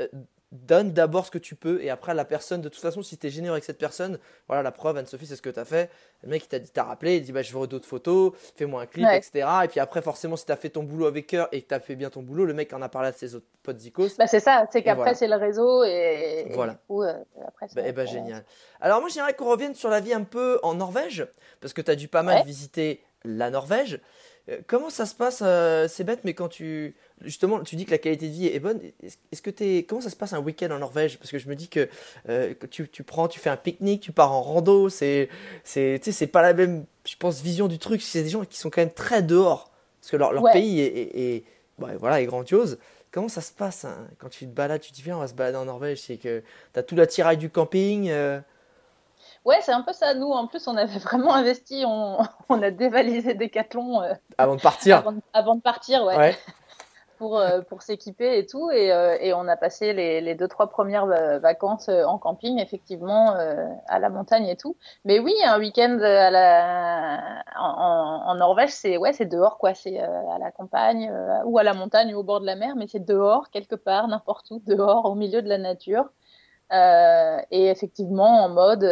Euh, 0.00 0.08
donne 0.54 0.92
d'abord 0.92 1.26
ce 1.26 1.30
que 1.30 1.38
tu 1.38 1.56
peux 1.56 1.82
et 1.82 1.90
après 1.90 2.14
la 2.14 2.24
personne, 2.24 2.60
de 2.60 2.68
toute 2.68 2.80
façon, 2.80 3.02
si 3.02 3.18
tu 3.18 3.26
es 3.26 3.30
généreux 3.30 3.54
avec 3.54 3.64
cette 3.64 3.78
personne, 3.78 4.18
voilà 4.46 4.62
la 4.62 4.70
preuve, 4.70 4.96
Anne-Sophie, 4.96 5.26
c'est 5.26 5.36
ce 5.36 5.42
que 5.42 5.50
tu 5.50 5.58
as 5.58 5.64
fait. 5.64 5.90
Le 6.22 6.28
mec, 6.28 6.44
il 6.44 6.48
t'a 6.48 6.58
dit, 6.60 6.70
rappelé, 6.76 7.16
il 7.16 7.22
dit, 7.22 7.32
bah, 7.32 7.42
je 7.42 7.56
veux 7.56 7.66
d'autres 7.66 7.88
photos, 7.88 8.32
fais-moi 8.56 8.82
un 8.82 8.86
clip, 8.86 9.06
etc. 9.12 9.48
Et 9.64 9.68
puis 9.68 9.80
après, 9.80 10.00
forcément, 10.00 10.36
si 10.36 10.46
tu 10.46 10.52
as 10.52 10.56
fait 10.56 10.70
ton 10.70 10.84
boulot 10.84 11.06
avec 11.06 11.26
cœur 11.26 11.48
et 11.50 11.62
que 11.62 11.68
tu 11.68 11.74
as 11.74 11.80
fait 11.80 11.96
bien 11.96 12.08
ton 12.08 12.22
boulot, 12.22 12.44
le 12.44 12.54
mec 12.54 12.72
en 12.72 12.82
a 12.82 12.88
parlé 12.88 13.08
à 13.08 13.12
ses 13.12 13.34
autres 13.34 13.46
potes 13.62 13.80
Zikos. 13.80 14.10
Bah, 14.16 14.28
c'est 14.28 14.40
ça, 14.40 14.66
c'est 14.70 14.82
qu'après, 14.82 15.14
c'est 15.14 15.28
le 15.28 15.36
réseau 15.36 15.82
et, 15.82 16.46
voilà. 16.52 16.78
Euh, 16.90 17.14
après, 17.46 17.66
bah, 17.74 17.82
eh 17.84 17.92
ben, 17.92 18.06
génial. 18.06 18.44
Alors, 18.80 19.00
moi, 19.00 19.10
j'aimerais 19.12 19.34
qu'on 19.34 19.50
revienne 19.50 19.74
sur 19.74 19.90
la 19.90 20.00
vie 20.00 20.14
un 20.14 20.24
peu 20.24 20.60
en 20.62 20.74
Norvège 20.74 21.26
parce 21.60 21.72
que 21.72 21.82
tu 21.82 21.90
as 21.90 21.96
dû 21.96 22.06
pas 22.06 22.22
mal 22.22 22.44
visiter 22.44 23.02
la 23.24 23.50
Norvège. 23.50 24.00
Euh, 24.48 24.58
comment 24.66 24.90
ça 24.90 25.06
se 25.06 25.14
passe 25.14 25.42
C'est 25.92 26.04
bête, 26.04 26.20
mais 26.24 26.34
quand 26.34 26.48
tu 26.48 26.94
justement, 27.24 27.60
tu 27.60 27.76
dis 27.76 27.84
que 27.84 27.90
la 27.90 27.98
qualité 27.98 28.28
de 28.28 28.32
vie 28.32 28.46
est 28.46 28.60
bonne. 28.60 28.80
Est-ce 29.02 29.42
que 29.42 29.50
es, 29.62 29.84
comment 29.84 30.00
ça 30.00 30.10
se 30.10 30.16
passe 30.16 30.32
un 30.32 30.40
week-end 30.40 30.70
en 30.70 30.78
Norvège? 30.78 31.18
Parce 31.18 31.30
que 31.30 31.38
je 31.38 31.48
me 31.48 31.54
dis 31.54 31.68
que, 31.68 31.88
euh, 32.28 32.54
tu, 32.70 32.88
tu, 32.88 33.02
prends, 33.02 33.28
tu 33.28 33.40
fais 33.40 33.50
un 33.50 33.56
pique-nique, 33.56 34.02
tu 34.02 34.12
pars 34.12 34.32
en 34.32 34.42
rando. 34.42 34.88
C'est, 34.88 35.28
c'est, 35.62 36.00
c'est 36.02 36.26
pas 36.26 36.42
la 36.42 36.52
même, 36.52 36.84
je 37.06 37.16
pense, 37.16 37.40
vision 37.40 37.68
du 37.68 37.78
truc. 37.78 38.02
C'est 38.02 38.22
des 38.22 38.30
gens 38.30 38.44
qui 38.44 38.58
sont 38.58 38.70
quand 38.70 38.82
même 38.82 38.92
très 38.92 39.22
dehors, 39.22 39.70
parce 40.00 40.10
que 40.10 40.16
leur, 40.16 40.32
leur 40.32 40.44
pays 40.52 40.80
est, 40.80 41.44
voilà, 41.78 42.20
est 42.20 42.26
grandiose. 42.26 42.78
Comment 43.10 43.28
ça 43.28 43.40
se 43.40 43.52
passe 43.52 43.84
hein? 43.84 44.08
quand 44.18 44.28
tu 44.28 44.44
te 44.44 44.50
balades 44.50 44.80
Tu 44.80 44.90
te 44.90 44.96
dis 44.96 45.02
viens, 45.02 45.16
on 45.16 45.20
va 45.20 45.28
se 45.28 45.34
balader 45.34 45.56
en 45.56 45.66
Norvège. 45.66 46.02
C'est 46.02 46.16
que 46.16 46.42
tu 46.72 46.80
as 46.80 46.82
tout 46.82 46.96
l'attirail 46.96 47.36
du 47.36 47.48
camping. 47.48 48.08
Euh. 48.10 48.40
Ouais, 49.44 49.58
c'est 49.60 49.72
un 49.72 49.82
peu 49.82 49.92
ça. 49.92 50.14
Nous, 50.14 50.30
en 50.30 50.46
plus, 50.46 50.66
on 50.68 50.76
avait 50.76 50.98
vraiment 50.98 51.34
investi. 51.34 51.84
On, 51.86 52.18
on 52.48 52.62
a 52.62 52.70
dévalisé 52.70 53.34
des 53.34 53.50
euh, 53.54 54.14
avant 54.38 54.56
de 54.56 54.60
partir. 54.60 54.98
Avant, 54.98 55.14
avant 55.32 55.54
de 55.56 55.60
partir, 55.60 56.04
ouais. 56.04 56.16
ouais. 56.16 56.36
pour, 57.18 57.38
euh, 57.38 57.60
pour 57.62 57.82
s'équiper 57.82 58.38
et 58.38 58.46
tout. 58.46 58.70
Et, 58.70 58.92
euh, 58.92 59.16
et, 59.20 59.32
on 59.34 59.46
a 59.48 59.56
passé 59.56 59.92
les, 59.92 60.20
les 60.20 60.34
deux, 60.34 60.48
trois 60.48 60.68
premières 60.68 61.04
euh, 61.04 61.38
vacances 61.38 61.88
en 61.88 62.18
camping, 62.18 62.58
effectivement, 62.58 63.34
à 63.88 63.98
la 63.98 64.10
montagne 64.10 64.46
et 64.46 64.56
tout. 64.56 64.76
Mais 65.04 65.18
oui, 65.18 65.34
un 65.44 65.58
week-end 65.58 65.98
à 66.00 66.30
la... 66.30 67.42
en, 67.56 68.22
en 68.26 68.34
Norvège, 68.36 68.70
c'est 68.70 68.96
ouais, 68.96 69.12
c'est 69.12 69.26
dehors, 69.26 69.58
quoi. 69.58 69.74
C'est 69.74 69.98
à 69.98 70.38
la 70.38 70.50
campagne 70.50 71.12
ou 71.44 71.58
à 71.58 71.62
la 71.62 71.74
montagne 71.74 72.14
ou 72.14 72.18
au 72.18 72.22
bord 72.22 72.40
de 72.40 72.46
la 72.46 72.56
mer, 72.56 72.74
mais 72.76 72.86
c'est 72.86 73.04
dehors, 73.04 73.50
quelque 73.50 73.74
part, 73.74 74.08
n'importe 74.08 74.50
où, 74.50 74.60
dehors, 74.66 75.06
au 75.06 75.14
milieu 75.14 75.42
de 75.42 75.48
la 75.48 75.58
nature. 75.58 76.06
Euh, 76.74 77.38
et 77.50 77.68
effectivement 77.68 78.44
en 78.44 78.48
mode 78.48 78.84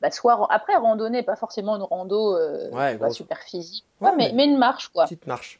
bah, 0.00 0.10
soit 0.10 0.46
après 0.52 0.76
randonnée 0.76 1.22
pas 1.22 1.36
forcément 1.36 1.74
une 1.74 1.82
rando 1.82 2.36
ouais, 2.70 2.98
super 3.10 3.38
physique 3.38 3.84
ouais, 4.00 4.10
mais, 4.16 4.30
mais, 4.34 4.44
une 4.44 4.58
marche 4.58 4.88
quoi 4.88 5.04
petite 5.04 5.26
marche 5.26 5.58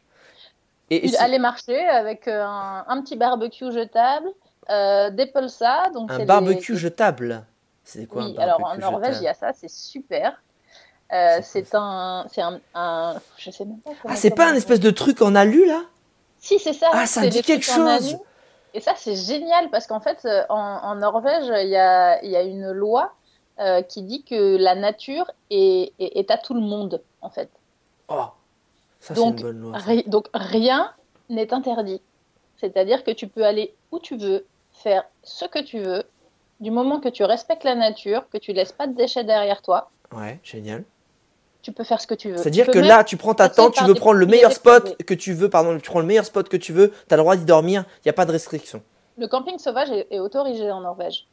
et, 0.92 1.16
aller 1.18 1.38
marcher 1.38 1.78
avec 1.78 2.28
euh, 2.28 2.44
un, 2.44 3.00
petit 3.02 3.16
barbecue 3.16 3.72
jetable, 3.72 4.28
euh, 4.70 5.11
des 5.11 5.26
pulsas. 5.26 5.90
Donc 5.94 6.11
un 6.11 6.24
barbecue 6.24 6.76
jetable 6.76 7.44
C'est 7.85 8.07
quoi 8.07 8.24
Oui, 8.24 8.37
alors 8.38 8.64
en 8.64 8.76
Norvège, 8.76 9.16
il 9.20 9.24
y 9.24 9.28
a 9.28 9.35
ça, 9.35 9.52
c'est 9.52 9.70
super. 9.70 10.40
Euh, 11.12 11.40
c'est 11.42 11.74
un, 11.74 12.26
c'est 12.33 12.42
un, 12.42 13.20
je 13.37 13.50
sais 13.50 13.64
même 13.64 13.78
pas. 13.78 13.90
Ah, 14.07 14.16
c'est 14.16 14.31
pas 14.31 14.48
un 14.50 14.55
espèce 14.55 14.81
de 14.81 14.90
truc 14.90 15.20
en 15.20 15.35
alu 15.35 15.66
là? 15.66 15.83
Si, 16.38 16.59
c'est 16.59 16.72
ça. 16.72 16.90
Ah, 16.92 17.07
ça 17.07 17.26
dit 17.26 17.42
quelque 17.42 17.64
chose. 17.64 18.16
Et 18.75 18.81
ça, 18.81 18.95
c'est 18.97 19.17
génial 19.17 19.71
parce 19.71 19.87
qu'en 19.87 20.01
fait, 20.01 20.27
en, 20.49 20.95
Norvège, 20.97 21.47
il 21.47 21.69
y 21.69 21.77
a, 21.77 22.25
y 22.25 22.37
a, 22.37 22.43
une 22.43 22.71
loi 22.71 23.13
qui 23.89 24.03
dit 24.03 24.25
que 24.25 24.57
la 24.57 24.75
nature 24.75 25.31
est, 25.51 25.93
est, 25.99 26.19
est, 26.19 26.31
à 26.31 26.39
tout 26.39 26.55
le 26.55 26.61
monde, 26.61 27.03
en 27.21 27.31
fait. 27.31 27.51
Oh 28.09 28.25
donc, 29.15 29.43
donc 30.07 30.29
rien 30.35 30.93
n'est 31.29 31.53
interdit. 31.53 32.01
C'est-à-dire 32.57 33.03
que 33.03 33.11
tu 33.11 33.27
peux 33.27 33.45
aller 33.45 33.75
où 33.91 33.99
tu 33.99 34.17
veux, 34.17 34.47
faire 34.73 35.05
ce 35.23 35.45
que 35.45 35.63
tu 35.63 35.81
veux, 35.81 36.05
du 36.61 36.71
moment 36.71 37.01
que 37.01 37.09
tu 37.09 37.25
respectes 37.25 37.65
la 37.65 37.75
nature, 37.75 38.29
que 38.31 38.39
tu 38.39 38.53
laisses 38.53 38.73
pas 38.73 38.87
de 38.87 38.95
déchets 38.95 39.25
derrière 39.25 39.63
toi. 39.63 39.91
Ouais, 40.13 40.39
génial. 40.45 40.85
Tu 41.62 41.70
peux 41.70 41.85
faire 41.85 42.01
ce 42.01 42.09
que 42.09 42.14
tu 42.14 42.31
veux. 42.31 42.37
C'est-à-dire 42.37 42.66
que 42.66 42.79
là, 42.79 43.05
tu 43.05 43.16
prends 43.16 43.35
ta 43.35 43.48
tente, 43.48 43.75
tu 43.75 43.85
veux 43.85 43.94
prendre 43.94 44.18
le 44.18 44.27
meilleur 44.27 44.53
spot 44.53 44.96
que 45.05 45.14
tu 45.14 45.33
veux, 45.33 45.48
pardon, 45.48 45.79
tu 45.79 45.88
prends 45.88 46.01
le 46.01 46.07
meilleur 46.07 46.25
spot 46.25 46.48
que 46.48 46.57
tu 46.57 46.72
veux, 46.72 46.90
tu 46.90 47.14
as 47.14 47.16
le 47.16 47.22
droit 47.22 47.37
d'y 47.37 47.44
dormir, 47.44 47.85
il 47.98 48.09
n'y 48.09 48.11
a 48.11 48.14
pas 48.14 48.27
de 48.27 48.33
restriction. 48.33 48.83
Le 49.16 49.29
camping 49.29 49.59
sauvage 49.59 49.88
est, 49.90 50.18
autorisé 50.18 50.70
en 50.70 50.81
Norvège. 50.81 51.27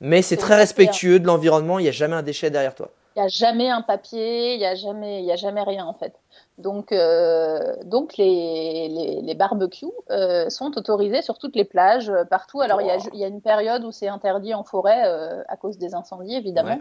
Mais 0.00 0.22
c'est 0.22 0.36
très 0.36 0.56
respectueux 0.56 1.18
de 1.18 1.26
l'environnement, 1.26 1.78
il 1.78 1.82
n'y 1.82 1.88
a 1.88 1.92
jamais 1.92 2.14
un 2.14 2.22
déchet 2.22 2.50
derrière 2.50 2.74
toi. 2.74 2.90
Il 3.16 3.20
n'y 3.20 3.24
a 3.24 3.28
jamais 3.28 3.70
un 3.70 3.80
papier, 3.80 4.54
il 4.54 4.58
n'y 4.58 4.66
a, 4.66 4.74
jamais, 4.74 5.32
a 5.32 5.36
jamais 5.36 5.62
rien 5.62 5.86
en 5.86 5.94
fait. 5.94 6.14
Donc, 6.58 6.92
euh, 6.92 7.76
donc 7.84 8.18
les, 8.18 8.88
les, 8.90 9.22
les 9.22 9.34
barbecues 9.34 9.86
euh, 10.10 10.50
sont 10.50 10.76
autorisés 10.76 11.22
sur 11.22 11.38
toutes 11.38 11.56
les 11.56 11.64
plages, 11.64 12.10
euh, 12.10 12.24
partout. 12.24 12.60
Alors, 12.60 12.82
il 12.82 12.88
y, 12.88 12.90
a, 12.90 12.98
y, 13.14 13.24
a, 13.24 13.28
une 13.28 13.40
période 13.40 13.84
où 13.84 13.90
c'est 13.90 14.08
interdit 14.08 14.52
en 14.52 14.64
forêt 14.64 15.02
à 15.48 15.56
cause 15.56 15.78
des 15.78 15.94
incendies, 15.94 16.34
évidemment. 16.36 16.78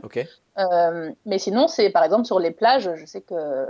mais 1.25 1.39
sinon, 1.39 1.69
c'est 1.69 1.89
par 1.89 2.03
exemple 2.03 2.25
sur 2.25 2.39
les 2.39 2.51
plages, 2.51 2.93
je 2.95 3.05
sais 3.05 3.21
que. 3.21 3.67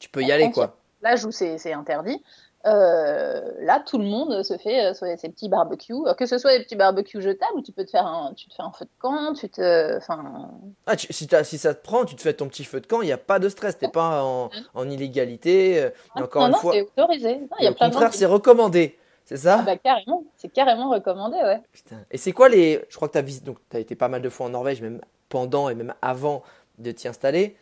Tu 0.00 0.08
peux 0.08 0.22
y 0.22 0.32
aller, 0.32 0.50
quoi. 0.50 0.76
Plages 1.00 1.24
où 1.24 1.30
c'est 1.30 1.72
interdit. 1.72 2.20
Euh, 2.66 3.42
là, 3.60 3.82
tout 3.84 3.98
le 3.98 4.04
monde 4.04 4.42
se 4.42 4.56
fait 4.56 4.86
euh, 4.86 4.94
ces 4.94 5.28
petits 5.28 5.50
barbecues, 5.50 6.06
euh, 6.06 6.14
que 6.14 6.24
ce 6.24 6.38
soit 6.38 6.56
des 6.56 6.64
petits 6.64 6.76
barbecues 6.76 7.20
jetables 7.20 7.56
où 7.56 7.62
tu 7.62 7.72
peux 7.72 7.84
te 7.84 7.90
faire 7.90 8.06
un, 8.06 8.32
tu 8.34 8.48
te 8.48 8.54
fais 8.54 8.62
un 8.62 8.72
feu 8.72 8.86
de 8.86 8.90
camp, 8.98 9.34
tu 9.34 9.50
te, 9.50 9.96
enfin. 9.98 10.50
Ah, 10.86 10.96
si, 10.96 11.08
si, 11.12 11.58
ça 11.58 11.74
te 11.74 11.82
prend, 11.82 12.06
tu 12.06 12.16
te 12.16 12.22
fais 12.22 12.32
ton 12.32 12.48
petit 12.48 12.64
feu 12.64 12.80
de 12.80 12.86
camp, 12.86 13.02
il 13.02 13.06
n'y 13.06 13.12
a 13.12 13.18
pas 13.18 13.38
de 13.38 13.50
stress, 13.50 13.76
t'es 13.76 13.88
pas 13.88 14.24
en, 14.24 14.50
en 14.72 14.90
illégalité. 14.90 15.90
Ah, 16.14 16.22
encore 16.22 16.42
non, 16.42 16.48
une 16.48 16.52
non, 16.52 16.58
fois, 16.58 16.72
c'est 16.72 16.82
autorisé. 16.82 17.36
Non, 17.36 17.56
y 17.60 17.66
a 17.66 17.70
au 17.70 17.74
contraire, 17.74 18.14
c'est 18.14 18.26
recommandé. 18.26 18.98
C'est 19.26 19.38
ça? 19.38 19.58
Ah 19.60 19.62
bah, 19.62 19.76
Carrément, 19.76 20.24
c'est 20.36 20.48
carrément 20.48 20.90
recommandé, 20.90 21.36
ouais. 21.36 21.60
Putain. 21.72 21.96
Et 22.10 22.18
c'est 22.18 22.32
quoi 22.32 22.48
les. 22.48 22.84
Je 22.88 22.96
crois 22.96 23.08
que 23.08 23.12
tu 23.12 23.18
as. 23.18 23.40
Donc, 23.42 23.58
as 23.72 23.78
été 23.78 23.94
pas 23.94 24.08
mal 24.08 24.22
de 24.22 24.28
fois 24.28 24.46
en 24.46 24.50
Norvège, 24.50 24.82
même 24.82 25.00
pendant 25.28 25.68
et 25.68 25.74
même 25.74 25.94
avant 26.02 26.42
de 26.78 26.90
t'y 26.92 27.08
installer. 27.08 27.56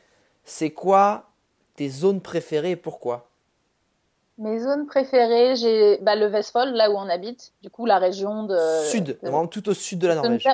C'est 0.45 0.71
quoi 0.71 1.31
tes 1.77 1.89
zones 1.89 2.21
préférées 2.21 2.73
et 2.73 2.77
pourquoi? 2.77 3.32
Mes 4.43 4.59
zones 4.59 4.87
préférées, 4.87 5.57
j'ai 5.57 5.99
bah, 6.03 6.17
le 6.17 6.27
Vestfold, 6.27 6.75
là 6.75 6.91
où 6.91 6.95
on 6.95 7.09
habite, 7.09 7.53
du 7.63 7.71
coup 7.71 7.87
la 7.87 7.99
région 7.99 8.43
de... 8.43 8.59
Sud, 8.91 9.19
vraiment 9.23 9.47
tout 9.47 9.69
au 9.69 9.75
sud 9.75 10.01
de 10.01 10.09
la 10.09 10.17
Norvège. 10.17 10.49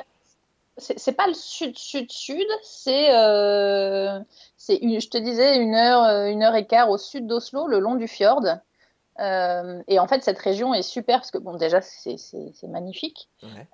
C'est 0.77 1.11
pas 1.11 1.27
le 1.27 1.33
sud, 1.33 1.77
sud, 1.77 2.09
sud, 2.09 2.47
c'est, 2.63 3.13
euh, 3.13 4.19
je 4.57 5.09
te 5.09 5.17
disais, 5.17 5.57
une 5.57 5.75
heure, 5.75 6.03
euh, 6.03 6.27
une 6.27 6.41
heure 6.41 6.55
et 6.55 6.65
quart 6.65 6.89
au 6.89 6.97
sud 6.97 7.27
d'Oslo, 7.27 7.67
le 7.67 7.79
long 7.79 7.95
du 7.95 8.07
fjord. 8.07 8.45
Euh, 9.19 9.81
et 9.89 9.99
en 9.99 10.07
fait, 10.07 10.23
cette 10.23 10.39
région 10.39 10.73
est 10.73 10.83
super 10.83 11.17
parce 11.17 11.31
que, 11.31 11.37
bon, 11.37 11.55
déjà, 11.55 11.81
c'est 11.81 12.15
magnifique. 12.63 13.27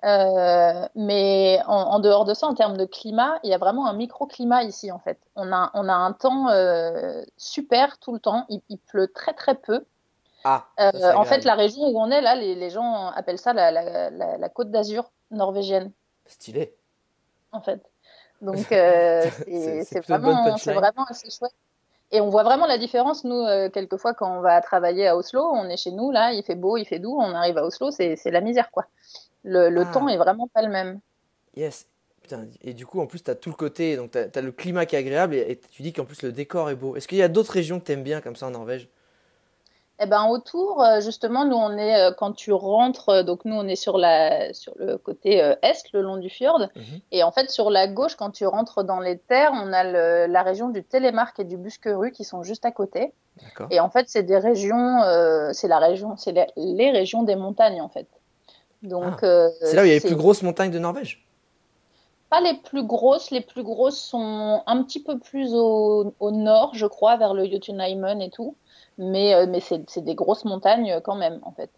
Euh, 0.04 0.88
mais 0.96 1.60
en, 1.68 1.76
en, 1.76 2.00
dehors 2.00 2.24
de 2.24 2.34
ça, 2.34 2.48
en 2.48 2.54
termes 2.54 2.76
de 2.76 2.86
climat, 2.86 3.38
il 3.44 3.50
y 3.50 3.54
a 3.54 3.58
vraiment 3.58 3.86
un 3.86 3.92
microclimat 3.92 4.64
ici, 4.64 4.90
en 4.90 4.98
fait. 4.98 5.20
On 5.36 5.52
a, 5.52 5.70
on 5.74 5.88
a 5.88 5.94
un 5.94 6.12
temps 6.12 6.48
super 7.36 7.98
tout 7.98 8.12
le 8.12 8.18
temps. 8.18 8.46
Il, 8.48 8.62
il, 8.68 8.78
pleut 8.78 9.06
très, 9.06 9.34
très 9.34 9.54
peu. 9.54 9.84
Ah, 10.48 10.68
Euh, 10.78 11.12
en 11.14 11.24
fait, 11.24 11.44
la 11.44 11.54
région 11.56 11.82
où 11.88 11.98
on 11.98 12.08
est 12.10 12.20
là, 12.20 12.36
les, 12.36 12.54
les 12.54 12.70
gens 12.70 13.08
appellent 13.08 13.38
ça 13.38 13.52
la, 13.52 13.70
la, 13.72 14.10
la, 14.10 14.38
la 14.38 14.48
Côte 14.48 14.70
d'Azur 14.70 15.10
norvégienne, 15.32 15.90
Stylé. 16.26 16.72
en 17.52 17.60
fait. 17.60 17.80
Donc, 18.40 18.54
euh, 18.72 19.28
C'est- 19.84 20.00
vraiment, 20.06 20.56
c'est 20.56 20.72
vraiment 20.72 21.04
assez 21.08 21.30
chouette. 21.30 21.52
Et 22.12 22.20
on 22.20 22.28
voit 22.30 22.44
vraiment 22.44 22.66
la 22.66 22.78
différence, 22.78 23.24
nous, 23.24 23.34
euh, 23.40 23.68
quelquefois, 23.70 24.14
quand 24.14 24.30
on 24.38 24.40
va 24.40 24.60
travailler 24.60 25.08
à 25.08 25.16
Oslo, 25.16 25.42
on 25.42 25.68
est 25.68 25.76
chez 25.76 25.90
nous, 25.90 26.12
là, 26.12 26.32
il 26.32 26.44
fait 26.44 26.54
beau, 26.54 26.76
il 26.76 26.84
fait 26.84 27.00
doux, 27.00 27.16
on 27.18 27.34
arrive 27.34 27.58
à 27.58 27.64
Oslo, 27.64 27.90
c'est 27.90 28.16
la 28.26 28.40
misère, 28.40 28.70
quoi. 28.70 28.86
Le, 29.42 29.68
le 29.68 29.80
Ah. 29.82 29.92
temps 29.92 30.06
est 30.08 30.16
vraiment 30.16 30.46
pas 30.46 30.62
le 30.62 30.68
même. 30.68 31.00
Yes. 31.56 31.88
Putain, 32.22 32.46
et 32.62 32.74
du 32.74 32.86
coup, 32.86 33.00
en 33.00 33.06
plus, 33.06 33.22
tu 33.24 33.30
as 33.30 33.34
tout 33.36 33.50
le 33.50 33.56
côté, 33.56 33.96
donc 33.96 34.12
tu 34.12 34.18
as, 34.18 34.40
le 34.42 34.52
climat 34.52 34.84
qui 34.86 34.94
est 34.96 34.98
agréable 35.00 35.34
et, 35.34 35.50
et 35.52 35.58
tu 35.58 35.82
dis 35.82 35.92
qu'en 35.92 36.04
plus 36.04 36.22
le 36.22 36.30
décor 36.32 36.70
est 36.70 36.74
beau. 36.76 36.94
Est-ce 36.96 37.06
qu'il 37.08 37.18
y 37.18 37.22
a 37.22 37.28
d'autres 37.28 37.52
régions 37.52 37.78
que 37.80 37.84
tu 37.86 37.92
aimes 37.92 38.02
bien 38.04 38.20
comme 38.20 38.34
ça 38.36 38.46
en 38.46 38.50
Norvège? 38.50 38.88
Eh 39.98 40.04
ben 40.06 40.26
autour, 40.28 40.82
euh, 40.82 41.00
justement, 41.00 41.46
nous 41.46 41.56
on 41.56 41.70
est 41.78 41.98
euh, 41.98 42.10
quand 42.12 42.32
tu 42.32 42.52
rentres, 42.52 43.08
euh, 43.08 43.22
donc 43.22 43.46
nous 43.46 43.54
on 43.56 43.66
est 43.66 43.76
sur 43.76 43.96
la 43.96 44.52
sur 44.52 44.74
le 44.76 44.98
côté 44.98 45.42
est, 45.42 45.56
le 45.94 46.02
long 46.02 46.18
du 46.18 46.28
fjord, 46.28 46.60
Mhm. 46.76 47.00
et 47.12 47.22
en 47.22 47.30
fait 47.32 47.48
sur 47.50 47.70
la 47.70 47.88
gauche, 47.88 48.14
quand 48.14 48.30
tu 48.30 48.46
rentres 48.46 48.84
dans 48.84 49.00
les 49.00 49.16
terres, 49.16 49.52
on 49.54 49.72
a 49.72 49.84
le- 49.84 50.26
la 50.30 50.42
région 50.42 50.68
du 50.68 50.84
Télémark 50.84 51.38
et 51.40 51.44
du 51.44 51.56
Buskerud 51.56 52.12
qui 52.12 52.24
sont 52.24 52.42
juste 52.42 52.66
à 52.66 52.72
côté. 52.72 53.14
Et 53.70 53.80
en 53.80 53.88
fait, 53.88 54.06
c'est 54.08 54.22
des 54.22 54.36
régions, 54.38 55.02
euh, 55.02 55.50
c'est 55.54 55.68
la 55.68 55.78
région, 55.78 56.16
c'est 56.18 56.32
les, 56.32 56.46
les 56.56 56.90
régions 56.90 57.22
des 57.22 57.36
montagnes 57.36 57.80
en 57.80 57.88
fait. 57.88 58.06
Donc 58.82 59.22
euh, 59.22 59.48
Ah. 59.50 59.64
C'est 59.66 59.76
là 59.76 59.82
où 59.82 59.84
il 59.86 59.88
y 59.88 59.92
a 59.92 59.94
les 59.94 60.00
plus 60.00 60.14
grosses 60.16 60.42
montagnes 60.42 60.70
de 60.72 60.78
Norvège? 60.78 61.26
Pas 62.28 62.40
les 62.42 62.54
plus 62.54 62.82
grosses, 62.82 63.30
les 63.30 63.40
plus 63.40 63.62
grosses 63.62 63.98
sont 64.00 64.62
un 64.66 64.82
petit 64.82 65.00
peu 65.02 65.18
plus 65.18 65.54
au, 65.54 66.12
au 66.20 66.30
nord, 66.32 66.72
je 66.74 66.84
crois, 66.86 67.16
vers 67.16 67.32
le 67.34 67.48
Jotunheimen 67.48 68.20
et 68.20 68.30
tout. 68.30 68.56
Mais, 68.98 69.34
euh, 69.34 69.46
mais 69.48 69.60
c'est 69.60 70.04
des 70.04 70.14
grosses 70.14 70.44
montagnes 70.44 70.92
euh, 70.92 71.00
quand 71.00 71.16
même, 71.16 71.38
en 71.42 71.52
fait. 71.52 71.70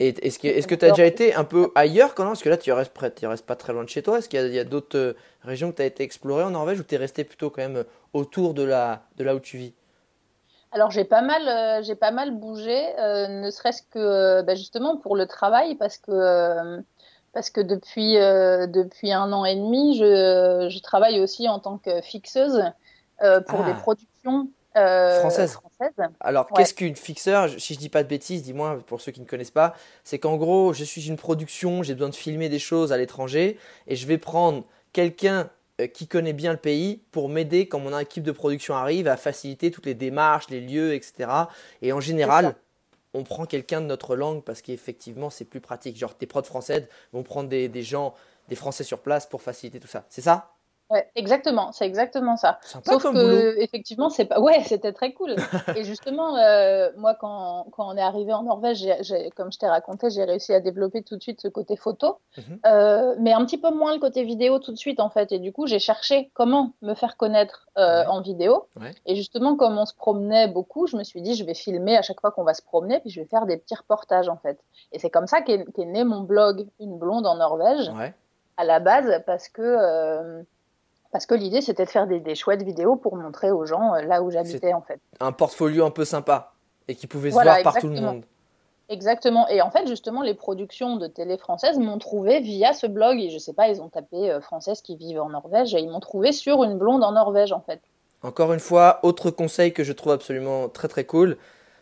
Et 0.00 0.08
est-ce 0.26 0.38
que 0.38 0.66
que 0.66 0.74
tu 0.74 0.84
as 0.84 0.90
déjà 0.90 1.06
été 1.06 1.34
un 1.34 1.44
peu 1.44 1.70
ailleurs 1.74 2.14
quand 2.14 2.24
même? 2.24 2.32
Parce 2.32 2.42
que 2.42 2.48
là, 2.48 2.56
tu 2.56 2.72
restes, 2.72 2.92
près, 2.92 3.12
tu 3.12 3.26
restes 3.26 3.46
pas 3.46 3.56
très 3.56 3.72
loin 3.72 3.84
de 3.84 3.88
chez 3.88 4.02
toi. 4.02 4.18
Est-ce 4.18 4.28
qu'il 4.28 4.52
y 4.52 4.58
a, 4.58 4.64
d'autres 4.64 4.98
euh, 4.98 5.16
régions 5.42 5.70
que 5.70 5.76
tu 5.76 5.82
as 5.82 5.86
été 5.86 6.02
explorées 6.02 6.42
en 6.42 6.50
Norvège 6.50 6.80
ou 6.80 6.82
tu 6.82 6.94
es 6.94 6.98
resté 6.98 7.24
plutôt 7.24 7.50
quand 7.50 7.62
même 7.62 7.84
autour 8.12 8.54
de, 8.54 8.62
la, 8.62 9.02
de 9.16 9.24
là 9.24 9.34
où 9.34 9.40
tu 9.40 9.58
vis? 9.58 9.74
Alors 10.72 10.90
j'ai 10.90 11.04
pas 11.04 11.20
mal, 11.20 11.46
euh, 11.46 11.82
j'ai 11.82 11.94
pas 11.94 12.10
mal 12.10 12.30
bougé, 12.30 12.98
euh, 12.98 13.28
ne 13.28 13.50
serait-ce 13.50 13.82
que 13.82 13.98
euh, 13.98 14.42
bah, 14.42 14.54
justement 14.54 14.96
pour 14.96 15.16
le 15.16 15.26
travail, 15.26 15.74
parce 15.74 15.98
que 15.98 16.82
parce 17.34 17.50
que 17.50 17.60
depuis 17.60 18.14
depuis 18.14 19.12
un 19.12 19.32
an 19.32 19.44
et 19.44 19.54
demi, 19.54 19.96
je, 19.96 20.68
je 20.70 20.78
travaille 20.80 21.20
aussi 21.20 21.48
en 21.48 21.58
tant 21.60 21.78
que 21.78 22.00
fixeuse 22.00 22.62
pour 23.46 23.60
Ah. 23.60 23.66
des 23.66 23.74
productions 23.74 24.48
euh, 24.76 25.20
françaises. 25.20 25.58
Alors, 26.20 26.46
Ouais. 26.46 26.52
qu'est-ce 26.56 26.74
qu'une 26.74 26.96
fixeur 26.96 27.48
Si 27.58 27.74
je 27.74 27.78
dis 27.78 27.88
pas 27.88 28.02
de 28.02 28.08
bêtises, 28.08 28.42
dis-moi 28.42 28.78
pour 28.86 29.00
ceux 29.00 29.12
qui 29.12 29.20
ne 29.20 29.26
connaissent 29.26 29.50
pas. 29.50 29.74
C'est 30.04 30.18
qu'en 30.18 30.36
gros, 30.36 30.72
je 30.72 30.84
suis 30.84 31.08
une 31.08 31.16
production, 31.16 31.82
j'ai 31.82 31.94
besoin 31.94 32.08
de 32.08 32.14
filmer 32.14 32.48
des 32.48 32.58
choses 32.58 32.92
à 32.92 32.96
l'étranger 32.96 33.58
et 33.86 33.96
je 33.96 34.06
vais 34.06 34.18
prendre 34.18 34.64
quelqu'un 34.92 35.50
euh, 35.80 35.86
qui 35.86 36.06
connaît 36.06 36.32
bien 36.32 36.52
le 36.52 36.58
pays 36.58 37.02
pour 37.10 37.28
m'aider 37.28 37.66
quand 37.66 37.80
mon 37.80 37.98
équipe 37.98 38.24
de 38.24 38.32
production 38.32 38.74
arrive 38.74 39.08
à 39.08 39.16
faciliter 39.16 39.70
toutes 39.70 39.86
les 39.86 39.94
démarches, 39.94 40.48
les 40.50 40.60
lieux, 40.60 40.94
etc. 40.94 41.30
Et 41.82 41.92
en 41.92 42.00
général, 42.00 42.54
on 43.14 43.24
prend 43.24 43.44
quelqu'un 43.46 43.80
de 43.80 43.86
notre 43.86 44.16
langue 44.16 44.42
parce 44.42 44.62
qu'effectivement, 44.62 45.30
c'est 45.30 45.44
plus 45.44 45.60
pratique. 45.60 45.96
Genre, 45.98 46.16
tes 46.16 46.26
prods 46.26 46.44
françaises 46.44 46.88
vont 47.12 47.22
prendre 47.22 47.48
des, 47.48 47.68
des 47.68 47.82
gens, 47.82 48.14
des 48.48 48.56
Français 48.56 48.84
sur 48.84 49.00
place 49.00 49.26
pour 49.26 49.42
faciliter 49.42 49.80
tout 49.80 49.88
ça. 49.88 50.04
C'est 50.08 50.22
ça? 50.22 50.51
Ouais, 50.92 51.08
exactement, 51.14 51.72
c'est 51.72 51.86
exactement 51.86 52.36
ça. 52.36 52.58
Sympa 52.62 52.92
Sauf 52.92 53.02
comme 53.02 53.14
que 53.14 53.20
boulot. 53.24 53.54
effectivement, 53.62 54.10
c'est 54.10 54.26
pas. 54.26 54.38
Ouais, 54.40 54.62
c'était 54.64 54.92
très 54.92 55.12
cool. 55.14 55.34
Et 55.76 55.84
justement, 55.84 56.36
euh, 56.36 56.90
moi, 56.98 57.14
quand, 57.14 57.66
quand 57.72 57.88
on 57.88 57.96
est 57.96 58.02
arrivé 58.02 58.32
en 58.34 58.42
Norvège, 58.42 58.86
j'ai- 59.00 59.30
comme 59.30 59.50
je 59.50 59.58
t'ai 59.58 59.66
raconté, 59.66 60.10
j'ai 60.10 60.24
réussi 60.24 60.52
à 60.52 60.60
développer 60.60 61.02
tout 61.02 61.16
de 61.16 61.22
suite 61.22 61.40
ce 61.40 61.48
côté 61.48 61.76
photo, 61.76 62.18
Mhm. 62.36 62.58
euh, 62.66 63.14
mais 63.18 63.32
un 63.32 63.42
petit 63.46 63.56
peu 63.58 63.70
moins 63.70 63.94
le 63.94 64.00
côté 64.00 64.22
vidéo 64.22 64.58
tout 64.58 64.70
de 64.72 64.76
suite 64.76 65.00
en 65.00 65.08
fait. 65.08 65.32
Et 65.32 65.38
du 65.38 65.50
coup, 65.50 65.66
j'ai 65.66 65.78
cherché 65.78 66.30
comment 66.34 66.72
me 66.82 66.94
faire 66.94 67.16
connaître 67.16 67.68
euh, 67.78 68.02
Ouais. 68.02 68.06
en 68.08 68.20
vidéo. 68.20 68.66
Ouais. 68.78 68.90
Et 69.06 69.16
justement, 69.16 69.56
comme 69.56 69.78
on 69.78 69.86
se 69.86 69.94
promenait 69.94 70.46
beaucoup, 70.46 70.86
je 70.86 70.96
me 70.98 71.04
suis 71.04 71.22
dit, 71.22 71.34
je 71.36 71.44
vais 71.44 71.54
filmer 71.54 71.96
à 71.96 72.02
chaque 72.02 72.20
fois 72.20 72.30
qu'on 72.32 72.44
va 72.44 72.52
se 72.52 72.60
promener, 72.62 73.00
puis 73.00 73.08
je 73.08 73.18
vais 73.18 73.26
faire 73.26 73.46
des 73.46 73.56
petits 73.56 73.74
reportages 73.76 74.28
en 74.28 74.36
fait. 74.36 74.58
Et 74.92 74.98
c'est 74.98 75.08
comme 75.08 75.26
ça 75.26 75.40
qu'est 75.40 75.64
né 75.78 76.04
mon 76.04 76.20
blog, 76.20 76.66
Une 76.80 76.98
blonde 76.98 77.26
en 77.26 77.36
Norvège 77.36 77.90
à 78.58 78.64
la 78.64 78.78
base 78.80 79.22
parce 79.24 79.48
que 79.48 79.62
parce 81.12 81.26
que 81.26 81.34
l'idée 81.34 81.60
c'était 81.60 81.84
de 81.84 81.90
faire 81.90 82.06
des, 82.06 82.18
des 82.18 82.34
chouettes 82.34 82.62
vidéos 82.62 82.96
pour 82.96 83.16
montrer 83.16 83.52
aux 83.52 83.64
gens 83.64 83.94
euh, 83.94 84.02
là 84.02 84.22
où 84.22 84.30
j'habitais 84.30 84.72
en 84.72 84.82
fait. 84.82 84.98
Un 85.20 85.32
portfolio 85.32 85.84
un 85.84 85.90
peu 85.90 86.04
sympa 86.04 86.54
et 86.88 86.94
qui 86.96 87.06
pouvait 87.06 87.30
se 87.30 87.34
Voilà, 87.34 87.62
voir 87.62 87.62
par 87.62 87.80
tout 87.80 87.88
le 87.88 88.00
monde. 88.00 88.24
Exactement. 88.88 89.46
Et 89.48 89.62
en 89.62 89.70
fait 89.70 89.86
justement 89.86 90.22
les 90.22 90.34
productions 90.34 90.96
de 90.96 91.06
télé 91.06 91.38
françaises 91.38 91.78
m'ont 91.78 91.98
trouvé 91.98 92.40
via 92.40 92.72
ce 92.72 92.86
blog 92.86 93.20
et 93.20 93.30
je 93.30 93.38
sais 93.38 93.52
pas 93.52 93.68
ils 93.68 93.80
ont 93.80 93.88
tapé 93.88 94.30
euh, 94.30 94.40
françaises 94.40 94.82
qui 94.82 94.96
vivent 94.96 95.20
en 95.20 95.28
Norvège 95.28 95.74
et 95.74 95.80
ils 95.80 95.88
m'ont 95.88 96.00
trouvé 96.00 96.32
sur 96.32 96.64
une 96.64 96.78
blonde 96.78 97.04
en 97.04 97.12
Norvège 97.12 97.52
en 97.52 97.60
fait. 97.60 97.80
Encore 98.22 98.52
une 98.52 98.60
fois, 98.60 99.00
autre 99.02 99.30
conseil 99.30 99.72
que 99.72 99.84
je 99.84 99.92
trouve 99.92 100.12
absolument 100.12 100.68
très 100.68 100.88
très 100.88 101.04
cool, 101.04 101.36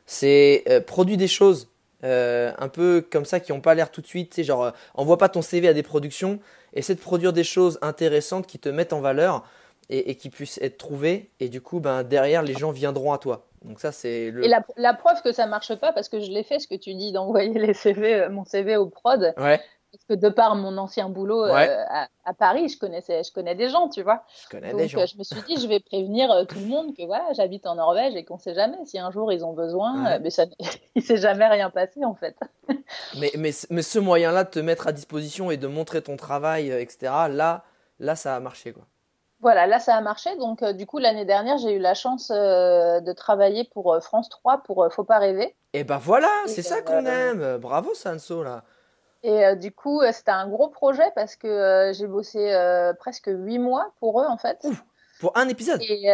c'est 0.07 0.65
euh, 0.69 0.81
produis 0.81 1.17
des 1.17 1.29
choses 1.29 1.70
euh, 2.05 2.53
un 2.59 2.69
peu 2.69 3.05
comme 3.11 3.25
ça 3.25 3.41
qui 3.41 3.53
n'ont 3.53 3.61
pas 3.61 3.75
l'air 3.75 3.91
tout 3.91 4.01
de 4.01 4.07
suite. 4.07 4.31
Tu 4.31 4.37
sais, 4.37 4.45
genre, 4.45 4.65
euh, 4.65 4.71
envoie 4.95 5.19
pas 5.19 5.29
ton 5.29 5.43
CV 5.43 5.69
à 5.69 5.75
des 5.75 5.83
productions, 5.83 6.41
essaie 6.73 6.95
de 6.95 7.01
produire 7.01 7.33
des 7.33 7.45
choses 7.45 7.79
intéressantes 7.83 8.47
qui 8.47 8.59
te 8.59 8.69
mettent 8.69 8.93
en 8.93 9.01
valeur 9.01 9.45
et, 9.89 10.11
et 10.11 10.15
qui 10.15 10.31
puissent 10.31 10.59
être 10.63 10.79
trouvées. 10.79 11.31
Et 11.41 11.49
du 11.49 11.61
coup, 11.61 11.81
ben, 11.81 12.03
derrière, 12.03 12.43
les 12.43 12.55
gens 12.55 12.71
viendront 12.71 13.13
à 13.13 13.19
toi. 13.19 13.47
Donc 13.65 13.81
ça, 13.81 13.93
c'est 13.93 14.31
le... 14.31 14.45
Et 14.45 14.49
la, 14.49 14.65
la 14.77 14.95
preuve 14.95 15.21
que 15.23 15.33
ça 15.33 15.47
marche 15.47 15.75
pas 15.75 15.93
parce 15.93 16.09
que 16.09 16.21
je 16.21 16.31
l'ai 16.31 16.43
fait 16.43 16.59
ce 16.59 16.67
que 16.67 16.75
tu 16.75 16.95
dis 16.95 17.13
d'envoyer 17.13 17.59
les 17.59 17.75
CV 17.75 18.15
euh, 18.15 18.31
mon 18.31 18.45
CV 18.45 18.77
au 18.77 18.87
prod 18.87 19.35
Ouais, 19.37 19.61
parce 19.93 20.05
que 20.05 20.15
de 20.15 20.29
par 20.29 20.55
mon 20.55 20.77
ancien 20.79 21.09
boulot 21.09 21.45
euh, 21.45 21.53
à, 21.89 22.09
à 22.25 22.35
Paris 22.35 22.69
je 22.69 22.79
connaissais 22.79 23.23
je 23.25 23.33
connais 23.33 23.55
des 23.55 23.69
gens 23.69 23.89
tu 23.89 24.03
vois. 24.03 24.23
je 24.45 24.49
connais 24.49 24.71
Donc, 24.71 24.81
des 24.81 24.89
gens. 24.89 25.01
euh, 25.01 25.07
je 25.07 25.17
me 25.19 25.25
suis 25.25 25.41
dit, 25.43 25.57
je 25.61 25.67
vais 25.67 25.81
prévenir 25.81 26.31
euh, 26.31 26.45
tout 26.45 26.59
le 26.59 26.67
monde 26.67 26.95
que 26.97 27.05
voilà, 27.05 27.33
j'habite 27.33 27.67
en 27.67 27.75
Norvège 27.75 28.15
et 28.15 28.25
qu'on 28.25 28.39
sait 28.39 28.55
jamais 28.55 28.79
si 28.87 28.99
un 28.99 29.11
jour 29.11 29.33
ils 29.33 29.45
ont 29.45 29.53
besoin. 29.53 30.05
Ouais. 30.05 30.13
euh, 30.15 30.19
mais 30.23 30.31
ça, 30.31 30.45
il 30.95 31.03
s'est 31.03 31.17
jamais 31.17 31.47
rien 31.49 31.71
passé 31.71 32.05
en 32.05 32.15
fait. 32.15 32.37
Mais, 33.19 33.31
mais, 33.37 33.51
mais 33.71 33.83
ce 33.83 33.99
moyen-là 33.99 34.45
de 34.45 34.51
te 34.51 34.59
mettre 34.61 34.87
à 34.87 34.93
disposition 34.93 35.51
et 35.51 35.57
de 35.57 35.67
montrer 35.67 36.03
ton 36.03 36.17
travail, 36.17 36.71
etc., 36.71 37.13
là, 37.29 37.65
là, 37.99 38.15
ça 38.17 38.35
a 38.37 38.41
marché. 38.41 38.73
Quoi. 38.73 38.85
Voilà, 39.41 39.67
là 39.67 39.79
ça 39.81 39.97
a 39.97 40.01
marché. 40.01 40.35
Donc, 40.37 40.63
euh, 40.63 40.73
du 40.73 40.87
coup, 40.87 40.99
l'année 40.99 41.25
dernière, 41.25 41.59
j'ai 41.59 41.73
eu 41.75 41.79
la 41.79 41.95
chance 41.95 42.31
euh, 42.35 43.01
de 43.01 43.13
travailler 43.13 43.65
pour 43.73 43.93
euh, 43.95 44.01
France 44.01 44.29
3 44.29 44.59
pour 44.65 44.87
Faut 44.93 45.05
pas 45.05 45.19
rêver. 45.19 45.55
Et 45.73 45.83
ben 45.85 45.99
voilà, 45.99 46.29
c'est 46.47 46.63
ça 46.63 46.83
qu'on 46.83 47.07
aime. 47.07 47.59
Bravo 47.59 47.95
Sanso, 47.95 48.43
là. 48.43 48.65
Et 49.23 49.45
euh, 49.45 49.55
du 49.55 49.73
coup, 49.73 50.01
euh, 50.01 50.13
c'était 50.13 50.31
un 50.31 50.49
gros 50.49 50.69
projet 50.69 51.11
parce 51.15 51.37
que 51.37 51.47
euh, 51.47 51.93
j'ai 51.93 52.07
bossé 52.07 52.53
euh, 52.53 52.95
presque 52.95 53.31
huit 53.33 53.59
mois 53.59 53.93
pour 54.01 54.21
eux 54.21 54.27
en 54.27 54.39
fait. 54.39 54.59
Ouf. 54.65 54.83
Pour 55.21 55.37
un 55.37 55.49
épisode. 55.49 55.81
Et 55.83 56.09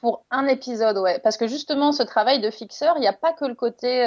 pour 0.00 0.24
un 0.30 0.46
épisode, 0.46 0.96
ouais. 0.98 1.18
Parce 1.18 1.36
que 1.36 1.46
justement, 1.46 1.92
ce 1.92 2.02
travail 2.02 2.40
de 2.40 2.50
fixeur, 2.50 2.94
il 2.96 3.00
n'y 3.00 3.08
a 3.08 3.12
pas 3.12 3.32
que 3.32 3.44
le 3.44 3.54
côté 3.54 4.06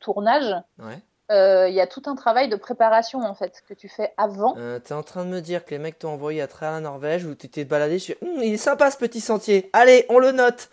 tournage. 0.00 0.54
Ouais. 0.78 1.68
Il 1.68 1.74
y 1.74 1.80
a 1.80 1.86
tout 1.86 2.02
un 2.06 2.14
travail 2.14 2.48
de 2.48 2.56
préparation 2.56 3.20
en 3.20 3.34
fait 3.34 3.62
que 3.68 3.74
tu 3.74 3.90
fais 3.90 4.14
avant. 4.16 4.56
T'es 4.82 4.94
en 4.94 5.02
train 5.02 5.26
de 5.26 5.30
me 5.30 5.40
dire 5.40 5.66
que 5.66 5.72
les 5.72 5.78
mecs 5.78 5.98
t'ont 5.98 6.08
envoyé 6.08 6.40
à 6.40 6.46
travers 6.46 6.72
la 6.72 6.80
Norvège 6.80 7.26
où 7.26 7.34
tu 7.34 7.50
t'es 7.50 7.66
baladé 7.66 7.98
sur. 7.98 8.14
Hum, 8.22 8.42
il 8.42 8.54
est 8.54 8.56
sympa 8.56 8.90
ce 8.90 8.96
petit 8.96 9.20
sentier. 9.20 9.68
Allez, 9.74 10.06
on 10.08 10.18
le 10.18 10.32
note. 10.32 10.70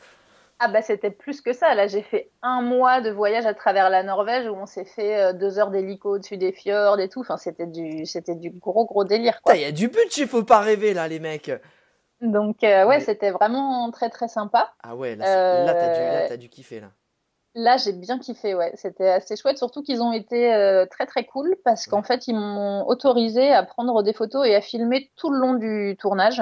Ah 0.60 0.68
bah 0.68 0.82
c'était 0.82 1.12
plus 1.12 1.42
que 1.42 1.52
ça. 1.54 1.76
Là 1.76 1.88
j'ai 1.88 2.02
fait 2.02 2.32
un 2.42 2.62
mois 2.62 3.02
de 3.02 3.10
voyage 3.10 3.46
à 3.46 3.54
travers 3.54 3.90
la 3.90 4.04
Norvège 4.04 4.48
où 4.48 4.54
on 4.56 4.66
s'est 4.66 4.86
fait 4.86 5.22
euh, 5.22 5.34
deux 5.34 5.60
heures 5.60 5.72
d'hélico 5.72 6.16
au-dessus 6.16 6.38
des 6.38 6.52
fjords 6.52 7.00
et 7.00 7.10
tout. 7.10 7.22
Enfin 7.22 7.38
c'était 7.38 7.68
du 7.68 8.06
c'était 8.06 8.36
du 8.36 8.50
gros 8.52 8.86
gros 8.86 9.04
délire 9.04 9.40
il 9.54 9.62
y 9.62 9.66
a 9.66 9.72
du 9.72 9.88
budget, 9.90 10.26
faut 10.26 10.44
pas 10.44 10.60
rêver 10.60 10.94
là, 10.94 11.08
les 11.08 11.20
mecs. 11.20 11.52
Donc 12.22 12.64
euh, 12.64 12.86
ouais 12.86 13.00
Mais- 13.00 13.04
c'était 13.04 13.32
vraiment 13.32 13.92
très 13.92 14.10
très 14.10 14.28
sympa. 14.28 14.74
Ah 14.84 14.96
ouais, 14.96 15.16
là, 15.16 15.66
là, 15.66 15.74
t'as 15.74 15.94
dû, 15.94 16.00
là, 16.00 16.32
Euh, 16.34 16.38
dû 16.38 16.50
kiffer 16.50 16.80
là. 16.80 16.92
Là 17.56 17.78
j'ai 17.78 17.92
bien 17.94 18.18
kiffé 18.18 18.56
ouais. 18.56 18.72
C'était 18.76 19.10
assez 19.10 19.36
chouette 19.36 19.58
surtout 19.58 19.84
qu'ils 19.84 20.02
ont 20.02 20.12
été 20.14 20.54
euh, 20.54 20.86
très 20.86 21.06
très 21.06 21.26
cool 21.26 21.56
parce 21.64 21.86
qu'en 21.86 22.02
fait 22.02 22.28
ils 22.28 22.36
m'ont 22.36 22.88
autorisé 22.88 23.52
à 23.52 23.64
prendre 23.64 24.02
des 24.02 24.14
photos 24.14 24.48
et 24.48 24.56
à 24.56 24.62
filmer 24.62 25.12
tout 25.16 25.30
le 25.30 25.38
long 25.38 25.54
du 25.56 25.96
tournage. 26.00 26.42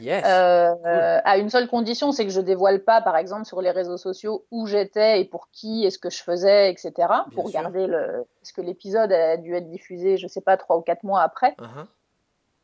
Yes. 0.00 0.24
Euh, 0.26 1.20
à 1.24 1.38
une 1.38 1.50
seule 1.50 1.68
condition, 1.68 2.12
c'est 2.12 2.24
que 2.24 2.32
je 2.32 2.40
dévoile 2.40 2.80
pas, 2.80 3.00
par 3.00 3.16
exemple, 3.16 3.44
sur 3.44 3.60
les 3.62 3.70
réseaux 3.70 3.96
sociaux 3.96 4.44
où 4.50 4.66
j'étais 4.66 5.20
et 5.20 5.24
pour 5.24 5.48
qui 5.52 5.84
et 5.84 5.90
ce 5.90 5.98
que 5.98 6.10
je 6.10 6.22
faisais, 6.22 6.70
etc. 6.70 6.92
pour 7.34 7.48
sûr. 7.48 7.60
garder 7.60 7.86
le. 7.86 8.26
Parce 8.40 8.52
que 8.52 8.60
l'épisode 8.60 9.12
a 9.12 9.36
dû 9.36 9.54
être 9.54 9.68
diffusé, 9.70 10.16
je 10.16 10.26
sais 10.26 10.40
pas, 10.40 10.56
trois 10.56 10.76
ou 10.76 10.80
quatre 10.80 11.04
mois 11.04 11.22
après. 11.22 11.54
Uh-huh. 11.58 11.86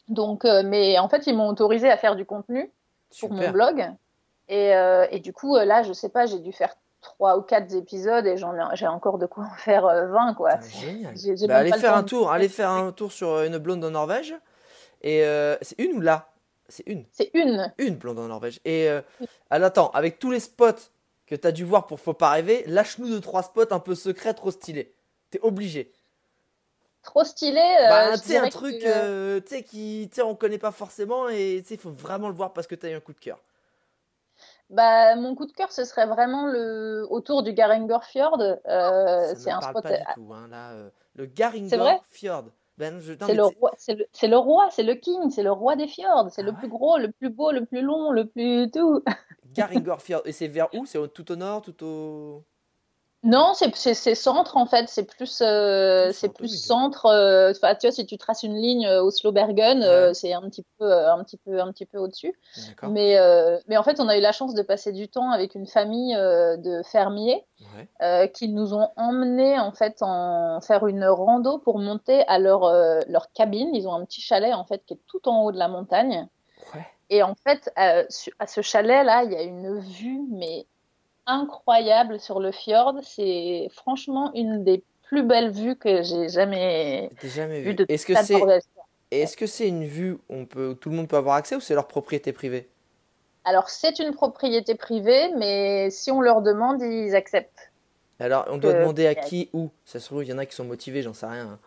Donc, 0.09 0.45
euh, 0.45 0.63
mais 0.65 0.99
en 0.99 1.09
fait, 1.09 1.27
ils 1.27 1.37
m'ont 1.37 1.49
autorisé 1.49 1.89
à 1.89 1.97
faire 1.97 2.17
du 2.17 2.25
contenu 2.25 2.71
pour 3.21 3.31
mon 3.31 3.37
Super. 3.37 3.53
blog. 3.53 3.89
Et, 4.49 4.75
euh, 4.75 5.07
et 5.11 5.21
du 5.21 5.33
coup, 5.33 5.57
là, 5.57 5.85
je 5.85 5.93
sais 5.93 6.09
pas, 6.09 6.27
j'ai 6.27 6.41
dû 6.41 6.53
faire 6.53 6.75
trois 7.01 7.39
ou 7.39 7.43
quatre 7.43 7.73
épisodes 7.75 8.27
et 8.27 8.37
j'en 8.37 8.53
j'ai 8.75 8.89
encore 8.89 9.19
de 9.19 9.27
quoi 9.27 9.45
en 9.45 9.57
faire 9.57 9.87
euh, 9.87 10.09
20, 10.09 10.35
quoi. 10.35 10.59
Génial. 10.81 11.15
Bah, 11.47 11.59
allez 11.59 11.73
faire 11.73 11.97
un 11.97 12.03
tour, 12.03 12.31
allez 12.33 12.49
faire 12.49 12.71
un 12.71 12.91
tour 12.91 13.13
sur 13.13 13.43
une 13.43 13.59
blonde 13.59 13.85
en 13.85 13.91
Norvège. 13.91 14.35
Et 15.03 15.25
c'est 15.63 15.79
une 15.79 15.97
ou 15.97 16.01
là? 16.01 16.30
C'est 16.71 16.87
une. 16.87 17.05
C'est 17.13 17.31
une. 17.35 17.73
Une 17.79 17.97
blonde 17.97 18.19
en 18.19 18.29
Norvège. 18.29 18.61
Et 18.65 18.89
euh, 18.89 19.03
alors, 19.51 19.67
attends, 19.69 19.91
avec 19.91 20.19
tous 20.19 20.31
les 20.31 20.41
spots 20.41 20.91
que 21.27 21.35
t'as 21.35 21.53
dû 21.53 21.65
voir 21.65 21.87
pour 21.87 22.01
Faut 22.01 22.15
pas 22.15 22.31
rêver, 22.31 22.65
lâche-nous 22.67 23.09
deux 23.09 23.21
trois 23.21 23.43
spots 23.43 23.73
un 23.73 23.81
peu 23.81 23.95
secrets, 23.95 24.35
trop 24.35 24.51
stylés. 24.51 24.95
T'es 25.31 25.41
obligé. 25.43 25.93
Trop 27.03 27.25
stylé. 27.25 27.59
euh, 27.61 27.89
bah, 27.89 28.19
tu 28.19 28.29
sais, 28.29 28.37
un 28.39 28.49
truc, 28.49 28.79
que- 28.79 28.85
euh, 28.87 29.41
tu 29.41 29.49
sais, 29.49 29.63
qui, 29.63 30.09
tu 30.11 30.17
sais, 30.17 30.23
on 30.23 30.35
connaît 30.35 30.59
pas 30.59 30.73
forcément 30.73 31.29
et 31.29 31.61
tu 31.63 31.69
sais, 31.69 31.75
il 31.75 31.81
faut 31.81 31.91
vraiment 31.91 32.29
le 32.29 32.35
voir 32.35 32.53
parce 32.53 32.67
que 32.67 32.75
t'as 32.75 32.91
eu 32.91 32.95
un 32.95 33.01
coup 33.01 33.13
de 33.15 33.21
cœur. 33.21 33.39
Bah, 34.69 35.17
mon 35.17 35.35
coup 35.35 35.47
de 35.47 35.53
cœur, 35.53 35.73
ce 35.73 35.85
serait 35.85 36.07
vraiment 36.07 36.47
le 36.47 37.07
autour 37.11 37.43
du 37.43 37.53
Garanger 37.53 37.97
Fjord. 38.03 38.41
Euh, 38.41 38.57
Ça 39.29 39.35
c'est 39.37 39.51
un 39.51 39.61
spot. 39.61 39.83
pas 39.83 39.93
du 39.97 40.05
tout, 40.15 40.33
hein, 40.33 40.47
là. 40.49 40.73
euh, 40.73 40.91
le 41.15 41.27
Garinger 41.27 41.69
C'est 41.71 41.77
vrai? 41.77 42.01
Fjord. 42.11 42.45
Ben, 42.81 42.99
je, 42.99 43.13
C'est 43.21 43.35
le 43.35 43.43
le, 43.43 43.45
roi, 44.39 44.71
c'est 44.71 44.83
le 44.83 44.95
king, 44.95 45.29
c'est 45.31 45.43
le 45.43 45.53
roi 45.53 45.77
des 45.77 45.87
fjords. 45.87 46.31
C'est 46.31 46.43
Ah 46.43 46.47
le 46.47 46.53
ouais 46.53 46.57
plus 46.57 46.69
gros, 46.69 46.97
le 46.97 47.13
plus 47.13 47.29
beau, 47.29 47.53
le 47.53 47.67
plus 47.67 47.83
long, 47.83 48.11
le 48.11 48.27
plus 48.27 48.71
tout. 48.71 49.05
Garinger 49.53 49.97
Fjord. 49.99 50.23
Et 50.25 50.33
c'est 50.33 50.49
vers 50.49 50.75
où? 50.75 50.87
C'est 50.87 51.13
tout 51.13 51.31
au 51.31 51.37
nord, 51.37 51.61
tout 51.61 51.85
au. 51.85 52.43
Non, 53.23 53.53
c'est 53.55 54.15
centre 54.15 54.57
en 54.57 54.65
fait, 54.65 54.89
c'est 54.89 55.05
plus 55.05 55.43
euh, 55.43 56.11
c'est 56.13 56.31
plus 56.33 56.49
centre. 56.49 57.05
euh, 57.05 57.53
tu 57.53 57.61
vois, 57.61 57.91
si 57.93 58.07
tu 58.07 58.17
traces 58.17 58.45
une 58.45 58.57
ligne 58.57 58.87
euh, 58.87 59.03
Oslo-Bergen, 59.03 59.83
euh, 59.83 60.09
Ouais. 60.09 60.15
c'est 60.15 60.33
un 60.33 60.41
petit 60.49 60.65
peu, 60.79 60.91
euh, 60.91 61.13
un 61.13 61.23
petit 61.23 61.37
peu, 61.37 61.61
un 61.61 61.71
petit 61.71 61.85
peu 61.85 61.99
au-dessus. 61.99 62.33
Mais 62.83 63.19
euh, 63.19 63.59
mais 63.69 63.77
en 63.77 63.83
fait, 63.83 64.01
on 64.01 64.09
a 64.09 64.17
eu 64.17 64.23
la 64.23 64.33
chance 64.33 64.55
de 64.55 64.63
passer 64.63 64.93
du 64.93 65.09
temps 65.09 65.31
avec 65.33 65.55
une 65.55 65.67
famille 65.67 66.15
euh, 66.17 66.57
de 66.57 66.83
fermiers 66.83 67.45
Ouais. 67.77 67.89
euh, 68.01 68.27
qui 68.27 68.49
nous 68.49 68.73
ont 68.73 68.89
emmenés 68.97 69.59
en 69.59 69.73
fait 69.73 69.99
en 70.01 70.63
faire 70.63 70.87
une 70.87 71.05
rando 71.05 71.59
pour 71.59 71.79
monter 71.79 72.27
à 72.27 72.39
leur 72.39 72.65
euh, 72.65 73.01
leur 73.07 73.31
cabine. 73.33 73.75
Ils 73.75 73.87
ont 73.87 73.93
un 73.93 74.05
petit 74.07 74.23
chalet 74.23 74.55
en 74.55 74.65
fait 74.65 74.83
qui 74.87 74.95
est 74.95 75.01
tout 75.07 75.29
en 75.29 75.43
haut 75.45 75.53
de 75.53 75.59
la 75.59 75.69
montagne. 75.69 76.27
Ouais. 76.75 76.87
Et 77.11 77.23
en 77.23 77.35
fait, 77.35 77.71
euh, 77.79 78.05
à 78.39 78.47
ce 78.47 78.63
chalet-là, 78.63 79.25
il 79.25 79.33
y 79.33 79.37
a 79.37 79.43
une 79.43 79.79
vue, 79.81 80.21
mais 80.31 80.65
incroyable 81.31 82.21
sur 82.21 82.41
le 82.41 82.53
fjord. 82.53 82.97
C'est 83.03 83.69
franchement 83.73 84.33
une 84.35 84.65
des 84.65 84.83
plus 85.03 85.23
belles 85.23 85.51
vues 85.51 85.77
que 85.77 86.03
j'ai 86.03 86.29
jamais 86.29 87.11
vues 87.23 87.75
vu. 87.75 87.85
Est-ce 87.89 88.07
que 88.07 88.15
c'est 88.17 88.41
est-ce 89.11 89.37
que 89.37 89.47
c'est 89.47 89.67
une 89.67 89.85
vue 89.85 90.13
où 90.13 90.35
on 90.37 90.47
peut, 90.47 90.69
où 90.69 90.75
tout 90.75 90.89
le 90.91 90.95
monde 90.97 91.09
peut 91.09 91.17
avoir 91.17 91.35
accès 91.35 91.57
ou 91.57 91.61
c'est 91.61 91.75
leur 91.75 91.89
propriété 91.89 92.33
privée? 92.33 92.69
Alors, 93.45 93.69
c'est 93.71 93.99
une 93.99 94.13
propriété 94.13 94.75
privée, 94.77 95.33
mais 95.37 95.91
si 95.91 96.11
on 96.13 96.21
leur 96.21 96.43
demande, 96.43 96.81
ils 96.83 97.17
acceptent. 97.17 97.73
Alors, 98.21 98.45
on 98.51 98.59
doit 98.59 98.73
Euh, 98.73 98.81
demander 98.83 99.07
à 99.09 99.15
qui, 99.17 99.49
où 99.53 99.71
Ça 99.85 99.99
se 99.99 100.07
trouve, 100.07 100.23
il 100.23 100.29
y 100.31 100.33
en 100.33 100.39
a 100.39 100.47
qui 100.47 100.55
sont 100.55 100.65
motivés, 100.65 101.03
j'en 101.03 101.15
sais 101.15 101.27
rien. 101.27 101.59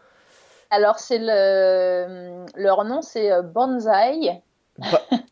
Alors, 0.70 1.00
c'est 1.00 1.18
le... 1.20 2.46
leur 2.56 2.86
nom, 2.86 3.02
c'est 3.02 3.32
euh, 3.32 3.42
Bonsai. 3.42 4.42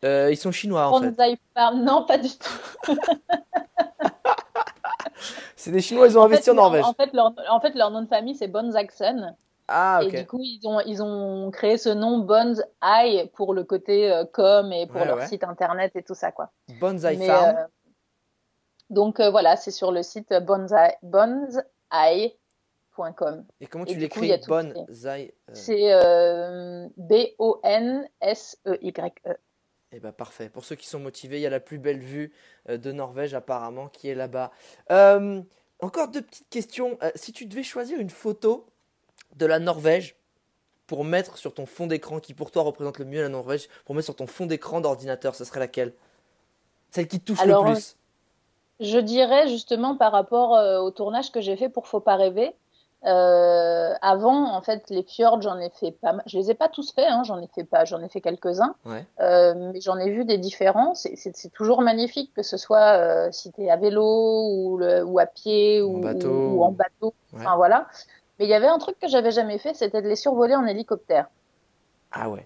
Euh, 0.03 0.29
ils 0.31 0.37
sont 0.37 0.51
chinois 0.51 0.87
en 0.87 0.99
fait. 0.99 1.11
Bonsai 1.11 1.37
Farm. 1.55 1.83
Non, 1.83 2.05
pas 2.05 2.17
du 2.17 2.29
tout. 2.29 2.93
C'est 5.61 5.71
des 5.71 5.81
Chinois, 5.81 6.07
ils 6.07 6.17
ont 6.17 6.23
investi 6.23 6.49
en, 6.49 6.53
fait, 6.53 6.57
Norvège. 6.57 6.83
En 6.85 6.93
fait, 6.93 7.13
leur, 7.13 7.33
en 7.51 7.59
fait, 7.59 7.75
leur 7.75 7.91
nom 7.91 8.01
de 8.01 8.07
famille, 8.07 8.33
c'est 8.35 8.47
Bonsaxen. 8.47 9.35
Ah, 9.67 9.99
Et 10.01 10.07
ok. 10.07 10.15
du 10.15 10.25
coup, 10.25 10.39
ils 10.41 10.67
ont, 10.67 10.79
ils 10.81 11.03
ont 11.03 11.51
créé 11.51 11.77
ce 11.77 11.89
nom 11.89 12.17
Bones 12.17 12.63
Eye 12.81 13.29
pour 13.35 13.53
le 13.53 13.63
côté 13.63 14.11
euh, 14.11 14.25
com 14.25 14.73
et 14.73 14.87
pour 14.87 15.01
Ouais, 15.01 15.05
leur 15.07 15.17
ouais. 15.17 15.27
site 15.27 15.43
internet 15.43 15.91
et 15.95 16.01
tout 16.01 16.15
ça, 16.15 16.31
quoi. 16.31 16.49
Bonsai 16.79 17.15
Mais, 17.15 17.27
Farm. 17.27 17.55
euh, 17.57 17.63
donc 18.89 19.19
euh, 19.19 19.29
voilà, 19.29 19.55
c'est 19.55 19.69
sur 19.71 19.91
le 19.91 20.01
site 20.03 20.33
bonsai, 20.41 20.97
bonsai.com. 21.03 23.45
Et 23.61 23.67
comment 23.67 23.85
et 23.85 23.89
tu 23.89 23.97
y 23.97 23.99
l'écris 23.99 24.33
a 24.33 24.39
tout 24.39 24.51
qui 24.51 24.51
est- 24.51 24.87
Bonsai 24.87 25.35
euh, 25.47 25.53
Eh 29.93 29.99
ben 29.99 30.11
parfait. 30.13 30.49
Pour 30.49 30.63
ceux 30.63 30.75
qui 30.75 30.87
sont 30.87 30.99
motivés, 30.99 31.37
il 31.37 31.41
y 31.41 31.45
a 31.45 31.49
la 31.49 31.59
plus 31.59 31.77
belle 31.77 31.99
vue 31.99 32.31
euh, 32.69 32.77
de 32.77 32.91
Norvège 32.91 33.33
apparemment 33.33 33.89
qui 33.89 34.07
est 34.07 34.15
là-bas. 34.15 34.51
Euh, 34.89 35.41
encore 35.81 36.07
deux 36.07 36.21
petites 36.21 36.49
questions. 36.49 36.97
Euh, 37.03 37.11
si 37.15 37.33
tu 37.33 37.45
devais 37.45 37.63
choisir 37.63 37.99
une 37.99 38.09
photo 38.09 38.65
de 39.35 39.45
la 39.45 39.59
Norvège 39.59 40.15
pour 40.87 41.03
mettre 41.03 41.37
sur 41.37 41.53
ton 41.53 41.65
fond 41.65 41.87
d'écran, 41.87 42.19
qui 42.19 42.33
pour 42.33 42.51
toi 42.51 42.63
représente 42.63 42.99
le 42.99 43.05
mieux 43.05 43.21
la 43.21 43.29
Norvège, 43.29 43.67
pour 43.85 43.95
mettre 43.95 44.05
sur 44.05 44.15
ton 44.15 44.27
fond 44.27 44.45
d'écran 44.45 44.79
d'ordinateur, 44.79 45.35
ce 45.35 45.43
serait 45.43 45.59
laquelle? 45.59 45.93
Celle 46.91 47.07
qui 47.07 47.19
te 47.19 47.25
touche 47.25 47.41
Alors, 47.41 47.65
le 47.65 47.73
plus? 47.73 47.97
Je 48.79 48.97
dirais 48.97 49.47
justement 49.47 49.95
par 49.95 50.11
rapport 50.11 50.51
au 50.83 50.91
tournage 50.91 51.31
que 51.31 51.39
j'ai 51.39 51.55
fait 51.55 51.69
pour 51.69 51.87
Faut 51.87 51.99
pas 51.99 52.15
rêver. 52.15 52.53
Euh, 53.05 53.93
avant, 54.01 54.53
en 54.55 54.61
fait, 54.61 54.89
les 54.89 55.03
fjords, 55.03 55.41
j'en 55.41 55.57
ai 55.57 55.69
fait 55.71 55.91
pas 55.91 56.13
mal. 56.13 56.23
Je 56.27 56.37
les 56.37 56.51
ai 56.51 56.53
pas 56.53 56.69
tous 56.69 56.91
faits, 56.93 57.07
hein, 57.09 57.23
j'en 57.23 57.39
ai 57.41 57.47
fait 57.47 57.63
pas, 57.63 57.83
j'en 57.85 58.01
ai 58.01 58.09
fait 58.09 58.21
quelques-uns. 58.21 58.75
Ouais. 58.85 59.05
Euh, 59.19 59.71
mais 59.73 59.81
j'en 59.81 59.97
ai 59.97 60.09
vu 60.11 60.23
des 60.25 60.37
différents. 60.37 60.93
C'est- 60.95 61.49
toujours 61.53 61.81
magnifique, 61.81 62.31
que 62.35 62.43
ce 62.43 62.57
soit 62.57 62.97
euh, 62.97 63.29
si 63.31 63.51
tu 63.51 63.63
es 63.63 63.71
à 63.71 63.75
vélo 63.77 64.03
ou, 64.03 64.77
le- 64.77 65.03
ou 65.03 65.19
à 65.19 65.25
pied 65.25 65.81
En 65.81 65.85
ou, 65.85 65.99
bateau. 66.01 66.29
ou- 66.29 66.57
ou 66.59 66.63
en 66.63 66.71
bateau. 66.71 67.13
Ouais. 67.33 67.39
Enfin 67.39 67.55
voilà. 67.55 67.87
Mais 68.39 68.45
il 68.45 68.49
y 68.49 68.53
avait 68.53 68.67
un 68.67 68.77
truc 68.79 68.97
que 68.99 69.07
j'avais 69.07 69.31
jamais 69.31 69.57
fait, 69.57 69.73
c'était 69.73 70.01
de 70.01 70.07
les 70.07 70.15
survoler 70.15 70.55
en 70.55 70.65
hélicoptère. 70.65 71.27
Ah 72.11 72.29
ouais. 72.29 72.45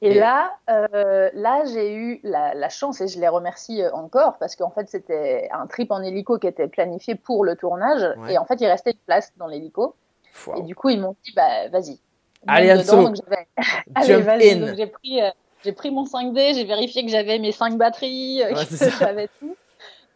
Et, 0.00 0.12
Et- 0.12 0.14
là, 0.20 0.52
euh, 0.70 1.28
là 1.34 1.64
j'ai 1.64 1.92
eu 1.94 2.20
la, 2.22 2.54
la 2.54 2.68
chance 2.68 3.00
et 3.00 3.08
je 3.08 3.18
les 3.20 3.26
remercie 3.28 3.82
euh, 3.82 3.90
encore 3.92 4.38
parce 4.38 4.54
qu'en 4.56 4.70
fait 4.70 4.88
c'était 4.88 5.48
un 5.52 5.66
trip 5.66 5.90
en 5.90 6.00
hélico 6.02 6.38
qui 6.38 6.46
était 6.46 6.68
planifié 6.68 7.14
pour 7.16 7.44
le 7.44 7.56
tournage 7.56 8.02
Ouais. 8.18 8.34
et 8.34 8.38
en 8.38 8.44
fait 8.44 8.60
il 8.60 8.66
restait 8.66 8.92
une 8.92 8.98
place 9.06 9.32
dans 9.36 9.46
l'hélico 9.48 9.94
Wow. 10.46 10.56
et 10.58 10.62
du 10.62 10.76
coup 10.76 10.88
ils 10.90 11.00
m'ont 11.00 11.16
dit 11.24 11.32
bah 11.34 11.68
vas-y. 11.72 11.98
Allez, 12.46 12.68
dedans. 12.68 12.80
Anso. 12.80 13.02
Donc, 13.08 13.16
j'avais- 13.16 13.48
Allez, 13.96 14.16
vas-y. 14.22 14.60
Donc 14.60 14.76
j'ai 14.76 14.86
pris, 14.86 15.20
euh, 15.20 15.30
j'ai 15.64 15.72
pris 15.72 15.90
mon 15.90 16.04
5D, 16.04 16.54
j'ai 16.54 16.64
vérifié 16.64 17.04
que 17.04 17.10
j'avais 17.10 17.40
mes 17.40 17.50
5 17.50 17.76
batteries, 17.76 18.42
euh, 18.44 18.54
Ouais, 18.54 18.64
que 18.64 18.90
j'avais 19.00 19.28
tout. 19.40 19.56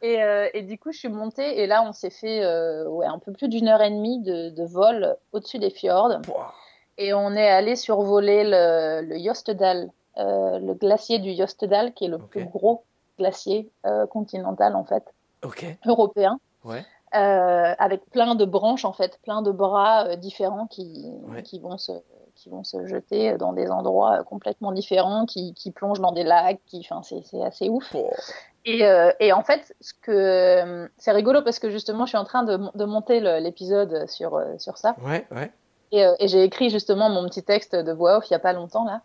Et, 0.01 0.23
euh, 0.23 0.49
et 0.55 0.63
du 0.63 0.79
coup, 0.79 0.93
je 0.93 0.99
suis 0.99 1.09
montée 1.09 1.61
et 1.61 1.67
là, 1.67 1.83
on 1.85 1.93
s'est 1.93 2.11
fait 2.11 2.43
euh, 2.45 2.87
ouais, 2.89 3.07
un 3.07 3.19
peu 3.19 3.33
plus 3.33 3.49
d'une 3.49 3.67
heure 3.69 3.83
et 3.83 3.91
demie 3.91 4.21
de, 4.21 4.51
de 4.51 4.65
vol 4.65 5.17
au-dessus 5.33 5.59
des 5.59 5.71
fjords. 5.71 6.21
Et 6.99 7.15
on 7.15 7.33
est 7.35 7.49
allé 7.49 7.77
survoler 7.77 8.45
le, 8.45 9.01
le 9.03 9.19
Jostedal, 9.19 9.91
euh, 10.19 10.59
le 10.59 10.75
glacier 10.75 11.19
du 11.19 11.35
Jostedal, 11.35 11.93
qui 11.95 12.05
est 12.05 12.09
le 12.09 12.19
plus 12.19 12.45
gros 12.45 12.85
glacier 13.19 13.71
euh, 13.87 14.07
continental, 14.07 14.77
en 14.77 14.85
fait, 14.85 15.05
européen. 15.87 16.39
Ouais. 16.65 16.85
Euh, 17.15 17.75
avec 17.79 18.05
plein 18.11 18.35
de 18.35 18.45
branches, 18.45 18.85
en 18.85 18.93
fait, 18.93 19.19
plein 19.23 19.43
de 19.43 19.51
bras 19.51 20.17
différents 20.17 20.67
qui, 20.67 21.11
Ouais. 21.29 21.43
qui, 21.43 21.59
vont 21.61 21.77
se, 21.77 21.93
qui 22.35 22.49
vont 22.49 22.65
se 22.65 22.87
jeter 22.87 23.37
dans 23.37 23.53
des 23.53 23.71
endroits 23.71 24.23
complètement 24.25 24.73
différents, 24.73 25.27
qui, 25.27 25.55
qui 25.55 25.71
plongent 25.71 26.01
dans 26.01 26.13
des 26.13 26.25
lacs, 26.25 26.61
qui, 26.67 26.87
enfin, 26.91 27.03
c'est 27.03 27.43
assez 27.43 27.69
ouf. 27.69 27.95
Et, 28.65 28.87
euh, 28.87 29.11
et 29.19 29.33
en 29.33 29.43
fait, 29.43 29.75
ce 29.81 29.93
que 30.01 30.89
c'est 30.97 31.13
rigolo 31.13 31.43
parce 31.43 31.59
que 31.59 31.69
justement, 31.69 32.05
je 32.07 32.11
suis 32.11 32.19
en 32.19 32.25
train 32.25 32.45
de, 32.45 32.59
de 32.75 32.85
monter 32.85 33.21
l'épisode 33.41 34.09
sur, 34.09 34.41
sur 34.59 34.79
ça. 34.79 34.95
Ouais, 35.05 35.27
ouais. 35.33 35.51
Et, 35.93 36.05
euh, 36.05 36.15
et 36.19 36.29
j'ai 36.29 36.43
écrit 36.43 36.71
justement 36.71 37.09
mon 37.11 37.29
petit 37.29 37.43
texte 37.43 37.77
de 37.77 37.93
voix 37.93 38.19
off 38.19 38.25
il 38.29 38.33
y 38.33 38.37
a 38.37 38.41
pas 38.41 38.53
longtemps 38.53 38.85
là. 38.85 39.03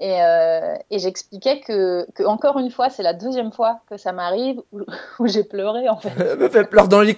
Et, 0.00 0.22
euh, 0.22 0.76
et 0.88 0.98
j'expliquais 0.98 1.60
que, 1.60 2.10
que, 2.14 2.22
encore 2.22 2.58
une 2.58 2.70
fois, 2.70 2.88
c'est 2.88 3.02
la 3.02 3.12
deuxième 3.12 3.52
fois 3.52 3.80
que 3.90 3.98
ça 3.98 4.12
m'arrive 4.12 4.62
où, 4.72 4.80
où 5.18 5.26
j'ai 5.26 5.44
pleuré 5.44 5.88
en 5.90 5.98
fait. 5.98 6.12
Elle 6.18 6.38
me 6.38 6.48
fait 6.48 6.64
pleurer 6.64 6.88
dans 6.88 7.02
y 7.02 7.10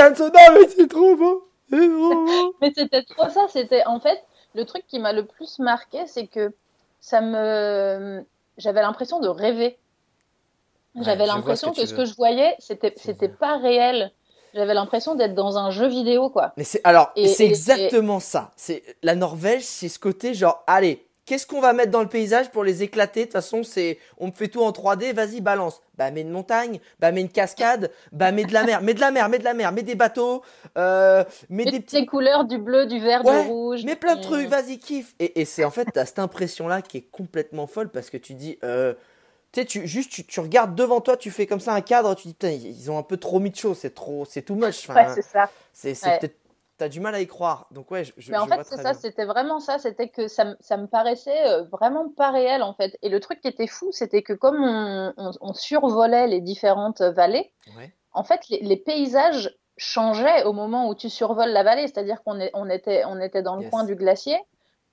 a 0.00 0.10
Anso 0.10 0.24
Non, 0.24 0.32
mais 0.54 0.68
c'est 0.68 0.88
trop 0.88 1.16
beau. 1.16 1.48
C'est. 1.70 1.88
Mais 2.60 2.72
c'était 2.74 3.04
trop 3.04 3.28
ça. 3.30 3.46
C'était 3.48 3.86
en 3.86 4.00
fait 4.00 4.22
le 4.54 4.64
truc 4.64 4.84
qui 4.86 4.98
m'a 4.98 5.12
le 5.12 5.24
plus 5.24 5.58
marqué, 5.60 6.06
c'est 6.06 6.26
que 6.26 6.52
ça 7.00 7.20
me, 7.20 8.24
j'avais 8.58 8.82
l'impression 8.82 9.20
de 9.20 9.28
rêver. 9.28 9.78
J'avais 11.00 11.26
l'impression 11.26 11.72
que 11.72 11.84
ce 11.84 11.90
veux. 11.90 11.98
que 11.98 12.04
je 12.04 12.14
voyais, 12.14 12.54
c'était 12.60 12.94
c'était 12.96 13.28
pas 13.28 13.56
réel. 13.58 14.12
J'avais 14.54 14.74
l'impression 14.74 15.14
d'être 15.14 15.34
dans 15.34 15.58
un 15.58 15.70
jeu 15.70 15.88
vidéo 15.88 16.30
quoi. 16.30 16.52
Mais 16.56 16.64
c'est 16.64 16.80
alors, 16.84 17.12
c'est 17.16 17.44
et- 17.44 17.46
exactement 17.48 18.20
ça. 18.20 18.52
C'est 18.56 18.82
la 19.02 19.14
Norvège, 19.14 19.62
c'est 19.64 19.88
ce 19.88 19.98
côté 19.98 20.32
genre, 20.34 20.62
allez, 20.66 21.04
qu'est-ce 21.26 21.46
qu'on 21.46 21.60
va 21.60 21.72
mettre 21.72 21.90
dans 21.90 22.02
le 22.02 22.08
paysage 22.08 22.50
pour 22.50 22.62
les 22.64 22.82
éclater? 22.82 23.20
De 23.20 23.24
toute 23.24 23.32
façon, 23.32 23.62
c'est, 23.64 23.98
on 24.18 24.26
me 24.28 24.32
fait 24.32 24.48
tout 24.48 24.62
en 24.62 24.70
3D. 24.72 25.12
Vas-y, 25.14 25.40
balance. 25.40 25.80
Bah, 25.96 26.10
mets 26.10 26.20
une 26.20 26.30
montagne, 26.30 26.80
bah, 27.00 27.12
mets 27.12 27.20
une 27.22 27.28
cascade, 27.30 27.90
bah, 28.12 28.30
mets 28.32 28.44
de 28.44 28.52
la 28.52 28.64
mer, 28.64 28.82
mets 28.82 28.94
de 28.94 29.00
la 29.00 29.10
mer, 29.10 29.28
mets 29.28 29.38
de 29.38 29.44
la 29.44 29.54
mer, 29.54 29.72
mets 29.72 29.82
des 29.82 29.94
bateaux, 29.94 30.42
euh, 30.76 31.24
mets 31.48 31.64
des 31.64 31.82
les 31.92 32.06
couleurs 32.06 32.44
du 32.44 32.58
bleu, 32.58 32.86
du 32.86 32.98
vert, 33.00 33.24
Ouais, 33.24 33.42
du 33.44 33.48
rouge. 33.48 33.84
mets 33.84 33.96
plein 33.96 34.16
de 34.16 34.20
trucs. 34.20 34.48
Vas-y, 34.48 34.78
kiffe. 34.78 35.14
Et, 35.18 35.40
et 35.40 35.44
c'est 35.44 35.64
en 35.64 35.70
fait, 35.70 35.86
t'as 35.92 36.04
cette 36.04 36.18
impression 36.18 36.68
là 36.68 36.82
qui 36.82 36.98
est 36.98 37.08
complètement 37.10 37.66
folle 37.66 37.88
parce 37.90 38.10
que 38.10 38.16
tu 38.18 38.34
dis. 38.34 38.58
Euh, 38.64 38.94
tu 39.54 39.60
sais, 39.60 39.66
tu, 39.66 39.86
juste, 39.86 40.10
tu, 40.10 40.26
tu 40.26 40.40
regardes 40.40 40.74
devant 40.74 41.00
toi, 41.00 41.16
tu 41.16 41.30
fais 41.30 41.46
comme 41.46 41.60
ça 41.60 41.72
un 41.74 41.80
cadre, 41.80 42.14
tu 42.16 42.26
dis, 42.28 42.34
putain, 42.34 42.50
ils 42.50 42.90
ont 42.90 42.98
un 42.98 43.02
peu 43.04 43.16
trop 43.16 43.38
mis 43.38 43.50
de 43.50 43.56
choses, 43.56 43.78
c'est 43.78 43.94
trop, 43.94 44.24
c'est 44.24 44.42
too 44.42 44.56
much. 44.56 44.88
Enfin, 44.90 45.06
Ouais, 45.06 45.14
c'est 45.14 45.22
ça. 45.22 45.48
c'est, 45.72 46.04
Ouais. 46.04 46.18
peut-être, 46.18 46.36
t'as 46.76 46.88
du 46.88 46.98
mal 46.98 47.14
à 47.14 47.20
y 47.20 47.26
croire. 47.28 47.66
Donc, 47.70 47.90
ouais, 47.92 48.02
je, 48.04 48.12
Mais 48.32 48.36
en 48.36 48.46
je 48.46 48.50
fait, 48.50 48.64
c'est 48.64 48.82
ça, 48.82 48.94
c'était 48.94 49.24
vraiment 49.26 49.60
ça, 49.60 49.78
c'était 49.78 50.08
que 50.08 50.26
ça, 50.26 50.44
me- 50.44 50.56
ça 50.58 50.76
me 50.76 50.88
paraissait 50.88 51.46
euh, 51.46 51.62
vraiment 51.70 52.08
pas 52.08 52.32
réel 52.32 52.62
en 52.64 52.74
fait. 52.74 52.98
Et 53.02 53.08
le 53.08 53.20
truc 53.20 53.40
qui 53.40 53.46
était 53.48 53.68
fou, 53.68 53.90
c'était 53.92 54.22
que 54.22 54.32
comme 54.32 54.62
on, 54.62 55.12
on- 55.16 55.30
on 55.40 55.54
survolait 55.54 56.26
les 56.26 56.40
différentes 56.40 57.00
vallées, 57.00 57.52
Ouais. 57.76 57.92
en 58.12 58.24
fait, 58.24 58.40
les, 58.48 58.58
les 58.60 58.76
paysages 58.76 59.54
changeaient 59.76 60.44
au 60.44 60.52
moment 60.52 60.88
où 60.88 60.94
tu 60.96 61.08
survoles 61.10 61.50
la 61.50 61.62
vallée, 61.62 61.86
c'est-à-dire 61.86 62.22
qu'on 62.24 62.40
on 62.54 62.68
était, 62.70 63.04
on 63.06 63.20
était 63.20 63.42
dans 63.42 63.54
le 63.56 63.62
Yes. 63.62 63.70
coin 63.70 63.84
du 63.84 63.94
glacier, 63.94 64.36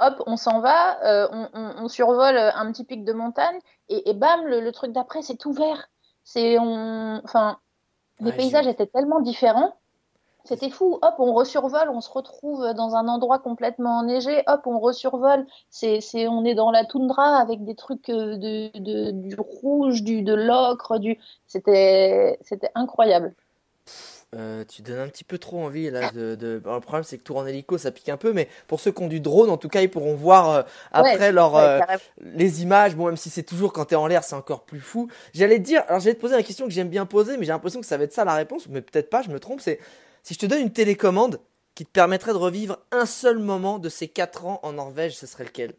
hop, 0.02 0.24
on 0.26 0.36
s'en 0.38 0.60
va, 0.60 1.02
euh, 1.06 1.28
on, 1.32 1.48
on- 1.54 1.84
on 1.84 1.88
survole 1.88 2.38
un 2.38 2.72
petit 2.72 2.84
pic 2.84 3.06
de 3.06 3.14
montagne, 3.14 3.60
et, 3.90 4.10
et 4.10 4.14
bam, 4.14 4.46
le, 4.46 4.60
le 4.60 4.72
truc 4.72 4.92
d'après, 4.92 5.22
c'est 5.22 5.38
tout 5.38 5.54
vert. 5.54 5.90
C'est, 6.24 6.58
on, 6.60 7.22
enfin, 7.24 7.58
les 8.20 8.32
paysages 8.38 8.68
étaient 8.68 8.86
tellement 8.88 9.22
différents. 9.22 9.76
C'était 10.44 10.72
fou. 10.72 10.98
Hop, 11.04 11.16
on 11.20 11.34
resurvole, 11.34 11.90
on 11.90 12.02
se 12.02 12.10
retrouve 12.10 12.74
dans 12.74 12.96
un 12.96 13.08
endroit 13.08 13.38
complètement 13.38 14.00
enneigé. 14.00 14.42
Hop, 14.48 14.62
on 14.66 14.80
resurvole. 14.80 15.46
C'est, 15.70 16.02
c'est, 16.02 16.28
on 16.28 16.44
est 16.46 16.56
dans 16.56 16.72
la 16.72 16.84
toundra 16.84 17.38
avec 17.38 17.64
des 17.64 17.76
trucs 17.76 18.10
euh, 18.10 18.38
de, 18.38 18.72
de 18.80 19.12
du 19.12 19.36
rouge, 19.40 20.02
du, 20.02 20.24
de 20.24 20.34
l'ocre, 20.34 20.98
du. 20.98 21.20
C'était, 21.46 22.40
c'était 22.42 22.72
incroyable. 22.74 23.36
Euh, 24.34 24.64
tu 24.64 24.82
donnes 24.82 25.00
un 25.00 25.10
petit 25.10 25.26
peu 25.26 25.38
trop 25.38 25.62
envie 25.62 25.90
là 25.90 26.10
de, 26.12 26.36
de... 26.36 26.62
le 26.64 26.80
problème 26.80 27.04
c'est 27.04 27.18
que 27.18 27.24
tout 27.24 27.36
en 27.36 27.46
hélico 27.46 27.78
ça 27.78 27.92
pique 27.92 28.08
un 28.08 28.16
peu 28.16 28.32
mais 28.32 28.48
pour 28.68 28.80
ceux 28.80 28.94
qui 28.94 29.04
ont 29.04 29.10
du 29.10 29.20
drone 29.20 29.50
en 29.50 29.58
tout 29.58 29.68
cas 29.68 29.82
ils 29.82 29.92
pourront 29.92 30.16
voir 30.16 30.50
euh, 30.50 30.64
après 30.94 31.34
leur 31.34 31.58
euh, 31.58 31.82
les 32.22 32.64
images. 32.64 32.96
Bon 32.96 33.08
même 33.08 33.18
si 33.18 33.30
c'est 33.30 33.44
toujours 33.44 33.74
quand 33.74 33.84
tu 33.84 33.94
es 33.94 33.98
en 33.98 34.08
l'air 34.08 34.24
c'est 34.24 34.36
encore 34.36 34.64
plus 34.64 34.80
fou. 34.80 35.10
J'allais 35.34 35.58
te 35.58 35.64
dire 35.64 35.84
alors 35.90 36.00
j'allais 36.00 36.16
te 36.16 36.22
poser 36.22 36.38
la 36.38 36.44
question 36.44 36.66
que 36.66 36.72
j'aime 36.72 36.88
bien 36.88 37.06
poser 37.06 37.36
mais 37.36 37.44
j'ai 37.44 37.52
l'impression 37.52 37.82
que 37.82 37.86
ça 37.86 37.98
va 37.98 38.06
être 38.06 38.14
ça 38.14 38.24
la 38.24 38.36
réponse 38.36 38.70
mais 38.70 38.82
peut-être 38.82 39.10
pas 39.10 39.22
je 39.22 39.30
me 39.32 39.40
trompe 39.42 39.60
c'est 39.60 39.80
si 40.24 40.34
je 40.34 40.40
te 40.40 40.46
donne 40.46 40.62
une 40.62 40.72
télécommande 40.72 41.42
qui 41.76 41.86
te 41.86 41.92
permettrait 41.92 42.32
de 42.32 42.38
revivre 42.38 42.78
un 42.94 43.06
seul 43.06 43.38
moment 43.38 43.80
de 43.80 43.90
ces 43.90 44.08
4 44.08 44.46
ans 44.46 44.62
en 44.64 44.72
Norvège 44.72 45.18
ce 45.18 45.28
serait 45.28 45.44
lequel? 45.44 45.74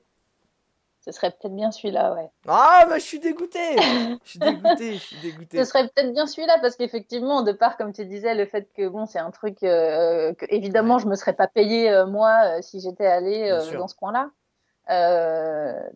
Ce 1.04 1.10
serait 1.10 1.30
peut-être 1.30 1.54
bien 1.54 1.72
celui-là, 1.72 2.14
ouais. 2.14 2.30
Ah, 2.46 2.86
bah 2.88 2.98
je 2.98 3.04
suis 3.04 3.18
dégoûté 3.18 3.58
Je 4.24 4.30
suis 4.30 4.38
dégoûté, 4.38 4.94
je 4.94 4.98
suis 4.98 5.16
dégoûté. 5.16 5.58
Ce 5.58 5.64
serait 5.64 5.88
peut-être 5.88 6.12
bien 6.12 6.26
celui-là 6.26 6.58
parce 6.60 6.76
qu'effectivement, 6.76 7.42
de 7.42 7.50
part, 7.50 7.76
comme 7.76 7.92
tu 7.92 8.04
disais, 8.06 8.36
le 8.36 8.46
fait 8.46 8.68
que 8.72 8.86
bon, 8.86 9.06
c'est 9.06 9.18
un 9.18 9.32
truc 9.32 9.64
euh, 9.64 10.32
que 10.34 10.46
évidemment 10.48 10.98
je 10.98 11.08
me 11.08 11.16
serais 11.16 11.32
pas 11.32 11.48
payé 11.48 11.90
euh, 11.90 12.06
moi 12.06 12.42
euh, 12.44 12.62
si 12.62 12.80
j'étais 12.80 13.06
allé 13.06 13.50
dans 13.74 13.88
ce 13.88 13.96
coin-là. 13.96 14.30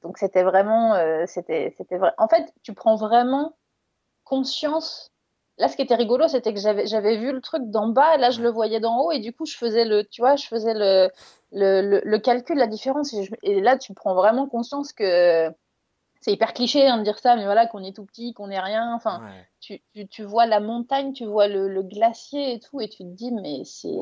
donc 0.03 0.19
c'était 0.19 0.43
vraiment, 0.43 0.97
c'était, 1.27 1.73
c'était 1.77 1.99
vrai. 1.99 2.13
En 2.19 2.27
fait, 2.27 2.53
tu 2.63 2.75
prends 2.75 2.97
vraiment 2.97 3.57
conscience. 4.25 5.13
Là, 5.59 5.69
ce 5.69 5.77
qui 5.77 5.83
était 5.83 5.95
rigolo, 5.95 6.27
c'était 6.29 6.53
que 6.53 6.61
j'avais, 6.61 6.87
j'avais 6.87 7.17
vu 7.17 7.33
le 7.33 7.41
truc 7.41 7.63
d'en 7.71 7.89
bas, 7.89 8.17
et 8.17 8.19
là, 8.19 8.31
je 8.31 8.43
le 8.43 8.51
voyais 8.51 8.81
d'en 8.81 8.99
haut, 8.99 9.13
et 9.13 9.21
du 9.21 9.33
coup, 9.33 9.47
je 9.47 9.57
faisais 9.57 9.87
le, 9.87 10.05
tu 10.05 10.21
vois, 10.21 10.37
je 10.37 10.47
faisais 10.47 10.75
le, 10.75 11.11
le, 11.53 12.01
le, 12.05 12.19
calcul, 12.19 12.57
la 12.57 12.67
différence. 12.67 13.15
Et, 13.43 13.61
là, 13.61 13.79
tu 13.79 13.95
prends 13.95 14.15
vraiment 14.15 14.47
conscience 14.49 14.93
que 14.93 15.51
c'est 16.21 16.33
hyper 16.33 16.55
cliché 16.55 16.87
hein, 16.87 16.99
de 16.99 17.05
dire 17.05 17.19
ça, 17.19 17.37
mais 17.37 17.45
voilà, 17.45 17.67
qu'on 17.67 17.85
est 17.85 17.95
tout 17.95 18.05
petit, 18.05 18.35
qu'on 18.35 18.51
est 18.51 18.59
rien. 18.59 18.95
Enfin, 18.95 19.23
tu, 19.61 19.81
tu, 20.11 20.25
vois 20.25 20.47
la 20.47 20.61
montagne, 20.61 21.13
tu 21.13 21.25
vois 21.25 21.47
le, 21.49 21.83
glacier 21.83 22.55
et 22.55 22.61
tout, 22.61 22.81
et 22.81 22.89
tu 22.89 22.99
te 22.99 23.09
dis, 23.09 23.33
mais 23.33 23.63
c'est 23.65 23.97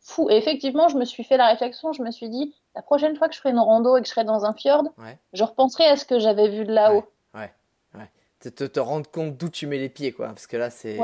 fou. 0.00 0.28
Et 0.30 0.36
effectivement, 0.36 0.88
je 0.88 0.96
me 0.96 1.04
suis 1.04 1.24
fait 1.24 1.36
la 1.36 1.48
réflexion, 1.48 1.92
je 1.92 2.02
me 2.02 2.10
suis 2.10 2.28
dit, 2.28 2.54
la 2.74 2.82
prochaine 2.82 3.16
fois 3.16 3.28
que 3.28 3.34
je 3.34 3.40
ferai 3.40 3.50
une 3.50 3.60
rando 3.60 3.96
et 3.96 4.00
que 4.00 4.06
je 4.06 4.12
serai 4.12 4.24
dans 4.24 4.44
un 4.44 4.52
fjord, 4.52 4.84
je 5.32 5.44
repenserai 5.44 5.86
à 5.86 5.96
ce 5.96 6.04
que 6.04 6.18
j'avais 6.18 6.48
vu 6.48 6.64
de 6.64 6.72
là-haut. 6.72 7.04
Ouais, 7.34 7.52
ouais. 7.94 8.10
Te, 8.40 8.48
te, 8.48 8.64
te, 8.64 8.80
rendre 8.80 9.08
compte 9.10 9.36
d'où 9.36 9.48
tu 9.48 9.66
mets 9.66 9.78
les 9.78 9.88
pieds, 9.88 10.12
quoi. 10.12 10.28
Parce 10.28 10.46
que 10.46 10.56
là, 10.56 10.70
c'est 10.70 10.98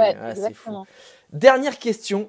fou. 0.52 0.84
Dernière 1.32 1.78
question. 1.78 2.28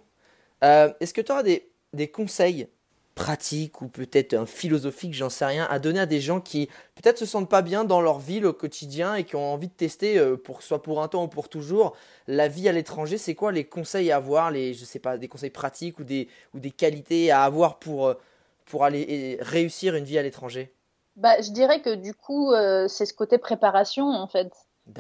Euh, 0.64 0.94
est-ce 1.00 1.14
que 1.14 1.22
tu 1.22 1.32
auras 1.32 1.42
des, 1.42 1.72
des 1.94 2.12
conseils 2.12 2.68
pratique 3.16 3.82
ou 3.82 3.88
peut-être 3.88 4.34
un 4.34 4.46
philosophique, 4.46 5.14
j'en 5.14 5.30
sais 5.30 5.46
rien, 5.46 5.66
à 5.70 5.80
donner 5.80 6.00
à 6.00 6.06
des 6.06 6.20
gens 6.22 6.40
qui 6.40 6.68
peut-être 6.96 7.18
se 7.18 7.26
sentent 7.26 7.50
pas 7.50 7.62
bien 7.62 7.84
dans 7.84 8.02
leur 8.02 8.20
vie 8.20 8.44
au 8.44 8.54
quotidien 8.54 9.16
et 9.16 9.24
qui 9.24 9.36
ont 9.36 9.54
envie 9.54 9.68
de 9.68 9.74
tester, 9.74 10.18
euh, 10.18 10.38
pour, 10.38 10.62
soit 10.62 10.82
pour 10.82 11.02
un 11.02 11.08
temps 11.08 11.26
ou 11.26 11.28
pour 11.28 11.50
toujours, 11.50 11.96
la 12.28 12.48
vie 12.48 12.70
à 12.70 12.72
l'étranger 12.72 13.18
C'est 13.18 13.36
quoi 13.36 13.52
les 13.52 13.66
conseils 13.66 14.12
à 14.12 14.18
avoir, 14.18 14.52
les, 14.52 14.74
je 14.74 14.86
sais 14.86 15.00
pas, 15.00 15.18
des 15.18 15.28
conseils 15.28 15.50
pratiques 15.50 16.00
ou 16.00 16.04
des, 16.04 16.30
ou 16.54 16.60
des 16.60 16.72
qualités 16.72 17.32
à 17.32 17.44
avoir 17.44 17.80
pour, 17.80 18.08
euh, 18.08 18.14
pour 18.66 18.86
aller 18.86 19.38
réussir 19.42 19.96
une 19.96 20.06
vie 20.06 20.18
à 20.18 20.24
l'étranger? 20.24 20.74
Bah, 21.16 21.42
Je 21.42 21.52
dirais 21.52 21.82
que 21.82 21.96
du 21.96 22.14
coup, 22.14 22.52
euh, 22.54 22.88
c'est 22.88 23.06
ce 23.06 23.14
côté 23.14 23.38
préparation 23.38 24.06
en 24.08 24.28
fait. 24.28 24.52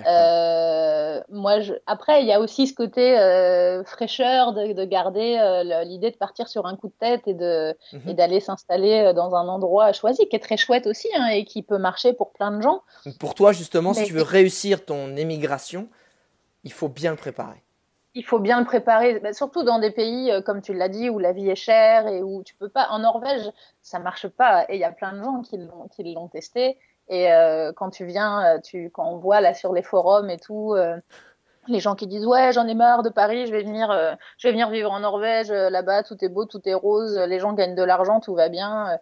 Euh, 0.08 1.22
moi, 1.30 1.60
je... 1.60 1.74
après, 1.86 2.22
il 2.22 2.28
y 2.28 2.32
a 2.32 2.40
aussi 2.40 2.68
ce 2.68 2.74
côté 2.74 3.18
euh, 3.18 3.84
fraîcheur 3.84 4.54
de, 4.54 4.74
de 4.74 4.86
garder 4.86 5.38
euh, 5.40 5.84
l'idée 5.84 6.12
de 6.12 6.18
partir 6.18 6.48
sur 6.48 6.66
un 6.66 6.76
coup 6.76 6.88
de 6.88 6.94
tête 7.00 7.28
et 7.28 7.34
de 7.34 7.76
mhm. 7.94 8.10
et 8.10 8.14
d'aller 8.14 8.40
s'installer 8.40 9.02
euh, 9.02 9.14
dans 9.14 9.36
un 9.36 9.48
endroit 9.48 9.92
choisi, 9.92 10.28
qui 10.30 10.36
est 10.36 10.40
très 10.40 10.58
chouette 10.58 10.88
aussi 10.88 11.10
hein, 11.16 11.28
et 11.28 11.46
qui 11.46 11.64
peut 11.64 11.78
marcher 11.78 12.14
pour 12.14 12.32
plein 12.32 12.52
de 12.52 12.62
gens. 12.62 12.84
Pour 13.20 13.36
toi, 13.36 13.52
justement, 13.52 13.94
si 13.94 14.04
tu 14.06 14.14
veux 14.14 14.22
réussir 14.22 14.86
ton 14.86 15.16
émigration, 15.16 15.90
il 16.64 16.72
faut 16.72 16.90
bien 16.90 17.12
le 17.12 17.18
préparer. 17.18 17.64
Il 18.14 18.26
faut 18.26 18.40
bien 18.40 18.60
le 18.60 18.66
préparer, 18.66 19.20
bah, 19.20 19.32
surtout 19.32 19.64
dans 19.64 19.80
des 19.80 19.92
pays 19.92 20.32
comme 20.46 20.62
tu 20.62 20.74
l'as 20.74 20.90
dit 20.90 21.10
où 21.10 21.18
la 21.18 21.32
vie 21.32 21.50
est 21.50 21.56
chère 21.56 22.08
et 22.08 22.22
où 22.22 22.44
tu 22.44 22.56
peux 22.56 22.70
pas. 22.70 22.88
En 22.92 23.00
Norvège, 23.00 23.50
ça 23.82 24.00
marche 24.00 24.28
pas 24.28 24.66
et 24.70 24.76
il 24.76 24.80
y 24.80 24.84
a 24.84 24.92
plein 24.92 25.14
de 25.14 25.24
gens 25.24 25.42
qui 25.90 26.04
l'ont 26.04 26.28
testé 26.28 26.78
et 27.12 27.32
euh, 27.32 27.74
quand 27.74 27.90
tu 27.90 28.06
viens, 28.06 28.56
euh, 28.56 28.60
tu, 28.60 28.90
quand 28.90 29.06
on 29.06 29.18
voit 29.18 29.42
là 29.42 29.54
sur 29.54 29.74
les 29.74 29.84
forums 29.84 30.30
et 30.30 30.40
tout, 30.40 30.74
euh, 30.74 30.98
les 31.68 31.82
gens 31.82 31.94
qui 31.94 32.08
disent 32.08 32.26
ouais 32.26 32.54
j'en 32.54 32.66
ai 32.68 32.74
marre 32.74 33.04
de 33.04 33.10
Paris, 33.10 33.46
je 33.48 33.52
vais 33.52 33.64
venir, 33.64 33.92
je 34.38 34.48
vais 34.48 34.52
venir 34.54 34.70
vivre 34.70 34.92
en 34.92 35.02
Norvège, 35.02 35.52
là-bas 35.52 36.04
tout 36.04 36.24
est 36.24 36.30
beau, 36.30 36.46
tout 36.46 36.62
est 36.66 36.74
rose, 36.74 37.18
les 37.18 37.40
gens 37.40 37.54
gagnent 37.54 37.76
de 37.76 37.84
l'argent, 37.84 38.22
tout 38.22 38.34
va 38.34 38.50
bien. 38.50 38.98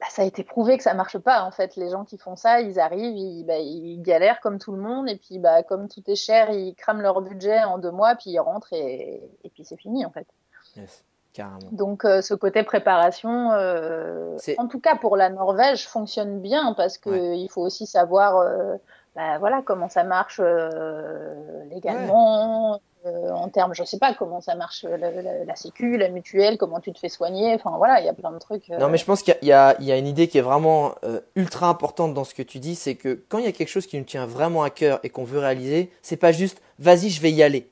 Bah, 0.00 0.06
ça 0.10 0.22
a 0.22 0.24
été 0.24 0.44
prouvé 0.44 0.76
que 0.78 0.82
ça 0.82 0.94
marche 0.94 1.18
pas 1.18 1.42
en 1.42 1.50
fait. 1.50 1.76
Les 1.76 1.90
gens 1.90 2.04
qui 2.04 2.18
font 2.18 2.36
ça, 2.36 2.60
ils 2.60 2.80
arrivent, 2.80 3.16
ils, 3.16 3.44
bah, 3.44 3.58
ils 3.58 4.00
galèrent 4.00 4.40
comme 4.40 4.58
tout 4.58 4.72
le 4.72 4.80
monde 4.80 5.08
et 5.10 5.16
puis 5.16 5.38
bah, 5.38 5.62
comme 5.64 5.88
tout 5.88 6.02
est 6.06 6.16
cher, 6.16 6.50
ils 6.50 6.74
crament 6.74 7.02
leur 7.02 7.20
budget 7.20 7.64
en 7.64 7.78
deux 7.78 7.90
mois 7.90 8.14
puis 8.14 8.30
ils 8.30 8.40
rentrent 8.40 8.72
et, 8.72 9.28
puis 9.52 9.64
c'est 9.64 9.76
fini 9.76 10.06
en 10.06 10.10
fait. 10.10 10.26
Yes. 10.76 11.04
Carrément. 11.32 11.58
Donc 11.72 12.04
euh, 12.04 12.20
ce 12.20 12.34
côté 12.34 12.62
préparation, 12.62 13.52
euh, 13.52 14.36
en 14.58 14.66
tout 14.68 14.80
cas 14.80 14.96
pour 14.96 15.16
la 15.16 15.30
Norvège, 15.30 15.88
fonctionne 15.88 16.40
bien 16.40 16.74
parce 16.74 16.98
que 16.98 17.34
il 17.34 17.48
faut 17.48 17.62
aussi 17.62 17.86
savoir, 17.86 18.36
euh, 18.36 18.76
bah, 19.16 19.38
voilà, 19.38 19.62
comment 19.64 19.88
ça 19.88 20.04
marche 20.04 20.42
légalement, 21.70 22.80
en 23.04 23.48
termes, 23.48 23.74
je 23.74 23.82
sais 23.82 23.98
pas 23.98 24.12
comment 24.12 24.42
ça 24.42 24.54
marche 24.56 24.84
la, 24.84 25.56
sécu, 25.56 25.96
la 25.96 26.10
mutuelle, 26.10 26.58
comment 26.58 26.80
tu 26.80 26.92
te 26.92 26.98
fais 26.98 27.08
soigner, 27.08 27.54
enfin 27.54 27.74
voilà, 27.78 28.00
il 28.00 28.06
y 28.06 28.10
a 28.10 28.14
plein 28.14 28.30
de 28.30 28.38
trucs. 28.38 28.68
Non 28.68 28.88
mais 28.88 28.98
je 28.98 29.06
pense 29.06 29.22
qu'il 29.22 29.34
y, 29.40 29.46
y, 29.46 29.52
a 29.52 29.96
une 29.96 30.06
idée 30.06 30.28
qui 30.28 30.36
est 30.36 30.42
vraiment 30.42 30.94
ultra 31.34 31.66
importante 31.66 32.12
dans 32.12 32.24
ce 32.24 32.34
que 32.34 32.42
tu 32.42 32.58
dis, 32.58 32.74
c'est 32.74 32.94
que 32.94 33.24
quand 33.30 33.38
il 33.38 33.46
y 33.46 33.48
a 33.48 33.52
quelque 33.52 33.68
chose 33.68 33.86
qui 33.86 33.96
nous 33.96 34.04
tient 34.04 34.26
vraiment 34.26 34.64
à 34.64 34.70
cœur 34.70 35.00
et 35.02 35.08
qu'on 35.08 35.24
veut 35.24 35.38
réaliser, 35.38 35.90
c'est 36.02 36.18
pas 36.18 36.32
juste 36.32 36.60
vas-y 36.78 37.08
je 37.08 37.22
vais 37.22 37.32
y 37.32 37.42
aller 37.42 37.70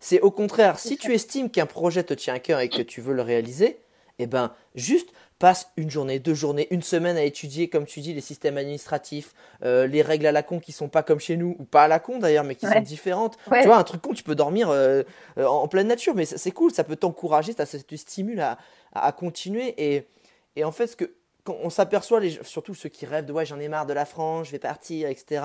c'est 0.00 0.20
au 0.20 0.30
contraire, 0.30 0.78
si 0.78 0.96
tu 0.96 1.12
estimes 1.12 1.50
qu'un 1.50 1.66
projet 1.66 2.04
te 2.04 2.14
tient 2.14 2.34
à 2.34 2.38
cœur 2.38 2.60
et 2.60 2.68
que 2.68 2.82
tu 2.82 3.00
veux 3.00 3.14
le 3.14 3.22
réaliser, 3.22 3.80
eh 4.18 4.26
ben, 4.26 4.52
juste 4.74 5.10
passe 5.38 5.70
une 5.76 5.90
journée, 5.90 6.18
deux 6.18 6.34
journées, 6.34 6.66
une 6.70 6.82
semaine 6.82 7.16
à 7.16 7.22
étudier, 7.22 7.68
comme 7.68 7.86
tu 7.86 8.00
dis, 8.00 8.12
les 8.12 8.20
systèmes 8.20 8.58
administratifs, 8.58 9.34
euh, 9.62 9.86
les 9.86 10.02
règles 10.02 10.26
à 10.26 10.32
la 10.32 10.42
con 10.42 10.58
qui 10.58 10.72
sont 10.72 10.88
pas 10.88 11.04
comme 11.04 11.20
chez 11.20 11.36
nous, 11.36 11.54
ou 11.58 11.64
pas 11.64 11.84
à 11.84 11.88
la 11.88 12.00
con 12.00 12.18
d'ailleurs, 12.18 12.44
mais 12.44 12.56
qui 12.56 12.66
sont 12.66 12.80
différentes. 12.80 13.36
Tu 13.44 13.66
vois, 13.66 13.76
un 13.76 13.84
truc 13.84 14.02
con, 14.02 14.12
tu 14.12 14.24
peux 14.24 14.34
dormir 14.34 14.68
euh, 14.70 15.02
euh, 15.38 15.46
en 15.46 15.68
pleine 15.68 15.86
nature, 15.86 16.14
mais 16.14 16.24
c'est 16.24 16.50
cool, 16.50 16.72
ça 16.72 16.82
peut 16.82 16.96
t'encourager, 16.96 17.52
ça, 17.52 17.66
te 17.66 17.94
stimule 17.94 18.40
à, 18.40 18.58
à, 18.92 19.12
continuer. 19.12 19.74
Et, 19.78 20.08
et, 20.56 20.64
en 20.64 20.72
fait, 20.72 20.88
ce 20.88 20.96
que, 20.96 21.12
quand 21.44 21.56
on 21.62 21.70
s'aperçoit, 21.70 22.20
surtout 22.42 22.74
ceux 22.74 22.88
qui 22.88 23.06
rêvent 23.06 23.26
de 23.26 23.32
ouais, 23.32 23.46
j'en 23.46 23.60
ai 23.60 23.68
marre 23.68 23.86
de 23.86 23.92
la 23.92 24.04
France, 24.04 24.48
je 24.48 24.52
vais 24.52 24.58
partir, 24.58 25.08
etc. 25.08 25.42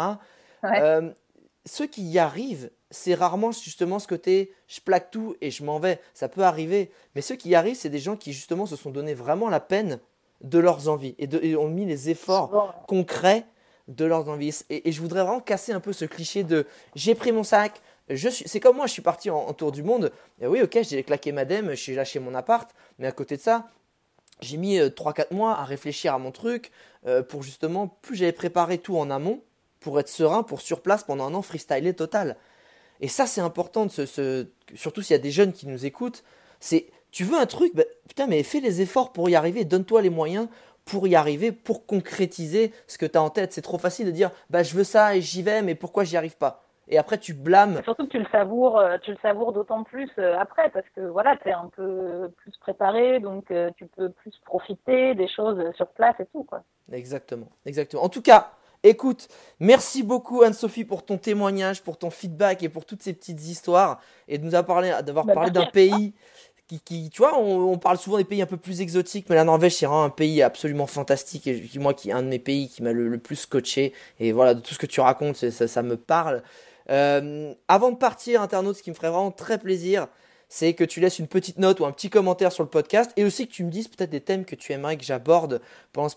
ceux 1.66 1.88
qui 1.88 2.04
y 2.04 2.20
arrivent, 2.20 2.72
c'est 2.92 3.14
rarement 3.14 3.52
justement 3.52 4.00
ce 4.00 4.08
côté 4.08 4.54
je 4.68 4.82
plaque 4.82 5.12
tout 5.12 5.36
et 5.42 5.52
je 5.52 5.64
m'en 5.64 5.80
vais. 5.80 6.00
Ça 6.14 6.30
peut 6.30 6.44
arriver. 6.44 6.92
Mais 7.16 7.22
ceux 7.22 7.36
qui 7.36 7.50
y 7.50 7.56
arrivent, 7.56 7.78
c'est 7.78 7.90
des 7.90 8.00
gens 8.00 8.16
qui 8.16 8.34
justement 8.34 8.66
se 8.66 8.76
sont 8.76 8.92
donné 8.92 9.14
vraiment 9.14 9.50
la 9.50 9.60
peine 9.60 10.00
de 10.42 10.60
leurs 10.60 10.90
envies 10.90 11.16
et, 11.20 11.56
ont 11.56 11.70
mis 11.70 11.86
les 11.86 12.10
efforts 12.10 12.84
concrets 12.88 13.46
de 13.88 14.06
leurs 14.06 14.30
envies. 14.30 14.64
Et, 14.70 14.92
je 14.92 15.02
voudrais 15.02 15.24
vraiment 15.24 15.40
casser 15.40 15.72
un 15.72 15.80
peu 15.80 15.94
ce 15.94 16.06
cliché 16.06 16.44
de 16.44 16.68
j'ai 16.96 17.16
pris 17.16 17.32
mon 17.32 17.44
sac, 17.44 17.82
je 18.10 18.28
suis, 18.28 18.48
c'est 18.48 18.60
comme 18.60 18.76
moi, 18.76 18.88
je 18.88 18.92
suis 18.92 19.02
parti 19.02 19.30
en, 19.30 19.54
tour 19.54 19.72
du 19.72 19.84
monde. 19.84 20.12
Et 20.42 20.48
oui, 20.48 20.62
ok, 20.62 20.80
j'ai 20.82 21.04
claqué 21.04 21.32
ma 21.32 21.46
dème, 21.46 21.74
j'ai 21.74 21.96
lâché 21.96 22.20
mon 22.20 22.36
appart, 22.36 22.70
mais 23.00 23.08
à 23.08 23.14
côté 23.14 23.38
de 23.38 23.42
ça, 23.42 23.70
j'ai 24.42 24.58
mis 24.58 24.78
3-4 24.78 25.20
euh, 25.32 25.36
mois 25.36 25.58
à 25.58 25.64
réfléchir 25.64 26.14
à 26.14 26.18
mon 26.18 26.32
truc 26.32 26.72
euh, 27.08 27.24
pour 27.24 27.44
justement, 27.44 27.88
plus 27.88 28.18
j'avais 28.18 28.34
préparé 28.34 28.78
tout 28.78 28.98
en 28.98 29.10
amont, 29.10 29.42
pour 29.84 30.00
être 30.00 30.08
serein, 30.08 30.42
pour 30.42 30.62
sur 30.62 30.82
place 30.82 31.04
pendant 31.04 31.26
un 31.26 31.34
an 31.34 31.42
freestyler 31.42 31.94
total. 31.94 32.38
Et 33.02 33.08
ça, 33.08 33.28
c'est 33.28 33.42
important, 33.42 33.86
de 33.86 33.92
se, 33.92 34.48
surtout 34.74 35.02
s'il 35.02 35.14
y 35.14 35.20
a 35.20 35.22
des 35.22 35.32
jeunes 35.32 35.54
qui 35.54 35.68
nous 35.68 35.86
écoutent. 35.86 36.24
C'est, 36.60 36.88
tu 37.12 37.24
veux 37.26 37.38
un 37.38 37.46
truc, 37.46 37.76
bah, 37.76 37.84
putain, 38.08 38.28
mais 38.28 38.42
fais 38.44 38.62
les 38.62 38.82
efforts 38.82 39.12
pour 39.12 39.30
y 39.30 39.36
arriver, 39.36 39.66
donne-toi 39.66 40.02
les 40.02 40.10
moyens 40.10 40.48
pour 40.86 41.08
y 41.08 41.16
arriver, 41.16 41.52
pour 41.52 41.86
concrétiser 41.86 42.74
ce 42.88 42.98
que 42.98 43.06
tu 43.06 43.18
as 43.18 43.22
en 43.22 43.30
tête. 43.30 43.54
C'est 43.54 43.62
trop 43.62 43.78
facile 43.78 44.06
de 44.06 44.12
dire, 44.12 44.32
bah, 44.50 44.64
je 44.64 44.74
veux 44.74 44.84
ça 44.84 45.16
et 45.16 45.22
j'y 45.22 45.44
vais, 45.44 45.62
mais 45.62 45.76
pourquoi 45.76 46.04
j'y 46.04 46.18
arrive 46.18 46.38
pas? 46.38 46.64
Et 46.90 46.98
après 46.98 47.18
tu 47.18 47.34
blâmes. 47.34 47.82
Surtout 47.84 48.06
que 48.06 48.12
tu 48.12 48.20
le 48.20 48.28
savoures, 48.32 48.78
euh, 48.78 48.98
tu 49.02 49.12
le 49.12 49.18
savoures 49.22 49.54
d'autant 49.54 49.84
plus 49.84 50.10
euh, 50.18 50.38
après 50.38 50.70
parce 50.70 50.86
que 50.96 51.02
voilà, 51.02 51.38
tu 51.38 51.48
es 51.48 51.54
un 51.54 51.70
peu 51.74 52.30
plus 52.36 52.52
préparé, 52.60 53.22
donc 53.22 53.52
euh, 53.52 53.70
tu 53.78 53.86
peux 53.86 54.10
plus 54.10 54.34
profiter 54.46 55.16
des 55.16 55.30
choses 55.30 55.64
sur 55.76 55.88
place 55.88 56.16
et 56.20 56.26
tout 56.26 56.44
quoi. 56.44 56.64
Exactement, 56.92 57.48
exactement. 57.66 58.04
En 58.04 58.10
tout 58.10 58.22
cas, 58.22 58.52
Écoute, 58.86 59.30
merci 59.62 60.04
beaucoup 60.04 60.44
Anne-Sophie 60.44 60.84
pour 60.84 61.06
ton 61.06 61.18
témoignage, 61.18 61.82
pour 61.82 61.98
ton 61.98 62.10
feedback 62.10 62.64
et 62.64 62.70
pour 62.70 62.86
toutes 62.86 63.02
ces 63.02 63.14
petites 63.14 63.42
histoires 63.48 64.02
et 64.28 64.38
de 64.38 64.44
nous 64.44 64.56
avoir 64.56 64.66
parlé, 64.66 64.94
d'avoir 65.06 65.26
bah, 65.26 65.34
parlé 65.34 65.52
d'un 65.52 65.68
pays 65.68 66.14
qui, 66.68 66.82
qui, 66.82 67.10
tu 67.10 67.20
vois, 67.20 67.40
on, 67.40 67.78
parle 67.78 67.98
souvent 67.98 68.18
des 68.18 68.26
pays 68.26 68.42
un 68.42 68.46
peu 68.46 68.58
plus 68.58 68.82
exotiques, 68.82 69.28
mais 69.30 69.36
la 69.38 69.46
Norvège 69.46 69.76
c'est 69.76 69.86
vraiment 69.86 70.04
un 70.04 70.10
pays 70.10 70.42
absolument 70.42 70.86
fantastique 70.86 71.48
et 71.48 71.70
moi 71.76 71.94
qui 71.94 72.10
est 72.10 72.14
un 72.14 72.24
de 72.24 72.28
mes 72.28 72.40
pays 72.40 72.68
qui 72.68 72.84
m'a 72.84 72.92
le, 72.92 73.18
plus 73.20 73.46
coaché 73.46 73.94
et 74.20 74.34
voilà 74.34 74.54
de 74.54 74.60
tout 74.60 74.74
ce 74.74 74.80
que 74.80 74.86
tu 74.86 75.00
racontes, 75.00 75.38
ça, 75.38 75.68
ça 75.68 75.82
me 75.82 75.96
parle. 75.96 76.44
Euh, 76.90 77.54
avant 77.70 77.92
de 77.92 77.96
partir, 77.96 78.42
internaute, 78.42 78.76
ce 78.76 78.84
qui 78.84 78.90
me 78.90 78.96
ferait 78.96 79.10
vraiment 79.10 79.32
très 79.32 79.58
plaisir, 79.58 80.08
c'est 80.54 80.76
que 80.76 80.84
tu 80.84 81.00
laisses 81.00 81.18
une 81.18 81.28
petite 81.28 81.58
note 81.58 81.80
ou 81.80 81.86
un 81.88 81.92
petit 81.92 82.12
commentaire 82.12 82.52
sur 82.52 82.62
le 82.62 82.70
podcast 82.70 83.12
et 83.18 83.26
aussi 83.26 83.48
que 83.48 83.52
tu 83.52 83.64
me 83.64 83.72
dises 83.72 83.88
peut-être 83.88 84.12
des 84.12 84.22
thèmes 84.22 84.46
que 84.46 84.54
tu 84.54 84.72
aimerais 84.72 84.98
que 84.98 85.04
j'aborde 85.04 85.62
pendant 85.94 86.10
ce, 86.10 86.16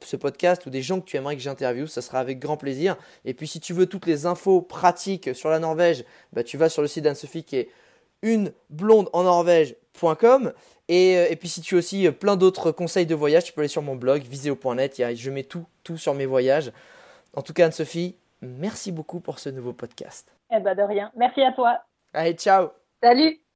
ce, 0.00 0.16
podcast 0.16 0.66
ou 0.66 0.70
des 0.70 0.82
gens 0.82 1.00
que 1.00 1.04
tu 1.04 1.16
aimerais 1.16 1.36
que 1.36 1.42
j'interviewe. 1.42 1.86
Ça 1.86 2.02
sera 2.02 2.18
avec 2.18 2.40
grand 2.40 2.56
plaisir. 2.56 2.96
Et 3.24 3.32
puis 3.32 3.46
si 3.46 3.60
tu 3.60 3.72
veux 3.72 3.86
toutes 3.86 4.06
les 4.06 4.26
infos 4.26 4.60
pratiques 4.60 5.36
sur 5.36 5.50
la 5.50 5.60
Norvège, 5.60 6.04
bah, 6.32 6.42
tu 6.42 6.56
vas 6.56 6.68
sur 6.68 6.82
le 6.82 6.88
site 6.88 7.04
d'Anne-Sophie 7.04 7.44
qui 7.44 7.58
est 7.58 7.68
une 8.22 8.50
blonde 8.70 9.08
en 9.12 9.22
Norvège.com. 9.22 10.52
Et, 10.88 11.16
euh, 11.16 11.26
et, 11.30 11.36
puis 11.36 11.48
si 11.48 11.60
tu 11.60 11.76
as 11.76 11.78
aussi 11.78 12.10
plein 12.10 12.34
d'autres 12.34 12.72
conseils 12.72 13.06
de 13.06 13.14
voyage, 13.14 13.44
tu 13.44 13.52
peux 13.52 13.60
aller 13.60 13.68
sur 13.68 13.82
mon 13.82 13.94
blog 13.94 14.22
viseo.net. 14.22 15.00
Je 15.14 15.30
mets 15.30 15.44
tout, 15.44 15.64
tout 15.84 15.96
sur 15.96 16.14
mes 16.14 16.26
voyages. 16.26 16.72
En 17.34 17.42
tout 17.42 17.52
cas, 17.52 17.66
Anne-Sophie, 17.66 18.16
merci 18.42 18.90
beaucoup 18.90 19.20
pour 19.20 19.38
ce 19.38 19.48
nouveau 19.48 19.72
podcast. 19.72 20.34
Eh 20.50 20.58
ben 20.58 20.74
de 20.74 20.82
rien. 20.82 21.12
Merci 21.14 21.42
à 21.42 21.52
toi. 21.52 21.78
Allez, 22.12 22.32
ciao. 22.32 22.70
Salut. 23.00 23.45